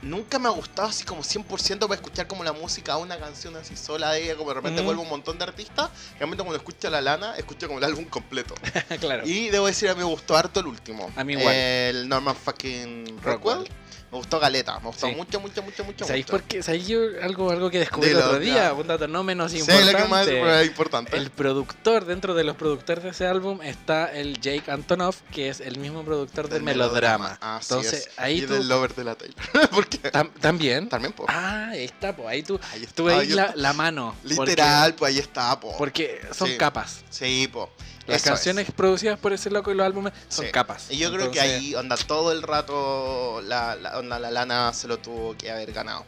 Nunca 0.05 0.39
me 0.39 0.49
ha 0.49 0.53
gustado 0.53 0.89
así 0.89 1.05
como 1.05 1.23
100% 1.23 1.81
para 1.81 1.95
escuchar 1.95 2.27
como 2.27 2.45
la 2.45 2.53
música, 2.53 2.97
una 2.99 3.19
canción 3.19 3.57
así 3.57 3.77
sola 3.77 4.13
de 4.13 4.25
ella, 4.25 4.37
como 4.37 4.51
de 4.51 4.55
repente 4.55 4.81
Ujú. 4.81 4.87
vuelvo 4.87 5.03
un 5.03 5.09
montón 5.09 5.39
de 5.39 5.45
artistas. 5.45 5.91
Realmente 6.19 6.45
cuando 6.45 6.57
escucho 6.57 6.91
la 6.91 7.01
lana, 7.01 7.35
escucho 7.37 7.67
como 7.67 7.79
el 7.79 7.85
álbum 7.85 8.05
completo. 8.05 8.55
claro. 9.01 9.27
Y 9.27 9.49
debo 9.49 9.67
decir, 9.67 9.89
a 9.89 9.95
mí 9.95 10.01
me 10.01 10.05
gustó 10.05 10.37
harto 10.37 10.61
el 10.61 10.67
último. 10.67 11.11
A 11.17 11.25
mí 11.25 11.33
igual. 11.33 11.55
El 11.55 12.09
Norman 12.09 12.37
fucking 12.37 13.19
Rockwell. 13.23 13.59
Rockwell. 13.59 13.84
Me 14.15 14.19
gustó 14.21 14.39
Galeta, 14.39 14.79
me 14.79 14.87
gustó 14.87 15.09
Sí. 15.09 15.15
mucho, 15.17 15.41
mucho, 15.41 15.61
mucho, 15.65 15.83
mucho. 15.85 16.05
¿Sabéis 16.05 16.27
por 16.27 16.45
qué? 16.45 16.63
¿Sabéis 16.63 16.87
yo 16.87 17.01
algo, 17.21 17.51
algo 17.51 17.69
que 17.69 17.81
descubrí 17.81 18.11
el 18.11 18.17
otro 18.19 18.35
ya. 18.35 18.39
día? 18.39 18.73
Un 18.73 18.87
dato 18.87 19.09
no 19.09 19.25
menos 19.25 19.51
Sí, 19.51 19.59
importante. 19.59 19.97
que 19.97 20.05
más 20.09 20.29
es 20.29 20.67
importante. 20.69 21.17
El 21.17 21.31
productor, 21.31 22.05
dentro 22.05 22.33
de 22.35 22.45
los 22.45 22.55
productores 22.55 23.03
de 23.03 23.11
ese 23.11 23.27
álbum, 23.27 23.61
está 23.63 24.13
el 24.13 24.41
Jake 24.41 24.71
Antonoff, 24.71 25.23
que 25.33 25.49
es 25.49 25.59
el 25.59 25.79
mismo 25.79 26.05
productor 26.05 26.47
de 26.49 26.55
Del 26.55 26.63
Melodrama. 26.63 27.39
Así 27.41 27.75
Entonces, 27.75 28.07
es. 28.07 28.19
ahí 28.21 28.39
y 28.39 28.47
tú... 28.47 28.53
del 28.55 28.69
lover 28.69 28.95
de 28.95 29.03
la 29.03 29.17
Taylor. 29.17 29.37
Porque 29.73 29.99
tam- 30.13 30.31
¿También? 30.41 30.89
también, 30.89 31.13
pues. 31.13 31.29
Ah, 31.33 31.71
ahí 31.73 31.83
está, 31.85 32.15
pues 32.15 32.29
ahí 32.29 32.45
tú, 32.45 32.61
ahí 32.73 32.83
está. 32.85 32.95
tú 32.95 33.09
ahí 33.09 33.31
la, 33.57 33.73
mano. 33.73 34.15
Literal, 34.23 34.95
pues 34.95 35.13
ahí 35.13 35.19
está, 35.19 35.59
po. 35.59 35.77
Porque, 35.77 36.19
porque 36.23 36.35
son 36.39 36.49
Sí. 36.51 36.57
capas. 36.57 37.01
Sí, 37.11 37.49
po. 37.53 37.69
Las 38.07 38.17
Eso 38.17 38.25
es. 38.27 38.31
canciones 38.33 38.71
producidas 38.71 39.19
por 39.19 39.33
ese 39.33 39.49
loco 39.51 39.71
y 39.71 39.75
los 39.75 39.87
álbumes 39.87 40.13
son 40.29 40.45
Sí. 40.45 40.51
capas. 40.53 40.91
Y 40.91 40.99
yo 40.99 41.11
creo 41.13 41.31
que 41.31 41.41
ahí, 41.41 41.75
onda, 41.75 41.97
todo 41.97 42.33
el 42.33 42.43
rato 42.43 43.41
la, 43.43 43.77
la, 43.77 43.99
onda, 43.99 44.19
la 44.19 44.31
lana 44.31 44.73
se 44.75 44.89
lo 44.89 44.99
tuvo 44.99 45.37
que 45.37 45.51
haber 45.51 45.73
ganado. 45.73 46.05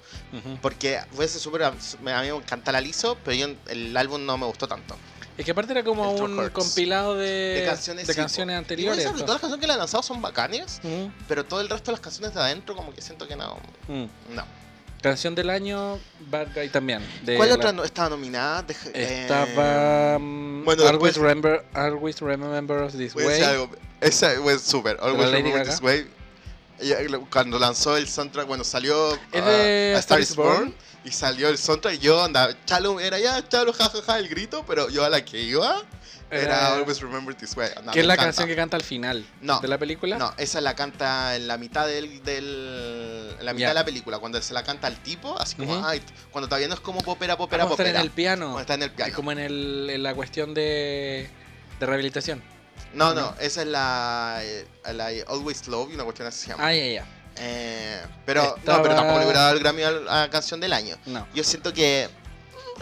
Porque 0.61 1.01
fue 1.13 1.25
ese 1.25 1.39
súper. 1.39 1.63
A 1.65 1.71
mí 1.71 1.77
me 2.03 2.29
encanta 2.29 2.71
la 2.73 2.81
liso, 2.81 3.17
pero 3.25 3.35
yo, 3.37 3.47
el 3.69 3.97
álbum 3.97 4.25
no 4.27 4.37
me 4.37 4.47
gustó 4.47 4.69
tanto. 4.69 4.97
Es 5.39 5.45
que 5.45 5.51
aparte 5.51 5.73
era 5.73 5.85
como 5.85 6.17
El 6.17 6.23
un 6.23 6.49
compilado 6.49 7.15
de, 7.15 7.61
De 7.61 7.65
canciones, 7.67 8.07
de 8.07 8.13
sí, 8.15 8.19
canciones 8.19 8.53
Igual 8.55 8.59
anteriores. 8.65 8.99
esa- 9.05 9.13
todas 9.13 9.29
las 9.29 9.41
canciones 9.41 9.61
que 9.61 9.67
le 9.67 9.73
han 9.75 9.79
lanzado 9.81 10.03
son 10.03 10.23
bacanes, 10.23 10.81
pero 11.29 11.45
todo 11.45 11.61
el 11.61 11.69
resto 11.69 11.91
de 11.91 11.93
las 11.93 12.01
canciones 12.01 12.33
de 12.35 12.41
adentro, 12.41 12.75
como 12.75 12.95
que 12.95 13.03
siento 13.03 13.29
que 13.29 13.37
no. 13.37 13.57
Mm. 13.89 14.05
No. 14.35 14.45
Canción 15.03 15.35
del 15.35 15.51
año, 15.51 15.99
Bad 16.31 16.49
Guy 16.55 16.69
también. 16.69 17.01
de 17.23 17.37
¿Cuál 17.37 17.51
la- 17.51 17.55
otra 17.57 17.73
no- 17.73 17.85
estaba 17.85 18.09
nominada? 18.11 18.65
Eh, 18.93 19.21
Estaba. 19.23 20.19
mm, 20.19 20.65
bueno, 20.65 20.83
Always, 20.83 21.15
después- 21.15 21.17
remember, 21.17 21.65
Always 21.75 22.21
Remember 22.21 22.91
This 22.91 23.15
Way. 23.15 23.43
algo. 23.43 23.71
Esa 24.01 24.31
fue 24.43 24.59
súper. 24.59 24.97
Always 25.01 25.31
Remember 25.31 25.53
Gaga? 25.65 25.71
This 25.71 25.81
Way. 25.83 26.07
Lo- 27.09 27.23
cuando 27.31 27.59
lanzó 27.59 27.97
el 27.97 28.07
soundtrack, 28.09 28.47
bueno, 28.47 28.63
salió 28.65 29.19
de 29.33 29.95
A 29.97 29.99
Star 30.01 30.21
is 30.21 30.35
Born 30.37 30.57
Born. 30.57 30.75
y 31.05 31.11
salió 31.11 31.49
el 31.49 31.57
soundtrack 31.57 31.95
y 31.95 31.99
yo 31.99 32.23
anda, 32.23 32.55
chalo, 32.67 33.01
era 33.01 33.19
ya, 33.19 33.47
chalo, 33.49 33.73
jajaja, 33.73 34.19
el 34.19 34.29
grito, 34.29 34.63
pero 34.67 34.91
yo 34.91 35.03
a 35.05 35.09
la 35.09 35.25
que 35.25 35.41
iba 35.41 35.83
era 36.31 36.75
Always 36.75 37.01
Remember 37.01 37.35
This 37.35 37.57
Way. 37.57 37.71
Anda, 37.77 37.93
que 37.93 38.01
es 38.01 38.07
la 38.07 38.15
encanta. 38.15 38.27
canción 38.33 38.49
que 38.49 38.57
canta 38.57 38.77
al 38.77 38.83
final 38.83 39.25
No, 39.41 39.61
de 39.61 39.69
la 39.69 39.79
película. 39.79 40.19
No, 40.19 40.35
esa 40.37 40.61
la 40.61 40.75
canta 40.75 41.37
en 41.37 41.47
la 41.49 41.57
mitad 41.59 41.87
del, 41.87 42.23
del 42.25 43.37
en 43.39 43.45
la 43.47 43.53
mitad 43.53 43.63
Ya. 43.63 43.69
de 43.69 43.75
la 43.75 43.85
película, 43.85 44.19
cuando 44.19 44.41
se 44.43 44.53
la 44.55 44.63
canta 44.65 44.87
al 44.89 44.97
tipo, 45.03 45.39
así 45.41 45.55
como, 45.57 45.75
Ujú. 45.79 45.87
ay, 45.87 46.03
cuando 46.33 46.49
todavía 46.49 46.69
no 46.69 46.75
es 46.75 46.81
como 46.81 47.01
popera, 47.03 47.37
popera, 47.37 47.65
Vamos 47.65 47.79
a 47.79 47.83
estar 47.83 47.87
popera. 47.87 48.01
en 48.01 48.05
el 48.07 48.11
piano. 48.11 48.45
Cuando 48.47 48.61
está 48.61 48.75
en 48.75 48.83
el 48.83 48.91
piano. 48.91 49.15
Como 49.15 49.33
en, 49.33 49.39
el, 49.39 49.89
en 49.91 50.03
la 50.03 50.15
cuestión 50.15 50.53
de, 50.55 51.29
de 51.79 51.87
rehabilitación. 51.87 52.43
No, 52.93 53.15
¿no? 53.15 53.21
no, 53.21 53.35
esa 53.41 53.63
es 53.63 53.69
la, 53.69 54.39
eh, 54.43 54.67
la 54.95 55.09
Always 55.29 55.69
Love 55.69 55.93
una 55.95 56.05
cuestión 56.05 56.29
así 56.29 56.41
se 56.45 56.49
llama. 56.51 56.67
Ah, 56.67 56.75
ya, 56.75 56.87
ya. 56.87 57.07
Eh, 57.39 58.01
pero, 58.25 58.43
no, 58.43 58.57
Estaba- 58.57 58.83
pero 58.83 58.95
tampoco 58.95 59.19
le 59.19 59.25
hubiera 59.27 59.41
dado 59.43 59.55
el 59.55 59.61
Grammy 59.61 59.83
a 59.83 59.91
la 59.91 60.31
canción 60.31 60.59
del 60.61 60.73
año. 60.73 60.97
No. 61.07 61.27
Yo 61.35 61.45
siento 61.45 61.73
que. 61.73 62.09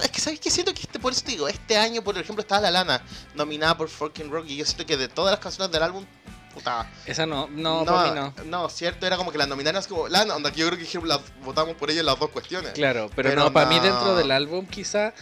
Es 0.03 0.11
que, 0.11 0.21
¿sabes 0.21 0.41
qué? 0.41 0.51
Siento 0.51 0.75
que 0.75 0.83
este, 0.83 0.99
por 0.99 1.13
eso 1.13 1.23
te 1.25 1.33
digo, 1.33 1.49
este 1.49 1.77
año, 1.77 2.03
por 2.03 2.17
ejemplo, 2.19 2.43
estaba 2.43 2.61
La 2.61 2.71
Lana 2.71 3.03
nominada 3.35 3.77
por 3.77 3.89
Fucking 3.89 4.31
Rock. 4.31 4.47
Y 4.49 4.57
yo 4.57 4.65
siento 4.65 4.87
que 4.87 4.97
de 4.97 5.09
todas 5.09 5.33
las 5.33 5.41
canciones 5.41 5.71
del 5.73 5.83
álbum, 5.83 6.05
puta. 6.53 6.91
Esa 7.07 7.27
no, 7.27 7.49
no, 7.49 7.81
mí 7.81 7.87
no. 7.87 8.35
no, 8.45 8.69
cierto, 8.69 9.07
era 9.07 9.17
como 9.17 9.33
que 9.33 9.39
la 9.39 9.47
nominaron 9.47 9.79
así 9.79 9.89
como, 9.89 10.09
la, 10.09 10.23
onda, 10.23 10.51
que 10.53 10.61
yo 10.61 10.67
creo 10.67 10.79
que 10.79 10.85
dijeron, 10.85 11.09
las, 11.09 11.21
votamos 11.45 11.75
por 11.77 11.91
ella 11.91 12.01
en 12.01 12.07
las 12.07 12.19
dos 12.19 12.31
cuestiones. 12.31 12.73
Claro, 12.73 13.11
pero, 13.15 13.31
Pero 13.31 13.45
no, 13.45 13.53
para 13.53 13.69
mí 13.69 13.77
no. 13.77 13.83
dentro 13.83 14.17
del 14.17 14.31
álbum 14.31 14.67
quizá, 14.67 15.15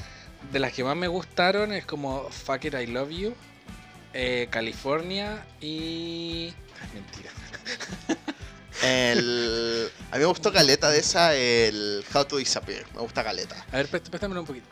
de 0.50 0.58
las 0.58 0.72
que 0.72 0.84
más 0.84 0.96
me 0.96 1.08
gustaron 1.08 1.72
es 1.72 1.84
como 1.84 2.28
Fuck 2.30 2.64
It, 2.66 2.74
I 2.74 2.86
Love 2.86 3.10
You, 3.10 3.34
eh, 4.12 4.48
California 4.50 5.46
y... 5.60 6.52
Ay, 6.80 6.88
mentira. 6.94 7.30
El, 8.82 9.90
a 10.10 10.14
mí 10.16 10.20
me 10.20 10.26
gustó 10.26 10.52
caleta 10.52 10.90
de 10.90 10.98
esa, 10.98 11.34
el 11.34 12.04
How 12.12 12.24
to 12.24 12.36
Disappear. 12.36 12.84
Me 12.94 13.00
gusta 13.00 13.22
caleta. 13.22 13.64
A 13.72 13.76
ver, 13.76 13.88
préstamelo 13.88 14.40
un 14.40 14.46
poquito. 14.46 14.66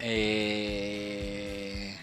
Eh... 0.00 1.96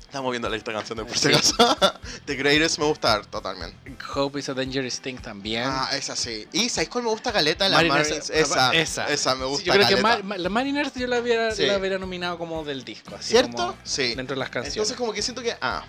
Estamos 0.00 0.30
viendo 0.30 0.48
la 0.48 0.54
lista 0.54 0.70
de 0.70 0.76
canciones 0.76 1.06
por 1.06 1.18
si 1.18 1.28
Sí. 1.28 1.34
acaso. 1.34 1.76
The 2.26 2.36
Greatest 2.36 2.78
me 2.78 2.84
gusta 2.84 3.12
harto 3.14 3.42
también. 3.42 3.76
Hope 4.14 4.38
is 4.38 4.48
a 4.48 4.54
Dangerous 4.54 5.00
Thing 5.00 5.16
también. 5.16 5.64
Ah, 5.66 5.88
esa 5.92 6.14
sí. 6.14 6.46
¿Y 6.52 6.68
sabéis 6.68 6.88
cuál 6.88 7.02
me 7.04 7.10
gusta 7.10 7.32
caleta? 7.32 7.68
La 7.68 7.78
Mariners, 7.78 8.10
eh, 8.30 8.40
Esa, 8.40 8.72
esa. 8.72 9.08
esa. 9.08 9.34
me 9.34 9.42
Sí, 9.44 9.48
gusta 9.50 9.64
yo 9.64 9.72
creo 9.72 9.88
que 9.88 9.94
caleta. 10.02 10.18
Ma- 10.18 10.22
Ma- 10.22 10.38
la 10.38 10.48
Mariners 10.50 10.94
yo 10.94 11.08
la 11.08 11.18
hubiera, 11.18 11.52
Sí. 11.52 11.66
la 11.66 11.78
hubiera 11.78 11.98
nominado 11.98 12.38
como 12.38 12.62
del 12.64 12.84
disco. 12.84 13.16
Así 13.16 13.30
¿Cierto? 13.30 13.56
como 13.56 13.76
Sí. 13.82 14.14
Dentro 14.14 14.36
de 14.36 14.38
las 14.40 14.50
canciones. 14.50 14.74
Entonces 14.76 14.96
como 14.96 15.12
que 15.12 15.20
siento 15.22 15.42
que... 15.42 15.56
Ah. 15.60 15.84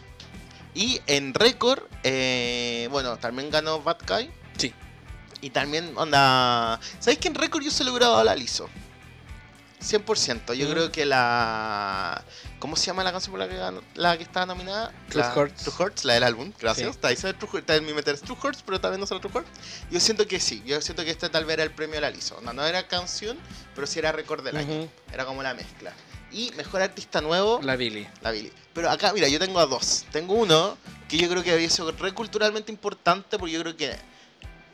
Y 0.75 1.01
en 1.07 1.33
récord, 1.33 1.81
eh, 2.03 2.88
bueno, 2.91 3.17
también 3.17 3.49
ganó 3.49 3.81
Bad 3.81 3.97
Guy. 4.07 4.29
Sí. 4.57 4.73
Y 5.41 5.49
también, 5.49 5.93
onda... 5.97 6.79
¿Sabéis 6.99 7.19
que 7.19 7.27
en 7.29 7.35
récord 7.35 7.63
yo 7.63 7.71
se 7.71 7.83
lo 7.83 7.91
hubiera 7.91 8.07
dado 8.07 8.19
a 8.19 8.23
la 8.25 8.35
Liso? 8.35 8.69
100%. 9.81 10.53
Yo 10.55 10.67
Mm. 10.67 10.71
creo 10.71 10.91
que 10.91 11.05
la... 11.05 12.23
¿Cómo 12.59 12.75
se 12.75 12.88
llama 12.88 13.03
la 13.03 13.11
canción 13.11 13.31
por 13.31 13.39
la 13.39 13.47
que, 13.47 13.55
ganó- 13.55 13.83
la 13.93 14.17
que 14.17 14.23
estaba 14.23 14.45
nominada? 14.47 14.91
Truth 15.09 15.23
La- 15.25 15.33
Hurts. 15.35 15.63
True 15.63 15.75
Hurts, 15.79 16.05
la 16.05 16.13
del 16.15 16.23
álbum. 16.23 16.51
Gracias. 16.59 16.88
Sí. 16.88 16.91
Está 16.91 17.07
ahí, 17.09 17.15
True 17.15 17.33
Hurts, 17.43 17.55
está 17.59 17.75
en 17.75 17.85
mi 17.85 17.93
meter 17.93 18.19
True 18.19 18.38
Hurts, 18.41 18.63
pero 18.65 18.81
también 18.81 18.99
no 18.99 19.05
sale 19.05 19.21
True 19.21 19.31
Hurts. 19.35 19.49
Yo 19.91 19.99
siento 19.99 20.27
que 20.27 20.39
sí. 20.39 20.63
Yo 20.65 20.81
siento 20.81 21.03
que 21.03 21.11
este 21.11 21.29
tal 21.29 21.45
vez 21.45 21.53
era 21.55 21.63
el 21.63 21.71
premio 21.71 21.99
a 21.99 22.01
la 22.01 22.09
Liso. 22.09 22.39
No, 22.41 22.51
no 22.53 22.65
era 22.65 22.88
canción, 22.88 23.38
pero 23.75 23.85
sí 23.85 23.99
era 23.99 24.11
récord 24.11 24.43
del 24.43 24.57
año. 24.57 24.88
Era 25.13 25.25
como 25.25 25.43
la 25.43 25.53
mezcla. 25.53 25.93
Y 26.36 26.52
mejor 26.58 26.82
artista 26.82 27.21
nuevo, 27.21 27.62
La 27.63 27.78
Billy. 27.78 28.06
la 28.19 28.32
Billy. 28.32 28.52
Pero 28.74 28.89
acá, 28.89 29.13
mira, 29.13 29.30
yo 29.30 29.39
tengo 29.39 29.58
a 29.58 29.65
dos. 29.65 30.06
Tengo 30.12 30.34
uno 30.34 30.78
que 31.08 31.17
yo 31.17 31.30
creo 31.30 31.41
que 31.41 31.54
había 31.54 31.69
sido 31.69 31.93
re 31.93 32.13
culturalmente 32.13 32.74
importante 32.74 33.39
porque 33.39 33.54
yo 33.54 33.62
creo 33.62 33.78
que 33.78 33.95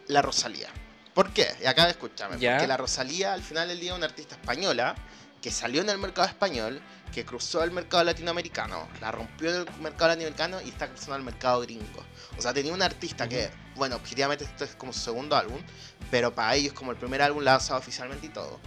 la 0.08 0.24
Rosalía. 0.24 0.70
¿Por 1.14 1.32
qué? 1.32 1.48
Y 1.62 1.68
acá 1.68 1.88
escúchame. 1.88 2.40
Ya. 2.40 2.54
Porque 2.54 2.68
la 2.68 2.78
Rosalía 2.78 3.34
al 3.34 3.44
final 3.44 3.68
del 3.68 3.80
día 3.80 3.92
es 3.92 3.98
una 3.98 4.08
artista 4.08 4.34
española 4.34 4.96
que 5.40 5.52
salió 5.52 5.82
en 5.82 5.90
el 5.92 6.00
mercado 6.00 6.28
español, 6.28 6.82
que 7.14 7.26
cruzó 7.26 7.64
el 7.64 7.70
mercado 7.70 8.04
latinoamericano, 8.06 8.88
la 9.00 9.12
rompió 9.12 9.50
en 9.50 9.68
el 9.68 9.82
mercado 9.82 10.08
latinoamericano 10.10 10.62
y 10.62 10.70
está 10.70 10.88
cruzando 10.88 11.14
al 11.14 11.24
mercado 11.24 11.62
gringo. 11.62 12.04
O 12.40 12.42
sea, 12.42 12.56
tenía 12.56 12.74
un 12.74 12.82
artista 12.82 13.30
que, 13.30 13.52
bueno, 13.76 13.98
objetivamente 13.98 14.46
esto 14.46 14.64
es 14.64 14.76
como 14.76 14.94
su 14.94 15.00
segundo 15.00 15.36
álbum, 15.36 15.62
pero 16.10 16.34
para 16.34 16.56
ellos 16.56 16.74
como 16.74 16.92
el 16.92 16.98
primer 16.98 17.22
álbum 17.22 17.44
lanzado 17.44 17.80
oficialmente 17.80 18.26
y 18.26 18.30
todo. 18.30 18.60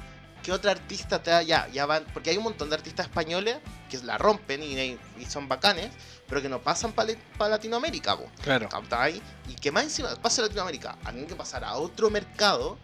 ¿Qué 0.44 0.52
otra 0.52 0.72
artista 0.72 1.22
te 1.22 1.30
da 1.30 1.42
ya? 1.42 1.66
ya 1.72 1.86
van, 1.86 2.04
porque 2.12 2.28
hay 2.30 2.36
un 2.36 2.44
montón 2.44 2.68
de 2.68 2.76
artistas 2.76 3.06
españoles 3.06 3.56
que 3.90 3.98
la 4.02 4.18
rompen 4.18 4.62
y, 4.62 4.78
y 4.78 5.24
son 5.26 5.48
bacanes, 5.48 5.90
pero 6.28 6.42
que 6.42 6.48
no 6.50 6.60
pasan 6.60 6.92
para 6.92 7.16
Latinoamérica, 7.48 8.16
po. 8.16 8.30
Claro. 8.42 8.68
¿Cachai? 8.68 9.22
Y 9.48 9.54
que 9.54 9.72
más 9.72 9.84
encima 9.84 10.14
pasa 10.16 10.42
a 10.42 10.44
Latinoamérica, 10.44 10.96
tienen 11.02 11.26
que 11.26 11.34
pasar 11.34 11.64
a 11.64 11.74
otro 11.76 12.10
mercado 12.10 12.76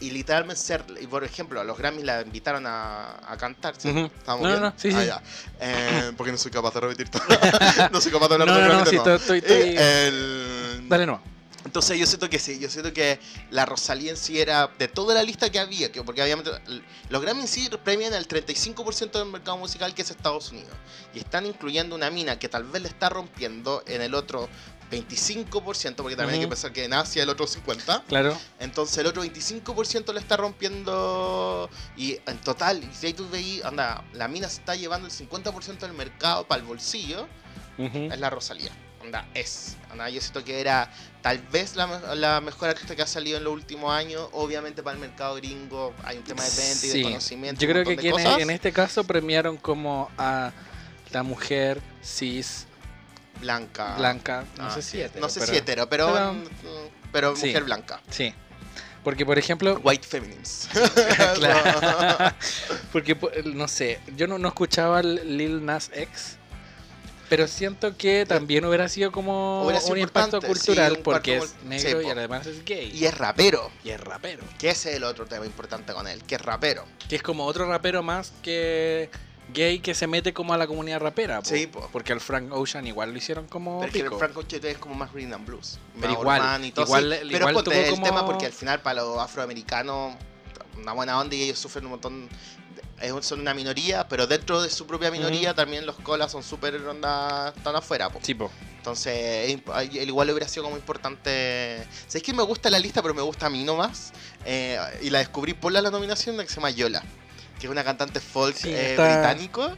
y 0.00 0.10
literalmente 0.10 0.60
ser. 0.60 0.84
Y 1.00 1.06
por 1.06 1.22
ejemplo, 1.24 1.60
a 1.60 1.64
los 1.64 1.78
Grammys 1.78 2.04
la 2.04 2.20
invitaron 2.22 2.66
a, 2.66 3.16
a 3.32 3.36
cantar. 3.36 3.74
¿sí? 3.78 3.88
¿Estamos 3.90 4.42
No, 4.42 4.48
bien? 4.48 4.60
no, 4.60 4.72
sí, 4.76 4.90
Ah, 4.92 5.00
sí. 5.00 5.06
ya. 5.06 5.22
Eh, 5.60 6.12
porque 6.16 6.32
no 6.32 6.38
soy 6.38 6.50
capaz 6.50 6.74
de 6.74 6.80
repetir 6.80 7.08
todo. 7.10 7.22
no 7.92 8.00
soy 8.00 8.10
capaz 8.12 8.28
de 8.28 8.38
No, 8.38 8.42
hablar 8.44 8.56
de 8.56 8.62
no, 8.62 8.68
los 8.68 8.78
no, 8.78 8.90
Grammys 8.90 9.20
sí, 9.22 9.30
de 9.30 9.36
estoy, 9.38 9.74
el- 9.76 10.88
Dale 10.88 11.06
no. 11.06 11.37
Entonces 11.64 11.98
yo 11.98 12.06
siento 12.06 12.30
que 12.30 12.38
sí, 12.38 12.58
yo 12.58 12.70
siento 12.70 12.92
que 12.92 13.18
la 13.50 13.66
Rosalía 13.66 14.10
en 14.10 14.16
sí 14.16 14.40
era 14.40 14.70
de 14.78 14.88
toda 14.88 15.14
la 15.14 15.22
lista 15.22 15.50
que 15.50 15.58
había, 15.58 15.90
que 15.90 16.02
porque 16.02 16.22
obviamente 16.22 16.50
los 17.08 17.22
Grammy 17.22 17.42
en 17.42 17.48
sí 17.48 17.68
premian 17.82 18.14
el 18.14 18.28
35% 18.28 19.10
del 19.12 19.26
mercado 19.26 19.56
musical 19.56 19.94
que 19.94 20.02
es 20.02 20.10
Estados 20.10 20.50
Unidos. 20.50 20.72
Y 21.14 21.18
están 21.18 21.46
incluyendo 21.46 21.96
una 21.96 22.10
mina 22.10 22.38
que 22.38 22.48
tal 22.48 22.64
vez 22.64 22.82
le 22.82 22.88
está 22.88 23.08
rompiendo 23.08 23.82
en 23.86 24.02
el 24.02 24.14
otro 24.14 24.48
25%, 24.90 25.96
porque 25.96 26.16
también 26.16 26.34
hay 26.34 26.40
que 26.40 26.48
pensar 26.48 26.72
que 26.72 26.84
en 26.84 26.94
Asia 26.94 27.22
el 27.22 27.28
otro 27.28 27.46
50%. 27.46 28.04
Claro. 28.04 28.38
Entonces 28.60 28.96
el 28.98 29.06
otro 29.06 29.24
25% 29.24 30.12
le 30.12 30.20
está 30.20 30.36
rompiendo 30.36 31.68
y 31.96 32.18
en 32.26 32.38
total, 32.38 32.82
y 32.82 32.94
si 32.94 33.12
tú 33.12 33.28
veis, 33.28 33.64
anda, 33.64 34.04
la 34.14 34.28
mina 34.28 34.48
se 34.48 34.60
está 34.60 34.76
llevando 34.76 35.08
el 35.08 35.12
50% 35.12 35.78
del 35.78 35.92
mercado 35.92 36.46
para 36.46 36.60
el 36.60 36.66
bolsillo 36.66 37.26
es 37.78 38.18
la 38.18 38.30
Rosalía. 38.30 38.72
Onda, 39.08 39.26
es. 39.32 39.76
Onda, 39.90 40.10
yo 40.10 40.20
siento 40.20 40.44
que 40.44 40.60
era 40.60 40.92
tal 41.22 41.38
vez 41.38 41.76
la, 41.76 41.86
me- 41.86 42.16
la 42.16 42.42
mejor 42.42 42.68
artista 42.68 42.94
que 42.94 43.00
ha 43.00 43.06
salido 43.06 43.38
en 43.38 43.44
los 43.44 43.54
últimos 43.54 43.90
años. 43.90 44.28
Obviamente 44.32 44.82
para 44.82 44.96
el 44.96 45.00
mercado 45.00 45.34
gringo 45.36 45.94
hay 46.04 46.18
un 46.18 46.24
tema 46.24 46.42
de 46.44 46.50
venta 46.50 46.86
y 46.86 46.90
Sí. 46.90 46.98
de 46.98 47.02
conocimiento. 47.04 47.60
Yo 47.62 47.68
creo 47.70 47.84
que 47.84 47.92
aquí 47.94 48.08
en, 48.42 48.50
este 48.50 48.70
caso 48.70 49.04
premiaron 49.04 49.56
como 49.56 50.10
a 50.18 50.52
la 51.10 51.22
mujer 51.22 51.80
cis 52.04 52.66
Blanca. 53.40 53.94
blanca. 53.96 54.44
No 54.58 54.66
Ah, 54.66 54.70
sé 54.74 54.82
si 54.82 55.00
hetero, 55.00 55.20
No 55.22 55.30
sé 55.30 55.40
pero- 55.40 55.52
si 55.52 55.58
hetero, 55.58 55.88
pero, 55.88 56.06
pero- 57.10 57.32
mm, 57.32 57.36
Sí. 57.36 57.46
mujer 57.46 57.64
blanca. 57.64 58.00
Sí. 58.10 58.34
Porque, 59.04 59.24
por 59.24 59.38
ejemplo, 59.38 59.80
White 59.82 60.06
feminines. 60.06 60.68
Claro. 61.36 62.34
porque, 62.92 63.16
po- 63.16 63.30
no 63.44 63.68
sé, 63.68 64.00
yo 64.16 64.26
no, 64.26 64.36
no 64.38 64.48
escuchaba 64.48 65.02
Lil 65.02 65.64
Nas 65.64 65.90
X, 65.94 66.36
pero 67.28 67.46
siento 67.46 67.96
que 67.96 68.24
también 68.26 68.64
hubiera 68.64 68.88
sido 68.88 69.12
como 69.12 69.62
Hubiera 69.64 69.80
sido 69.80 69.92
un 69.94 69.98
impacto 70.00 70.36
importante, 70.36 70.54
sí, 70.60 70.66
cultural 70.66 70.92
un 70.96 71.02
porque 71.02 71.36
es 71.38 71.54
negro 71.64 72.00
sí, 72.00 72.06
y 72.06 72.10
además 72.10 72.46
es 72.46 72.64
gay. 72.64 72.90
y 72.94 73.04
es 73.04 73.16
rapero. 73.16 73.70
Y 73.84 73.90
es 73.90 74.00
rapero. 74.00 74.42
Que 74.58 74.70
ese 74.70 74.90
es 74.90 74.96
el 74.96 75.04
otro 75.04 75.26
tema 75.26 75.44
importante 75.46 75.92
con 75.92 76.06
él, 76.08 76.22
que 76.24 76.36
es 76.36 76.42
rapero. 76.42 76.84
Que 77.08 77.16
es 77.16 77.22
como 77.22 77.44
otro 77.46 77.66
rapero 77.68 78.02
más 78.02 78.32
que 78.42 79.10
gay 79.54 79.78
que 79.80 79.94
se 79.94 80.06
mete 80.06 80.34
como 80.34 80.52
a 80.52 80.58
la 80.58 80.66
comunidad 80.66 81.00
rapera. 81.00 81.40
po. 81.40 81.46
Sí, 81.48 81.66
po. 81.66 81.88
Porque 81.92 82.12
al 82.12 82.20
Frank 82.20 82.52
Ocean 82.52 82.86
igual 82.86 83.12
lo 83.12 83.18
hicieron 83.18 83.46
como 83.46 83.78
Pero 83.80 83.86
es 83.88 83.92
que 83.92 83.98
el 84.00 84.04
pico. 84.06 84.18
Franco 84.18 84.42
Chete 84.42 84.70
es 84.70 84.78
como 84.78 84.94
más 84.94 85.12
rhythm 85.12 85.32
and 85.34 85.46
blues. 85.46 85.78
Pero 86.00 86.12
igual, 86.12 86.64
y 86.64 86.72
todo, 86.72 86.84
igual- 86.84 87.12
sí. 87.22 87.28
Pero 87.30 87.38
igual 87.38 87.54
ponte, 87.54 87.70
tuvo 87.70 87.80
el 87.80 87.90
como- 87.90 88.06
tema 88.06 88.26
porque 88.26 88.46
al 88.46 88.52
final 88.52 88.80
para 88.82 89.02
los 89.02 89.18
afroamericanos 89.18 90.16
una 90.76 90.92
buena 90.92 91.18
onda 91.18 91.34
y 91.34 91.42
ellos 91.42 91.58
sufren 91.58 91.84
un 91.86 91.92
montón 91.92 92.28
es 93.00 93.26
son 93.26 93.40
una 93.40 93.54
minoría, 93.54 94.08
pero 94.08 94.26
dentro 94.26 94.60
de 94.62 94.70
su 94.70 94.86
propia 94.86 95.10
minoría 95.10 95.54
también 95.54 95.86
los 95.86 95.96
colas 95.96 96.32
son 96.32 96.42
súper 96.42 96.76
onda, 96.76 97.52
están 97.56 97.76
afuera. 97.76 98.10
po. 98.10 98.18
Sí, 98.22 98.34
po. 98.34 98.50
Entonces, 98.76 99.14
es 99.50 99.60
el 99.96 100.08
igual 100.08 100.30
hubiera 100.30 100.48
sido 100.48 100.64
como 100.64 100.76
importante. 100.76 101.86
¿Sabes 102.06 102.22
que 102.22 102.32
me 102.32 102.42
gusta 102.42 102.70
la 102.70 102.78
lista, 102.78 103.02
pero 103.02 103.14
me 103.14 103.22
gusta 103.22 103.46
a 103.46 103.50
mí 103.50 103.64
nomás? 103.64 104.12
Eh, 104.44 104.78
y 105.02 105.10
la 105.10 105.18
descubrí 105.18 105.54
por 105.54 105.72
la, 105.72 105.82
la 105.82 105.90
nominación 105.90 106.36
de 106.36 106.44
que 106.44 106.48
se 106.48 106.56
llama 106.56 106.70
Yola, 106.70 107.02
que 107.60 107.66
es 107.66 107.70
una 107.70 107.84
cantante 107.84 108.20
folk 108.20 108.56
Sí, 108.56 108.70
eh, 108.72 108.90
está- 108.92 109.04
británico. 109.04 109.70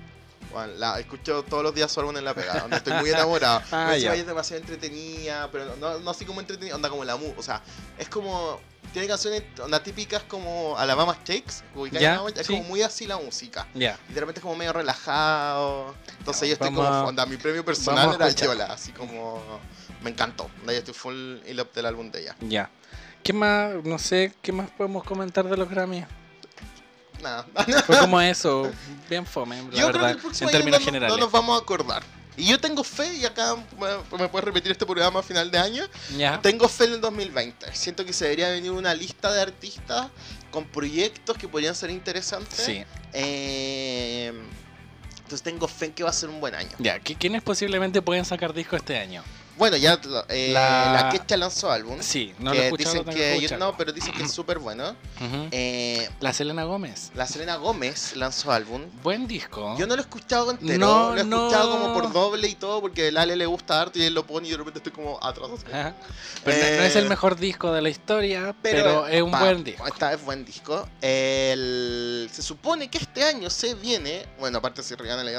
Bueno, 0.53 0.73
la 0.79 0.99
escucho 0.99 1.45
todos 1.45 1.63
los 1.63 1.73
días 1.75 1.93
su 1.93 2.01
álbum 2.01 2.17
en 2.17 2.25
la 2.25 2.35
pegada, 2.35 2.63
donde 2.63 2.77
estoy 2.79 2.93
muy 2.95 3.11
enamorado. 3.11 3.63
Ah, 3.73 3.95
encima 3.95 4.15
ya. 4.15 4.21
es 4.21 4.27
demasiado 4.27 4.61
entretenida, 4.61 5.49
pero 5.53 5.77
no, 5.77 5.99
no 6.01 6.11
así 6.11 6.25
como 6.25 6.41
entretenida, 6.41 6.75
onda 6.75 6.89
como 6.91 7.05
la 7.05 7.17
mu. 7.17 7.33
O 7.37 7.43
sea, 7.43 7.63
es 7.99 8.09
como. 8.09 8.61
Tiene 8.93 9.07
canciones 9.07 9.43
onda 9.63 9.83
típicas 9.83 10.23
como 10.25 10.77
Alabama 10.77 11.17
Shakes, 11.25 11.63
Alabama? 11.75 12.31
es 12.41 12.47
sí. 12.47 12.53
como 12.55 12.65
muy 12.69 12.83
así 12.83 13.07
la 13.07 13.19
música. 13.19 13.67
Ya. 13.75 13.99
Y 14.09 14.13
de 14.13 14.21
repente 14.21 14.41
es 14.41 14.43
como 14.43 14.57
medio 14.57 14.73
relajado. 14.73 15.95
Entonces 16.19 16.49
yo 16.49 16.55
estoy 16.55 16.69
como, 16.69 16.83
a- 16.83 17.05
onda, 17.05 17.25
mi 17.27 17.37
premio 17.37 17.65
personal 17.65 18.15
era. 18.15 18.29
Yola, 18.31 18.67
así 18.67 18.93
como 18.93 19.41
me 20.03 20.11
encantó. 20.11 20.51
Yo 20.67 20.73
estoy 20.73 20.95
full 20.95 21.39
in 21.47 21.57
love 21.57 21.73
del 21.73 21.87
álbum 21.87 22.11
de 22.11 22.23
ella. 22.23 22.37
Ya. 22.41 22.71
¿Qué 23.23 23.33
más? 23.33 23.75
No 23.85 23.99
sé, 23.99 24.33
¿qué 24.43 24.51
más 24.51 24.71
podemos 24.71 25.05
comentar 25.05 25.47
de 25.49 25.57
los 25.57 25.69
Grammy? 25.69 26.05
Nada. 27.23 27.47
Fue 27.87 27.99
como 27.99 28.21
eso, 28.21 28.71
bien 29.09 29.27
fome, 29.27 29.57
la 29.57 29.63
yo 29.63 29.71
creo 29.71 29.93
que 29.93 29.99
verdad, 29.99 30.11
el 30.11 30.43
en 30.43 30.51
términos 30.51 30.81
no, 30.81 30.87
generales. 30.87 31.17
no 31.17 31.23
nos 31.23 31.31
vamos 31.33 31.59
a 31.61 31.63
acordar. 31.63 32.03
Y 32.37 32.47
yo 32.47 32.59
tengo 32.61 32.83
fe, 32.85 33.15
y 33.17 33.25
acá 33.27 33.55
me, 33.79 34.29
puedes 34.29 34.45
repetir 34.45 34.73
este 34.73 34.87
programa 34.87 35.21
a 35.21 35.23
final 35.23 35.51
de 35.51 35.59
año. 35.59 35.85
Ya. 36.17 36.41
Tengo 36.41 36.69
fe 36.69 36.85
en 36.85 36.93
el 36.95 37.01
2020. 37.01 37.75
Siento 37.75 38.05
que 38.05 38.13
se 38.13 38.25
debería 38.25 38.49
venir 38.51 38.71
una 38.71 38.95
lista 38.95 39.33
de 39.33 39.43
artistas 39.43 40.09
con 40.51 40.65
proyectos 40.65 41.37
que 41.37 41.49
podrían 41.49 41.75
ser 41.75 41.91
interesantes. 41.91 42.59
Sí. 42.59 42.85
Eh, 43.13 44.33
entonces 45.17 45.43
tengo 45.43 45.69
fe 45.69 45.87
en 45.87 45.93
que 45.93 46.03
va 46.03 46.11
a 46.11 46.13
ser 46.15 46.29
un 46.29 46.41
buen 46.41 46.55
año. 46.55 46.71
Ya, 46.79 46.99
¿qui- 47.01 47.17
¿quiénes 47.19 47.43
posiblemente 47.43 48.01
pueden 48.03 48.25
sacar 48.25 48.53
disco 48.55 48.77
este 48.77 48.99
año? 48.99 49.23
Bueno, 49.61 49.77
ya 49.77 50.01
eh, 50.31 50.51
La- 50.55 51.11
la... 51.29 51.37
Lanzó 51.37 51.71
álbum. 51.71 51.99
Sí, 52.01 52.35
no 52.39 52.55
lo 52.55 52.61
he 52.61 52.65
escuchado, 52.65 53.05
dicen 53.05 53.15
que, 53.15 53.41
yo- 53.41 53.59
no, 53.59 53.77
pero 53.77 53.93
dicen 53.93 54.13
que 54.15 54.23
es 54.23 54.33
súper 54.33 54.59
bueno. 54.59 54.97
Eh, 55.51 56.09
La 56.21 56.33
Selena 56.33 56.65
Gómez. 56.65 57.11
la 57.15 57.27
Selena 57.27 57.57
Gómez 57.57 58.17
lanzó 58.17 58.53
álbum. 58.53 58.87
Buen 59.03 59.27
disco. 59.29 59.77
Yo 59.79 59.87
no 59.87 59.97
lo 59.97 60.01
he 60.01 60.05
escuchado 60.05 60.51
entero, 60.51 60.79
No, 60.79 61.15
lo 61.15 61.21
he 61.21 61.25
no. 61.25 61.37
escuchado 61.47 61.71
como 61.79 61.93
por 61.93 62.11
doble 62.11 62.49
y 62.49 62.55
todo, 62.55 62.81
porque 62.81 63.09
el 63.09 63.19
Ale 63.19 63.37
le 63.37 63.45
gusta 63.45 63.81
harto 63.83 63.99
y 63.99 64.03
él 64.05 64.15
lo 64.15 64.27
pone 64.27 64.49
y 64.49 64.51
de 64.51 64.57
repente 64.57 64.79
estoy 64.79 64.93
como 64.93 65.23
atrás. 65.23 65.51
Pero 66.43 66.57
no- 66.71 66.77
no 66.79 66.83
es 66.83 66.97
el 66.97 67.09
mejor 67.09 67.37
disco 67.37 67.71
de 67.73 67.83
la 67.83 67.91
historia, 67.91 68.55
pero, 68.63 69.07
es 69.07 69.21
un 69.21 69.31
buen 69.31 69.63
disco. 69.63 69.87
Está, 69.87 70.15
es 70.15 70.25
buen 70.25 70.43
disco. 70.47 70.89
El- 71.03 72.31
se 72.33 72.41
supone 72.43 72.89
que 72.89 72.97
este 72.97 73.25
año 73.25 73.51
se 73.51 73.75
viene, 73.75 74.27
bueno, 74.39 74.59
aparte 74.59 74.83
si 74.83 74.95
Rihanna 74.95 75.23
le 75.23 75.31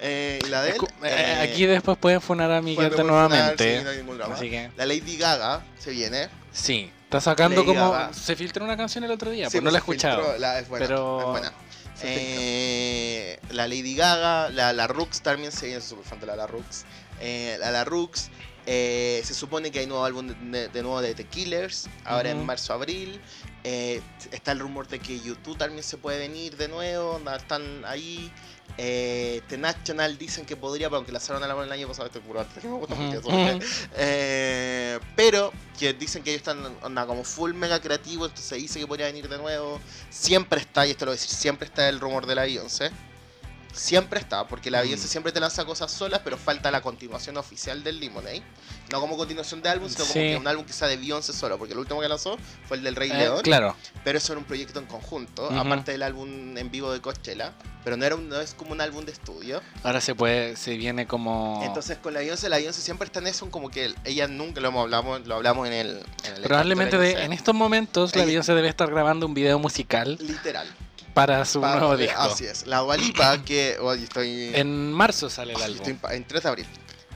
eh, 0.00 0.38
y 0.44 0.48
la 0.48 0.62
de 0.62 0.70
él, 0.70 0.76
eh, 1.04 1.50
aquí 1.52 1.66
después 1.66 1.96
pueden 1.98 2.20
funar 2.20 2.50
a 2.50 2.60
Miguel 2.62 2.88
Bueno, 2.90 2.96
funar, 3.04 3.28
nuevamente. 3.30 3.78
sí, 3.78 3.84
no 3.84 3.90
hay 3.90 3.96
ningún 3.98 4.18
drama. 4.18 4.34
Así 4.34 4.50
que, 4.50 4.70
La 4.76 4.86
Lady 4.86 5.16
Gaga 5.16 5.64
se 5.78 5.90
viene. 5.90 6.28
sí. 6.52 6.90
Está 7.06 7.20
sacando 7.20 7.62
Lady 7.62 7.68
como. 7.76 7.92
Gaga. 7.92 8.12
Se 8.12 8.34
filtró 8.34 8.64
una 8.64 8.76
canción 8.76 9.04
el 9.04 9.12
otro 9.12 9.30
día, 9.30 9.46
Sí, 9.48 9.58
pues 9.58 9.62
no 9.62 9.70
la 9.70 9.78
he 9.78 9.80
escuchado. 9.80 10.36
la- 10.38 10.58
es 10.58 10.68
buena, 10.68 10.86
pero- 10.86 11.20
es 11.20 11.26
buena. 11.26 11.52
se 11.94 12.06
filtró. 12.08 12.40
Eh, 12.40 13.38
la 13.52 13.68
Lady 13.68 13.94
Gaga, 13.94 14.50
la, 14.50 14.72
la 14.72 14.86
Rux 14.88 15.20
también 15.22 15.52
se 15.52 15.66
viene, 15.66 15.80
súper 15.80 16.04
fan 16.04 16.18
de 16.18 16.26
la, 16.26 16.34
la 16.34 16.48
Rux. 16.48 16.84
Eh, 17.20 17.56
la, 17.60 17.70
la 17.70 17.84
Rux, 17.84 18.28
eh, 18.66 19.22
se 19.24 19.34
supone 19.34 19.70
que 19.70 19.78
hay 19.78 19.86
nuevo 19.86 20.04
álbum 20.04 20.26
de, 20.50 20.68
nuevo 20.82 21.00
de 21.00 21.14
The 21.14 21.24
Killers, 21.26 21.88
ahora 22.04 22.30
en 22.30 22.44
marzo-abril. 22.44 23.20
Eh, 23.62 24.00
está 24.32 24.50
el 24.52 24.58
rumor 24.58 24.88
de 24.88 24.98
que 24.98 25.20
YouTube 25.20 25.56
también 25.58 25.84
se 25.84 25.96
puede 25.98 26.18
venir 26.18 26.56
de 26.56 26.66
nuevo, 26.66 27.20
están 27.36 27.84
ahí. 27.84 28.32
Eh, 28.78 29.40
The 29.48 29.56
National 29.56 30.18
dicen 30.18 30.44
que 30.44 30.54
podría, 30.56 30.88
aunque 30.88 31.10
lanzaron 31.10 31.42
el 31.42 31.50
álbum 31.50 31.64
el 31.64 31.72
año 31.72 31.88
pasado, 31.88 32.10
puro 32.20 32.40
antes 32.40 32.62
que 32.62 32.68
me 32.68 32.74
gusta 32.74 32.94
mucho 32.94 33.18
eso, 33.18 33.28
Ujú. 33.28 33.58
eh, 33.96 34.98
pero 35.14 35.52
que 35.78 35.94
dicen 35.94 36.22
que 36.22 36.30
ellos 36.30 36.40
están 36.40 36.76
onda, 36.82 37.06
como 37.06 37.24
full 37.24 37.54
mega 37.54 37.80
creativos, 37.80 38.28
entonces 38.28 38.48
se 38.48 38.56
dice 38.56 38.78
que 38.78 38.86
podría 38.86 39.06
venir 39.06 39.28
de 39.28 39.38
nuevo. 39.38 39.80
Siempre 40.10 40.60
está, 40.60 40.86
y 40.86 40.90
esto 40.90 41.06
lo 41.06 41.12
voy 41.12 41.16
a 41.16 41.20
decir, 41.20 41.34
siempre 41.34 41.66
está 41.66 41.88
el 41.88 42.00
rumor 42.00 42.26
de 42.26 42.34
la 42.34 42.42
Beyoncé. 42.42 42.90
Siempre 43.76 44.18
está, 44.20 44.46
porque 44.48 44.70
la 44.70 44.78
Mm. 44.80 44.82
Beyoncé 44.84 45.08
siempre 45.08 45.32
te 45.32 45.40
lanza 45.40 45.64
cosas 45.64 45.92
solas, 45.92 46.20
pero 46.24 46.36
falta 46.38 46.70
la 46.70 46.80
continuación 46.80 47.36
oficial 47.36 47.84
del 47.84 48.00
Lemonade. 48.00 48.42
No 48.90 49.00
como 49.00 49.16
continuación 49.16 49.60
de 49.62 49.68
álbum, 49.68 49.88
sino 49.88 50.04
como 50.04 50.12
Sí. 50.14 50.20
que 50.20 50.36
un 50.36 50.46
álbum 50.48 50.64
que 50.64 50.72
sea 50.72 50.88
de 50.88 50.96
Beyoncé 50.96 51.32
solo, 51.32 51.58
porque 51.58 51.72
el 51.74 51.78
último 51.78 52.00
que 52.00 52.08
lanzó 52.08 52.38
fue 52.66 52.76
el 52.78 52.82
del 52.84 52.96
Rey 52.96 53.10
Eh, 53.10 53.14
León, 53.18 53.40
claro. 53.42 53.76
pero 54.04 54.16
eso 54.18 54.32
era 54.32 54.38
un 54.40 54.46
proyecto 54.46 54.78
en 54.78 54.86
conjunto, 54.86 55.50
aparte 55.50 55.92
del 55.92 56.02
álbum 56.02 56.56
en 56.56 56.70
vivo 56.70 56.90
de 56.92 57.00
Coachella, 57.00 57.52
pero 57.84 57.96
no, 57.96 58.04
era 58.04 58.14
un- 58.14 58.28
no 58.28 58.40
es 58.40 58.54
como 58.54 58.72
un 58.72 58.80
álbum 58.80 59.04
de 59.04 59.12
estudio. 59.12 59.60
Ahora 59.82 60.00
se 60.00 60.14
puede, 60.14 60.56
se 60.56 60.76
viene 60.76 61.06
como. 61.06 61.60
Entonces 61.64 61.98
con 61.98 62.14
la 62.14 62.20
Beyoncé, 62.20 62.48
la 62.48 62.56
Beyoncé 62.56 62.80
siempre 62.80 63.06
está 63.06 63.18
en 63.18 63.26
eso, 63.26 63.50
como 63.50 63.70
que 63.70 63.94
ella 64.04 64.26
nunca 64.28 64.60
lo 64.60 64.68
hablado, 64.80 65.18
lo 65.18 65.34
hablamos 65.34 65.66
en 65.66 65.72
el... 65.74 66.02
En 66.24 66.34
el 66.36 66.42
Probablemente 66.42 66.96
de- 66.98 67.24
en 67.24 67.32
estos 67.32 67.54
momentos 67.54 68.14
la 68.16 68.24
Beyoncé 68.24 68.54
debe 68.54 68.68
estar 68.68 68.90
grabando 68.90 69.26
un 69.26 69.34
video 69.34 69.58
musical 69.58 70.16
Literal. 70.20 70.66
Para 71.16 71.44
su 71.46 71.60
nuevo 71.60 71.94
eh, 71.94 71.96
disco. 71.96 72.20
Así 72.20 72.44
es. 72.44 72.66
La 72.66 72.80
Dualipa, 72.80 73.38
que 73.44 73.78
hoy 73.80 74.02
estoy... 74.02 74.50
En 74.54 74.92
marzo 74.92 75.30
sale 75.30 75.52
el 75.54 75.56
Ay, 75.56 75.64
álbum. 75.64 75.76
estoy 75.78 75.94
impa- 75.94 76.14
en 76.14 76.24
3 76.26 76.42
de 76.42 76.48
abril. 76.50 76.66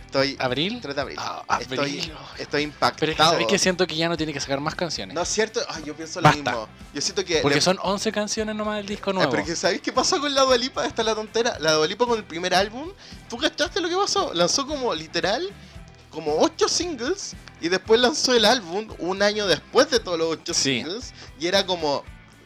Estoy... 0.07 0.37
¿Abril? 0.41 0.79
3 0.81 0.95
de 0.97 1.01
abril. 1.03 1.17
Ah, 1.21 1.59
Estoy, 1.61 1.79
abril. 1.79 2.13
estoy 2.39 2.63
impactado. 2.63 2.97
Pero 2.99 3.13
es 3.13 3.17
que 3.19 3.23
sabéis 3.25 3.47
que 3.49 3.59
siento 3.59 3.87
que 3.87 3.95
ya 3.95 4.09
no 4.09 4.17
tiene 4.17 4.33
que 4.33 4.41
sacar 4.41 4.59
más 4.59 4.75
canciones. 4.75 5.15
No 5.15 5.21
es 5.21 5.29
cierto, 5.29 5.61
Ay, 5.69 5.83
yo 5.85 5.95
pienso 5.95 6.21
Basta. 6.23 6.51
lo 6.51 6.61
mismo. 6.63 6.69
Yo 6.95 7.01
siento 7.03 7.25
que... 7.27 7.41
porque 7.43 7.57
le- 7.57 7.61
son 7.61 7.79
11 7.83 8.11
canciones 8.11 8.57
nomás 8.57 8.79
del 8.79 8.87
disco 8.87 9.11
Eh, 9.11 9.15
nuevo. 9.15 9.31
pero 9.31 9.45
que 9.45 9.55
¿sabéis 9.55 9.83
qué 9.83 9.93
pasó 9.93 10.19
con 10.19 10.35
la 10.35 10.41
Dualipa? 10.43 10.87
Esta 10.87 11.03
es 11.03 11.07
la 11.07 11.15
tontera. 11.15 11.59
La 11.61 11.73
Dualipa 11.75 12.07
con 12.07 12.17
el 12.19 12.25
primer 12.25 12.55
álbum, 12.55 12.91
¿tú 13.29 13.37
cachaste 13.37 13.81
lo 13.83 13.89
que 13.91 13.97
pasó? 13.97 14.33
Lanzó 14.35 14.67
como 14.67 14.95
literal, 14.95 15.49
como 16.11 16.35
8 16.41 16.69
singles 16.69 17.35
y 17.61 17.69
después 17.69 18.01
lanzó 18.01 18.35
el 18.35 18.47
álbum 18.47 18.89
un 18.99 19.23
año 19.23 19.47
después 19.47 19.91
de 19.91 20.01
todos 20.01 20.19
los 20.19 20.29
8 20.33 20.55
Sí. 20.55 20.63
singles 20.81 21.13
y 21.39 21.47
era 21.47 21.67
como... 21.67 22.03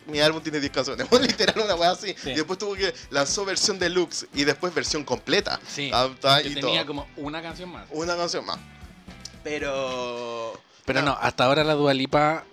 Mi 0.06 0.20
álbum 0.20 0.42
tiene 0.42 0.60
10 0.60 0.72
canciones, 0.72 1.06
literal 1.20 1.60
una 1.64 1.74
weá 1.76 1.90
así. 1.92 2.14
Sí. 2.22 2.30
Y 2.30 2.34
después 2.34 2.58
tuvo 2.58 2.74
que 2.74 2.92
lanzó 3.10 3.44
versión 3.44 3.78
deluxe 3.78 4.26
y 4.34 4.44
después 4.44 4.74
versión 4.74 5.04
completa. 5.04 5.58
Sí. 5.66 5.90
Ah, 5.92 6.08
ah, 6.24 6.40
y 6.42 6.54
tenía 6.54 6.80
todo. 6.82 6.86
como 6.86 7.08
una 7.16 7.40
canción 7.42 7.70
más. 7.70 7.86
Una 7.90 8.16
canción 8.16 8.44
más. 8.44 8.58
Pero. 9.42 10.60
Pero 10.84 11.02
no, 11.02 11.16
hasta 11.20 11.44
ahora 11.44 11.64
la 11.64 11.74
Dualipa 11.74 12.44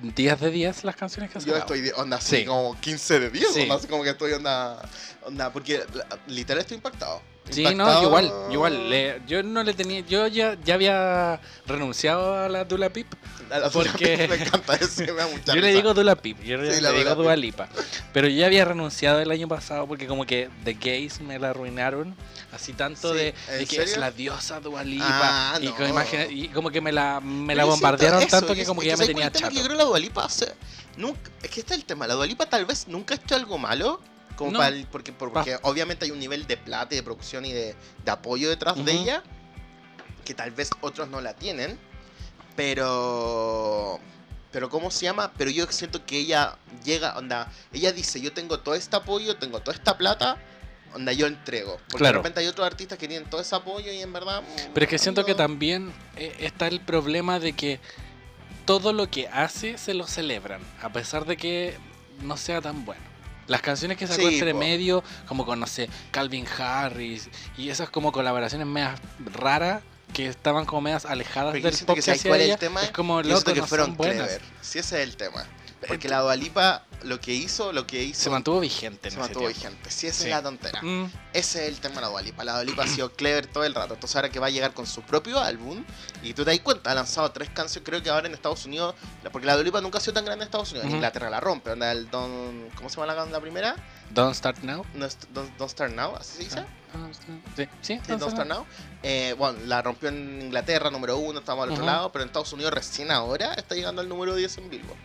10 0.00 0.40
de 0.40 0.50
10 0.50 0.84
las 0.84 0.96
canciones 0.96 1.30
que 1.30 1.38
ha 1.38 1.40
Yo 1.40 1.54
sacado. 1.54 1.74
estoy 1.74 1.90
onda 1.96 2.16
así, 2.18 2.36
Sí. 2.38 2.44
como 2.44 2.78
15 2.80 3.20
de 3.20 3.30
10, 3.30 3.52
Sí. 3.54 3.60
onda 3.62 3.74
así 3.76 3.86
como 3.86 4.02
que 4.02 4.10
estoy 4.10 4.32
onda. 4.32 4.80
onda 5.24 5.52
porque 5.52 5.82
literal 6.28 6.60
estoy 6.60 6.76
impactado. 6.76 7.20
Sí, 7.50 7.62
no, 7.62 7.70
Impactado. 7.70 8.02
igual, 8.04 8.32
igual. 8.50 8.90
le- 8.90 9.22
yo 9.26 9.42
no 9.42 9.62
le 9.62 9.72
tenía, 9.74 10.00
yo 10.00 10.26
ya, 10.26 10.56
ya 10.64 10.74
había 10.74 11.40
renunciado 11.66 12.34
a 12.34 12.48
la 12.48 12.64
Dula 12.64 12.90
Pip. 12.90 13.06
A 13.50 13.58
la- 13.58 13.70
porque- 13.70 14.26
me 14.28 14.34
encanta 14.36 14.74
eso, 14.74 15.00
me 15.02 15.12
da 15.12 15.26
mucha 15.28 15.54
Yo 15.54 15.60
le 15.60 15.72
digo 15.72 15.94
Dula 15.94 16.16
Pip, 16.16 16.40
yo 16.42 16.58
Sí, 16.72 16.80
le 16.80 16.92
digo 16.92 17.14
Dua 17.14 17.36
Lipa. 17.36 17.68
Pero 18.12 18.28
yo 18.28 18.36
ya 18.40 18.46
había 18.46 18.64
renunciado 18.64 19.20
el 19.20 19.30
año 19.30 19.46
pasado 19.48 19.86
porque 19.86 20.06
como 20.06 20.24
que 20.26 20.48
The 20.64 20.74
Gays 20.74 21.20
me 21.20 21.38
la 21.38 21.50
arruinaron. 21.50 22.16
Así 22.52 22.72
tanto 22.72 23.12
Sí, 23.12 23.18
de, 23.18 23.34
¿en 23.48 23.58
de 23.58 23.66
que 23.66 23.82
es 23.82 23.96
la 23.96 24.10
diosa 24.10 24.60
Dua 24.60 24.82
Lipa. 24.84 25.06
Ah, 25.08 25.58
y, 25.60 25.66
no. 25.66 25.74
como 25.76 25.88
imagina- 25.88 26.26
y 26.26 26.48
como 26.48 26.70
que 26.70 26.80
me 26.80 26.92
la, 26.92 27.20
me 27.20 27.54
la 27.54 27.64
bombardearon 27.64 28.20
eso, 28.22 28.30
tanto 28.30 28.54
que 28.54 28.62
es- 28.62 28.68
como 28.68 28.80
que 28.80 28.88
es 28.88 28.92
ya 28.92 28.96
me 28.96 29.04
¿sabes 29.04 29.14
cuál 29.14 29.14
tenía 29.14 29.26
es 29.26 29.40
chato. 29.42 29.50
Que 29.50 29.56
yo 29.56 29.62
creo 29.64 29.76
que 29.76 29.82
la 29.82 29.88
Dualipa 29.88 30.24
hace. 30.24 30.52
Nunca, 30.96 31.30
es 31.42 31.50
que 31.50 31.60
está 31.60 31.74
el 31.74 31.84
tema. 31.84 32.06
La 32.06 32.14
Dualipa 32.14 32.46
tal 32.46 32.64
vez 32.64 32.88
nunca 32.88 33.14
ha 33.14 33.18
hecho 33.18 33.34
algo 33.36 33.58
malo. 33.58 34.00
Como 34.36 34.50
No. 34.52 34.58
para 34.58 34.68
el- 34.74 34.86
porque, 34.86 35.12
porque 35.12 35.58
obviamente 35.62 36.04
hay 36.04 36.10
un 36.10 36.18
nivel 36.18 36.46
de 36.46 36.56
plata 36.58 36.94
y 36.94 36.96
de 36.98 37.02
producción 37.02 37.44
y 37.46 37.52
de, 37.52 37.74
de 38.04 38.10
apoyo 38.10 38.48
detrás 38.50 38.76
de 38.76 38.82
Ujú. 38.82 38.90
ella. 39.02 39.22
Que 40.24 40.34
tal 40.34 40.50
vez 40.50 40.70
otros 40.80 41.08
no 41.08 41.20
la 41.20 41.34
tienen. 41.34 41.78
Pero. 42.56 44.00
Pero 44.52 44.70
¿cómo 44.70 44.90
se 44.90 45.04
llama? 45.04 45.32
Pero 45.36 45.50
yo 45.50 45.66
siento 45.66 46.04
que 46.06 46.18
ella 46.18 46.56
llega, 46.84 47.16
onda, 47.18 47.50
ella 47.72 47.92
dice, 47.92 48.20
yo 48.20 48.32
tengo 48.32 48.60
todo 48.60 48.74
este 48.74 48.96
apoyo, 48.96 49.36
tengo 49.36 49.60
toda 49.60 49.74
esta 49.76 49.98
plata, 49.98 50.38
onda, 50.94 51.12
yo 51.12 51.26
entrego. 51.26 51.76
Porque 51.88 51.98
Claro. 51.98 52.18
de 52.18 52.22
repente 52.22 52.40
hay 52.40 52.46
otros 52.46 52.66
artistas 52.66 52.96
que 52.96 53.06
tienen 53.06 53.28
todo 53.28 53.40
ese 53.42 53.54
apoyo 53.54 53.92
y 53.92 54.00
en 54.00 54.12
verdad... 54.14 54.42
Pero 54.72 54.84
es 54.84 54.88
que 54.88 54.98
siento 54.98 55.20
no. 55.22 55.26
que 55.26 55.34
también 55.34 55.92
eh, 56.16 56.34
está 56.40 56.68
el 56.68 56.80
problema 56.80 57.38
de 57.38 57.52
que 57.52 57.80
todo 58.64 58.94
lo 58.94 59.10
que 59.10 59.28
hace 59.28 59.76
se 59.76 59.92
lo 59.92 60.06
celebran, 60.06 60.62
a 60.80 60.90
pesar 60.90 61.26
de 61.26 61.36
que 61.36 61.76
no 62.22 62.38
sea 62.38 62.62
tan 62.62 62.86
bueno. 62.86 63.02
Las 63.48 63.60
canciones 63.60 63.98
que 63.98 64.06
sacó 64.06 64.26
Sí, 64.26 64.34
entre 64.36 64.52
po. 64.54 64.58
medio, 64.58 65.04
como 65.28 65.44
con, 65.44 65.60
no 65.60 65.66
sé, 65.66 65.90
Calvin 66.12 66.46
Harris, 66.58 67.28
y 67.58 67.68
esas 67.68 67.90
como 67.90 68.10
colaboraciones 68.10 68.66
medias 68.66 68.98
raras, 69.34 69.82
que 70.12 70.28
estaban 70.28 70.64
como 70.64 70.82
medias 70.82 71.04
alejadas 71.04 71.52
Pero 71.52 71.70
del 71.70 71.78
pop 71.86 71.94
que 71.94 71.94
que 71.96 72.02
¿sabes 72.02 72.20
hacía 72.20 72.30
cuál 72.30 72.40
es 72.40 72.44
el 72.46 72.50
ella, 72.52 72.58
tema? 72.58 72.82
es 72.82 72.90
como 72.90 73.22
Yo 73.22 73.30
loco, 73.30 73.52
que 73.52 73.60
no 73.60 73.66
fueron 73.66 73.94
clever. 73.96 74.40
Sí, 74.60 74.78
ese 74.78 75.02
es 75.02 75.08
el 75.08 75.16
tema. 75.16 75.46
Porque 75.88 76.08
la 76.08 76.20
Dualipa 76.20 76.82
lo 77.02 77.20
que 77.20 77.32
hizo, 77.32 77.72
lo 77.72 77.86
que 77.86 78.02
hizo... 78.02 78.22
Se 78.24 78.30
mantuvo 78.30 78.58
vigente 78.58 79.08
en 79.08 79.12
se 79.14 79.18
ese 79.18 79.18
mantuvo 79.20 79.46
tiempo. 79.48 79.58
vigente. 79.68 79.90
Sí, 79.90 80.06
esa 80.08 80.18
Sí. 80.22 80.24
es 80.24 80.30
la 80.30 80.42
tontera. 80.42 80.82
Mm, 80.82 81.04
Ese 81.32 81.62
es 81.64 81.68
el 81.68 81.78
tema 81.80 81.96
de 81.96 82.00
la 82.02 82.08
Dualipa. 82.08 82.42
La 82.42 82.54
Dualipa 82.54 82.82
ha 82.84 82.86
sido 82.88 83.12
clever 83.12 83.46
todo 83.46 83.64
el 83.64 83.74
rato. 83.74 83.94
Entonces 83.94 84.16
ahora 84.16 84.30
que 84.30 84.40
va 84.40 84.46
a 84.46 84.50
llegar 84.50 84.72
con 84.74 84.86
su 84.86 85.02
propio 85.02 85.38
álbum, 85.38 85.84
y 86.22 86.32
tú 86.34 86.44
te 86.44 86.50
das 86.50 86.60
cuenta, 86.60 86.90
ha 86.90 86.94
lanzado 86.94 87.30
tres 87.30 87.50
canciones, 87.50 87.86
creo 87.88 88.02
que 88.02 88.10
ahora 88.10 88.26
en 88.26 88.34
Estados 88.34 88.64
Unidos, 88.64 88.94
porque 89.30 89.46
la 89.46 89.54
Dualipa 89.54 89.80
nunca 89.80 89.98
ha 89.98 90.00
sido 90.00 90.14
tan 90.14 90.24
grande 90.24 90.44
en 90.44 90.46
Estados 90.48 90.70
Unidos. 90.72 90.88
En. 90.88 90.94
Inglaterra 90.96 91.30
la 91.30 91.38
rompe. 91.38 91.70
Onda, 91.70 91.92
el 91.92 92.10
Don, 92.10 92.70
¿Cómo 92.76 92.88
se 92.88 92.96
llama 93.00 93.14
la, 93.14 93.26
la 93.26 93.40
primera? 93.40 93.76
Don't 94.10 94.34
Start 94.34 94.58
Now. 94.62 94.84
No, 94.94 95.06
Don't, 95.32 95.56
Don't 95.58 95.70
Start 95.70 95.92
Now, 95.92 96.16
así 96.16 96.38
se 96.38 96.44
dice. 96.44 96.58
Ah, 96.60 97.08
Sí, 97.56 97.68
sí, 97.82 97.96
Don't 98.08 98.20
Don't 98.20 98.32
Start 98.32 98.48
Now. 98.48 98.64
Eh, 99.02 99.34
bueno, 99.36 99.58
la 99.66 99.82
rompió 99.82 100.08
en 100.08 100.40
Inglaterra, 100.42 100.90
número 100.90 101.18
uno, 101.18 101.40
estamos 101.40 101.64
al 101.64 101.72
otro 101.72 101.84
lado, 101.84 102.10
pero 102.10 102.22
en 102.22 102.28
Estados 102.30 102.52
Unidos 102.54 102.72
recién 102.72 103.10
ahora 103.10 103.52
está 103.54 103.74
llegando 103.74 104.00
al 104.00 104.08
número 104.08 104.34
10 104.34 104.58
en 104.58 104.70
Billboard. 104.70 104.98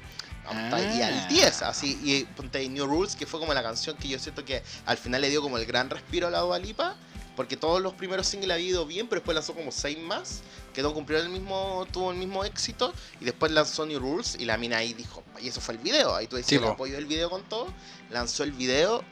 Ah. 0.53 0.81
Y 0.81 1.01
al 1.01 1.27
10, 1.27 1.61
así, 1.63 1.99
y 2.03 2.23
ponte 2.35 2.67
New 2.69 2.85
Rules, 2.85 3.15
que 3.15 3.25
fue 3.25 3.39
como 3.39 3.53
la 3.53 3.63
canción 3.63 3.95
que 3.97 4.07
yo 4.07 4.19
siento 4.19 4.43
que 4.45 4.63
al 4.85 4.97
final 4.97 5.21
le 5.21 5.29
dio 5.29 5.41
como 5.41 5.57
el 5.57 5.65
gran 5.65 5.89
respiro 5.89 6.27
a 6.27 6.29
la 6.29 6.39
Dua 6.39 6.59
Lipa, 6.59 6.95
porque 7.35 7.55
todos 7.57 7.81
los 7.81 7.93
primeros 7.93 8.27
singles 8.27 8.51
había 8.55 8.67
ido 8.67 8.85
bien, 8.85 9.07
pero 9.07 9.21
después 9.21 9.35
lanzó 9.35 9.53
como 9.53 9.71
6 9.71 9.97
más, 9.99 10.41
que 10.73 10.81
no 10.81 10.93
cumplió 10.93 11.19
el 11.19 11.29
mismo, 11.29 11.87
tuvo 11.91 12.11
el 12.11 12.17
mismo 12.17 12.43
éxito, 12.43 12.93
y 13.19 13.25
después 13.25 13.51
lanzó 13.51 13.85
New 13.85 13.99
Rules, 13.99 14.35
y 14.39 14.45
la 14.45 14.57
mina 14.57 14.77
ahí 14.77 14.93
dijo, 14.93 15.23
y 15.41 15.47
eso 15.47 15.61
fue 15.61 15.75
el 15.75 15.79
video, 15.79 16.13
ahí 16.15 16.27
tú 16.27 16.35
decías 16.35 16.49
Sí, 16.49 16.55
el 16.55 16.61
po. 16.63 16.69
apoyo 16.71 16.95
del 16.95 17.05
video 17.05 17.29
con 17.29 17.43
todo, 17.43 17.67
lanzó 18.09 18.43
el 18.43 18.51
video, 18.51 19.03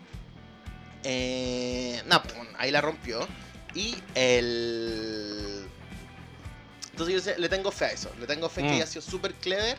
eh, 1.03 2.01
nah, 2.07 2.19
pues, 2.21 2.35
ahí 2.57 2.71
la 2.71 2.81
rompió, 2.81 3.25
y 3.73 3.95
el... 4.15 5.65
Entonces 6.91 7.23
yo 7.23 7.37
le 7.37 7.47
tengo 7.47 7.71
fe 7.71 7.85
a 7.85 7.91
eso, 7.91 8.11
le 8.19 8.27
tengo 8.27 8.49
fe 8.49 8.61
que 8.61 8.67
Mm. 8.67 8.73
ella 8.73 8.83
ha 8.83 8.87
sido 8.87 9.01
súper 9.01 9.33
clever 9.35 9.77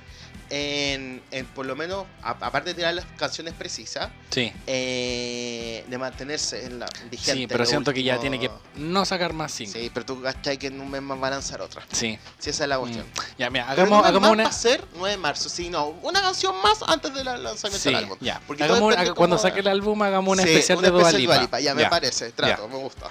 en, 0.51 1.23
en 1.31 1.47
por 1.47 1.65
lo 1.65 1.77
menos, 1.77 2.07
a- 2.23 2.31
aparte 2.41 2.71
de 2.71 2.75
tirar 2.75 2.93
las 2.95 3.05
canciones 3.17 3.55
precisas, 3.55 4.11
Sí, 4.31 4.53
eh, 4.67 5.85
de 5.89 5.99
mantenerse 5.99 6.65
en 6.67 6.81
la 6.81 6.87
vigente. 7.11 7.41
sí, 7.43 7.47
pero 7.47 7.65
siento 7.65 7.93
que 7.93 8.03
ya 8.03 8.15
último- 8.17 8.31
tiene 8.39 8.49
que 8.49 8.81
no 8.81 9.05
sacar 9.05 9.33
más 9.33 9.53
singles. 9.53 9.83
Sí, 9.85 9.91
pero 9.95 10.05
tú 10.07 10.21
cachai 10.21 10.59
que 10.59 10.67
en 10.69 10.81
un 10.81 10.91
mes 10.91 11.03
más 11.03 11.23
va 11.23 11.29
a 11.29 11.31
lanzar 11.31 11.61
otra. 11.63 11.83
Sí. 11.93 12.19
Sí, 12.39 12.51
esa 12.51 12.65
es 12.65 12.69
la 12.69 12.79
cuestión. 12.79 13.07
Ya, 13.39 13.49
mira, 13.51 13.71
hagamos, 13.71 14.05
hagamos 14.05 14.23
más 14.23 14.31
una. 14.33 14.45
va 14.45 14.51
a 14.51 14.53
ser 14.53 14.85
9 14.95 15.11
de 15.13 15.17
marzo, 15.19 15.49
sí, 15.49 15.71
no, 15.71 15.87
una 16.03 16.21
canción 16.21 16.55
más 16.63 16.79
antes 16.87 17.15
del 17.15 17.25
lanzamiento 17.27 17.79
Sí, 17.79 17.89
del 17.91 17.97
álbum. 17.97 18.19
ya. 18.21 18.41
Porque 18.47 18.65
Hagamos 18.65 18.91
depende 18.91 19.15
cuando 19.15 19.37
cómo- 19.37 19.49
saque 19.49 19.61
el 19.61 19.69
álbum, 19.69 20.03
hagamos 20.03 20.37
un 20.39 20.43
Sí, 20.45 20.51
especial 20.51 20.79
un 20.79 20.85
de 20.85 20.91
Dua 20.91 21.13
Lipa. 21.13 21.39
Lipa, 21.39 21.61
Ya, 21.61 21.75
me 21.75 21.83
Ya. 21.83 21.91
parece, 21.91 22.33
trato, 22.33 22.67
me 22.69 22.77
gusta. 22.77 23.11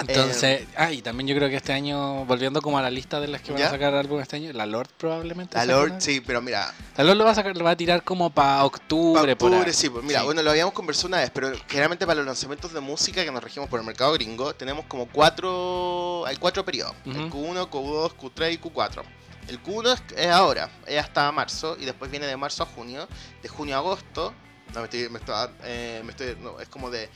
Entonces, 0.00 0.66
ah, 0.76 0.92
y 0.92 1.02
también 1.02 1.28
yo 1.28 1.36
creo 1.36 1.48
que 1.48 1.56
este 1.56 1.72
año, 1.72 2.24
volviendo 2.24 2.60
como 2.60 2.78
a 2.78 2.82
la 2.82 2.90
lista 2.90 3.20
de 3.20 3.28
las 3.28 3.40
que 3.42 3.52
van 3.52 3.60
¿Ya? 3.60 3.68
a 3.68 3.70
sacar 3.70 3.94
álbum 3.94 4.20
este 4.20 4.36
año, 4.36 4.52
la 4.52 4.66
Lord 4.66 4.88
probablemente. 4.98 5.56
La 5.56 5.64
Lord, 5.64 5.92
una. 5.92 6.00
sí, 6.00 6.20
pero 6.20 6.42
mira, 6.42 6.72
La 6.96 7.04
Lord 7.04 7.16
lo 7.16 7.24
va 7.24 7.30
a 7.30 7.34
sacar, 7.34 7.56
lo 7.56 7.64
va 7.64 7.70
a 7.70 7.76
tirar 7.76 8.02
como 8.04 8.30
para 8.30 8.64
octubre, 8.64 9.36
Pa' 9.36 9.46
octubre, 9.46 9.72
sí, 9.72 9.88
pues 9.88 10.04
mira, 10.04 10.20
Sí. 10.20 10.26
bueno, 10.26 10.42
lo 10.42 10.50
habíamos 10.50 10.74
conversado 10.74 11.08
una 11.08 11.18
vez, 11.18 11.30
pero 11.32 11.52
generalmente 11.68 12.06
para 12.06 12.16
los 12.18 12.26
lanzamientos 12.26 12.72
de 12.72 12.80
música 12.80 13.24
que 13.24 13.30
nos 13.30 13.42
regimos 13.42 13.68
por 13.68 13.80
el 13.80 13.86
mercado 13.86 14.12
gringo, 14.14 14.54
tenemos 14.54 14.84
como 14.86 15.08
cuatro, 15.08 16.24
hay 16.26 16.36
cuatro 16.36 16.64
periodos, 16.64 16.94
el 17.06 17.26
Ujú. 17.26 17.44
Q1, 17.46 17.68
Q2, 17.70 18.14
Q3 18.16 18.52
y 18.54 18.58
Q4. 18.58 19.02
El 19.48 19.62
Q1 19.62 19.92
es, 19.94 20.02
es 20.18 20.28
ahora, 20.28 20.70
es 20.86 20.98
hasta 21.00 21.30
marzo, 21.30 21.76
y 21.78 21.84
después 21.84 22.10
viene 22.10 22.26
de 22.26 22.36
marzo 22.36 22.62
a 22.62 22.66
junio, 22.66 23.06
de 23.42 23.48
junio 23.48 23.74
a 23.76 23.78
agosto, 23.78 24.32
no, 24.74 24.80
me 24.80 24.84
estoy, 24.86 25.08
me 25.10 25.18
estoy, 25.18 25.48
eh, 25.64 26.00
me 26.04 26.10
estoy- 26.10 26.36
no, 26.40 26.58
es 26.60 26.68
como 26.68 26.90
de 26.90 27.08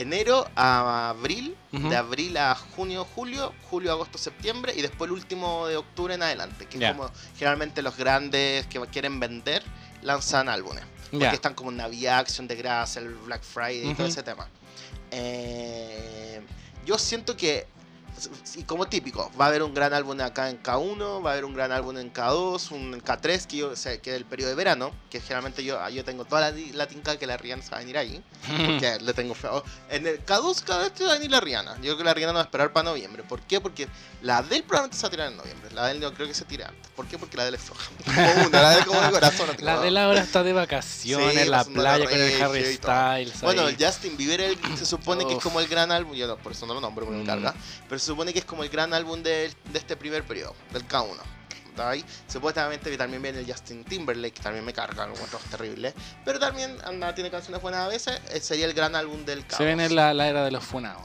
enero 0.00 0.48
a 0.54 1.10
abril, 1.10 1.56
de 1.72 1.96
abril 1.96 2.36
a 2.36 2.54
junio, 2.54 3.06
julio, 3.14 3.52
julio, 3.70 3.92
agosto, 3.92 4.16
septiembre 4.18 4.72
y 4.76 4.82
después 4.82 5.08
el 5.08 5.16
último 5.16 5.66
de 5.66 5.76
octubre 5.76 6.14
en 6.14 6.22
adelante, 6.22 6.66
que 6.66 6.78
es 6.78 6.92
como 6.92 7.10
generalmente 7.36 7.82
los 7.82 7.96
grandes 7.96 8.66
que 8.66 8.80
quieren 8.86 9.18
vender 9.20 9.62
lanzan 10.02 10.48
álbumes. 10.48 10.84
Porque 11.10 11.34
están 11.34 11.54
como 11.54 11.70
Navidad, 11.70 12.18
Acción 12.18 12.46
de 12.46 12.56
Gracia, 12.56 13.00
el 13.00 13.14
Black 13.14 13.42
Friday 13.42 13.90
y 13.90 13.94
todo 13.94 14.06
ese 14.06 14.22
tema. 14.22 14.46
Eh, 15.10 16.40
yo 16.84 16.98
siento 16.98 17.36
que, 17.36 17.66
y 18.56 18.62
como 18.64 18.86
típico, 18.88 19.30
va 19.40 19.46
a 19.46 19.48
haber 19.48 19.62
un 19.62 19.72
gran 19.74 19.92
álbum 19.94 20.20
acá 20.20 20.50
en 20.50 20.62
K1, 20.62 21.24
va 21.24 21.30
a 21.30 21.32
haber 21.32 21.44
un 21.44 21.54
gran 21.54 21.72
álbum 21.72 21.96
en 21.98 22.12
K2, 22.12 22.70
un 22.72 22.94
en 22.94 23.02
K3, 23.02 23.46
que, 23.46 23.56
yo, 23.58 23.70
o 23.70 23.76
sea, 23.76 23.96
que 24.00 24.10
es 24.10 24.16
el 24.16 24.24
periodo 24.24 24.50
de 24.50 24.56
verano, 24.56 24.90
que 25.10 25.20
generalmente 25.20 25.62
yo, 25.64 25.78
yo 25.90 26.04
tengo 26.04 26.24
toda 26.24 26.50
la, 26.50 26.56
la 26.74 26.86
tinca 26.86 27.16
que 27.18 27.26
la 27.26 27.36
Rihanna 27.36 27.62
se 27.62 27.70
va 27.70 27.76
a 27.76 27.80
venir 27.80 27.98
ahí, 27.98 28.22
porque 28.48 28.98
le 29.00 29.14
tengo 29.14 29.34
feo. 29.34 29.62
En 29.90 30.06
el 30.06 30.24
K2 30.24 30.62
cada 30.64 30.80
vez 30.88 30.92
va 31.02 31.10
a 31.10 31.14
venir 31.14 31.30
la 31.30 31.40
Rihanna. 31.40 31.74
Yo 31.76 31.82
creo 31.82 31.98
que 31.98 32.04
la 32.04 32.14
Rihanna 32.14 32.32
no 32.32 32.36
va 32.38 32.42
a 32.42 32.44
esperar 32.44 32.72
para 32.72 32.84
noviembre. 32.90 33.22
¿Por 33.22 33.40
qué? 33.42 33.60
Porque 33.60 33.88
la 34.22 34.42
de 34.42 34.56
él 34.56 34.62
probablemente 34.64 34.96
se 34.96 35.02
va 35.02 35.08
a 35.08 35.10
tirar 35.10 35.30
en 35.30 35.36
noviembre. 35.36 35.70
La 35.72 35.86
de 35.86 35.92
él 35.92 36.00
no 36.00 36.12
creo 36.14 36.26
que 36.26 36.34
se 36.34 36.44
tire 36.44 36.64
antes. 36.64 36.90
¿Por 36.96 37.06
qué? 37.06 37.18
Porque 37.18 37.36
la 37.36 37.44
de 37.44 37.50
él 37.50 37.54
es 37.56 37.60
floja. 37.62 37.90
Como 38.34 38.46
una, 38.48 38.62
la 38.62 38.70
de 38.70 38.78
él 38.80 38.86
como 38.86 39.00
de 39.00 39.10
corazón. 39.10 39.50
así 39.50 39.62
La 39.62 39.72
como- 39.74 39.84
de 39.84 39.90
la 39.90 40.08
hora 40.08 40.20
está 40.20 40.42
de 40.42 40.52
vacaciones 40.52 41.32
Sí, 41.34 41.38
en 41.40 41.50
la 41.50 41.64
playa 41.64 42.04
con 42.04 42.18
el 42.20 42.42
Harry. 42.42 42.74
Styles. 42.74 43.40
Bueno, 43.42 43.68
el 43.68 43.76
Justin 43.82 44.16
Bieber 44.16 44.40
el- 44.40 44.58
se 44.76 44.86
supone 44.86 45.26
que 45.26 45.34
es 45.34 45.42
como 45.42 45.60
el 45.60 45.68
gran 45.68 45.92
álbum, 45.92 46.14
yo 46.14 46.26
no, 46.26 46.36
por 46.36 46.52
eso 46.52 46.66
no 46.66 46.74
lo 46.74 46.80
nombro 46.80 47.06
me 47.06 47.18
Mm. 47.22 47.26
carga, 47.26 47.54
pero 47.88 47.98
supone 48.08 48.32
que 48.32 48.40
es 48.40 48.44
como 48.44 48.62
el 48.64 48.68
gran 48.68 48.92
álbum 48.92 49.22
de, 49.22 49.52
de 49.72 49.78
este 49.78 49.96
primer 49.96 50.24
periodo, 50.24 50.54
del 50.72 50.86
K1. 50.86 51.16
¿Está 51.70 51.90
ahí? 51.90 52.04
Supuestamente 52.26 52.90
que 52.90 52.98
también 52.98 53.22
viene 53.22 53.38
el 53.38 53.46
Justin 53.50 53.84
Timberlake, 53.84 54.34
que 54.34 54.42
también 54.42 54.64
me 54.64 54.72
carga, 54.72 55.06
lo 55.06 55.12
encuentro 55.14 55.38
terrible. 55.50 55.94
Pero 56.24 56.40
también 56.40 56.76
anda, 56.84 57.14
tiene 57.14 57.30
canciones 57.30 57.62
buenas 57.62 57.82
a 57.86 57.88
veces, 57.88 58.20
eh, 58.30 58.40
sería 58.40 58.66
el 58.66 58.74
gran 58.74 58.96
álbum 58.96 59.24
del 59.24 59.46
K2. 59.46 59.56
Se 59.58 59.64
viene 59.64 59.88
la, 59.90 60.12
la 60.12 60.26
era 60.28 60.44
de 60.44 60.50
los 60.50 60.64
funados. 60.64 61.02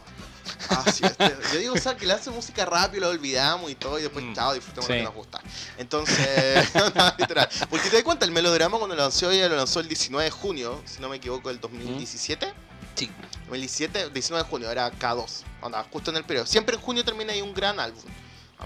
Ah, 0.70 0.84
sí, 0.92 1.04
este- 1.06 1.36
yo 1.54 1.60
digo, 1.60 1.74
o 1.76 1.78
sea, 1.78 1.96
que 1.96 2.06
le 2.06 2.14
hace 2.14 2.30
música 2.32 2.66
rápido, 2.66 3.02
lo 3.04 3.10
olvidamos 3.10 3.70
y 3.70 3.76
todo, 3.76 4.00
y 4.00 4.02
después, 4.04 4.26
Mm. 4.26 4.34
chao, 4.34 4.54
disfrutemos 4.54 4.90
lo 4.90 4.94
Sí. 4.96 5.00
que 5.00 5.06
nos 5.06 5.14
gusta. 5.14 5.42
Entonces, 5.78 6.70
no, 6.96 7.14
literal. 7.18 7.48
Porque 7.70 7.90
te 7.90 7.98
das 7.98 8.04
cuenta, 8.04 8.26
el 8.26 8.32
melodrama 8.32 8.78
cuando 8.78 8.96
lo 8.96 9.02
lanzó, 9.04 9.30
ella 9.30 9.48
lo 9.50 9.56
lanzó 9.58 9.80
el 9.80 9.88
19 9.88 10.26
de 10.26 10.32
junio, 10.32 10.82
si 10.86 11.02
no 11.02 11.10
me 11.10 11.18
equivoco, 11.18 11.50
del 11.50 11.60
2017. 11.60 12.52
Sí. 12.96 13.10
2017, 13.48 14.10
19 14.10 14.44
de 14.44 14.50
junio, 14.50 14.72
era 14.72 14.92
K2. 14.92 15.44
Onda, 15.62 15.86
justo 15.92 16.12
en 16.12 16.18
el 16.18 16.24
periodo. 16.24 16.46
Siempre 16.46 16.76
en 16.76 16.82
junio 16.82 17.04
termina 17.04 17.34
ahí 17.34 17.42
un 17.42 17.54
gran 17.54 17.80
álbum. 17.80 18.04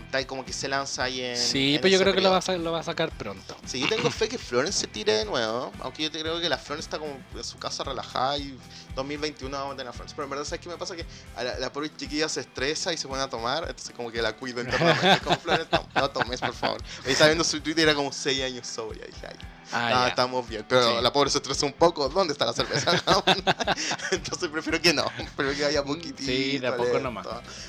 Está 0.06 0.20
ahí 0.20 0.26
como 0.26 0.46
que 0.46 0.54
se 0.54 0.68
lanza 0.68 1.04
ahí 1.04 1.22
en. 1.22 1.38
Sí, 1.38 1.76
en 1.76 1.82
pero 1.82 1.92
yo 1.92 2.00
creo 2.00 2.14
que 2.14 2.22
lo 2.22 2.30
periodo. 2.30 2.48
va, 2.48 2.54
a, 2.54 2.58
lo 2.58 2.72
va 2.72 2.80
a 2.80 2.84
sacar 2.84 3.10
pronto. 3.12 3.56
Sí, 3.66 3.80
yo 3.80 3.88
tengo 3.90 4.10
fe 4.12 4.30
que 4.30 4.38
Florence 4.38 4.80
se 4.80 4.88
tire 4.88 5.14
de 5.14 5.26
nuevo. 5.26 5.72
Aunque 5.82 6.04
yo 6.04 6.12
te 6.12 6.20
creo 6.20 6.40
que 6.40 6.48
la 6.50 6.58
Florence 6.58 6.86
está 6.88 7.00
como 7.00 7.18
en 7.36 7.44
su 7.44 7.58
casa 7.58 7.84
relajada 7.84 8.38
y 8.38 8.58
2021 8.96 9.58
vamos 9.58 9.74
a 9.74 9.78
tener 9.78 9.90
a 9.90 9.94
Florence. 9.94 10.16
Pero 10.16 10.24
en 10.26 10.30
verdad, 10.30 10.46
¿sabes 10.46 10.62
qué 10.62 10.70
me 10.70 10.78
pasa? 10.78 10.96
Que 10.96 11.06
a 11.36 11.44
la, 11.44 11.60
la 11.60 11.72
pobre 11.74 11.92
chiquilla 11.96 12.30
se 12.30 12.42
estresa 12.42 12.94
y 12.94 12.98
se 12.98 13.08
pone 13.08 13.22
a 13.22 13.30
tomar. 13.30 13.64
Entonces, 13.68 13.94
como 13.96 14.12
que 14.12 14.22
la 14.22 14.34
cuido 14.36 14.62
internamente. 14.62 15.20
Como 15.24 15.38
Florence, 15.38 15.68
no, 15.72 15.88
no 16.02 16.10
tomes, 16.12 16.40
por 16.40 16.54
favor. 16.54 16.82
Ahí 17.06 17.12
estaba 17.12 17.28
viendo 17.30 17.44
su 17.44 17.60
Twitter 17.62 17.84
era 17.84 17.96
como 17.96 18.12
6 18.14 18.44
años 18.44 18.68
sobria. 18.68 19.06
Dije, 19.06 19.28
ay, 19.28 19.36
Ah, 19.74 19.90
ya. 19.90 20.08
estamos 20.08 20.48
bien. 20.48 20.66
Pero 20.70 20.96
Sí. 20.98 21.02
la 21.04 21.12
pobre 21.12 21.30
se 21.30 21.40
estresa 21.40 21.66
un 21.66 21.74
poco. 21.74 22.08
¿Dónde 22.08 22.32
está 22.32 22.46
la 22.46 22.54
cerveza? 22.54 22.92
Entonces, 24.12 24.50
prefiero 24.50 24.82
que 24.82 24.94
no. 24.94 25.06
Prefiero 25.36 25.54
que 25.58 25.66
haya 25.66 25.84
poquitito. 25.84 26.24
Sí, 26.24 26.58
de 26.60 26.68
a 26.68 26.78
poco 26.78 27.00
nomás. 27.00 27.28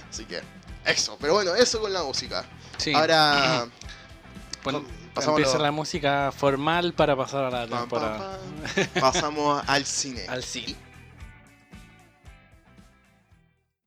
Así 0.08 0.24
que, 0.24 0.40
eso. 0.84 1.16
Pero 1.20 1.34
bueno, 1.34 1.54
eso 1.54 1.80
con 1.80 1.92
la 1.92 2.02
música. 2.02 2.44
Sí. 2.76 2.92
Ahora. 2.94 3.66
Pon- 4.62 4.84
empieza 5.26 5.56
lo- 5.58 5.64
la 5.64 5.70
música 5.72 6.32
formal 6.36 6.92
para 6.92 7.16
pasar 7.16 7.44
a 7.44 7.50
la 7.50 7.60
pam, 7.66 7.70
pam, 7.70 7.80
temporada. 7.80 8.38
pam, 8.74 8.86
pasamos 9.00 9.62
al 9.66 9.84
cine. 9.84 10.26
Al 10.28 10.44
cine. 10.44 10.76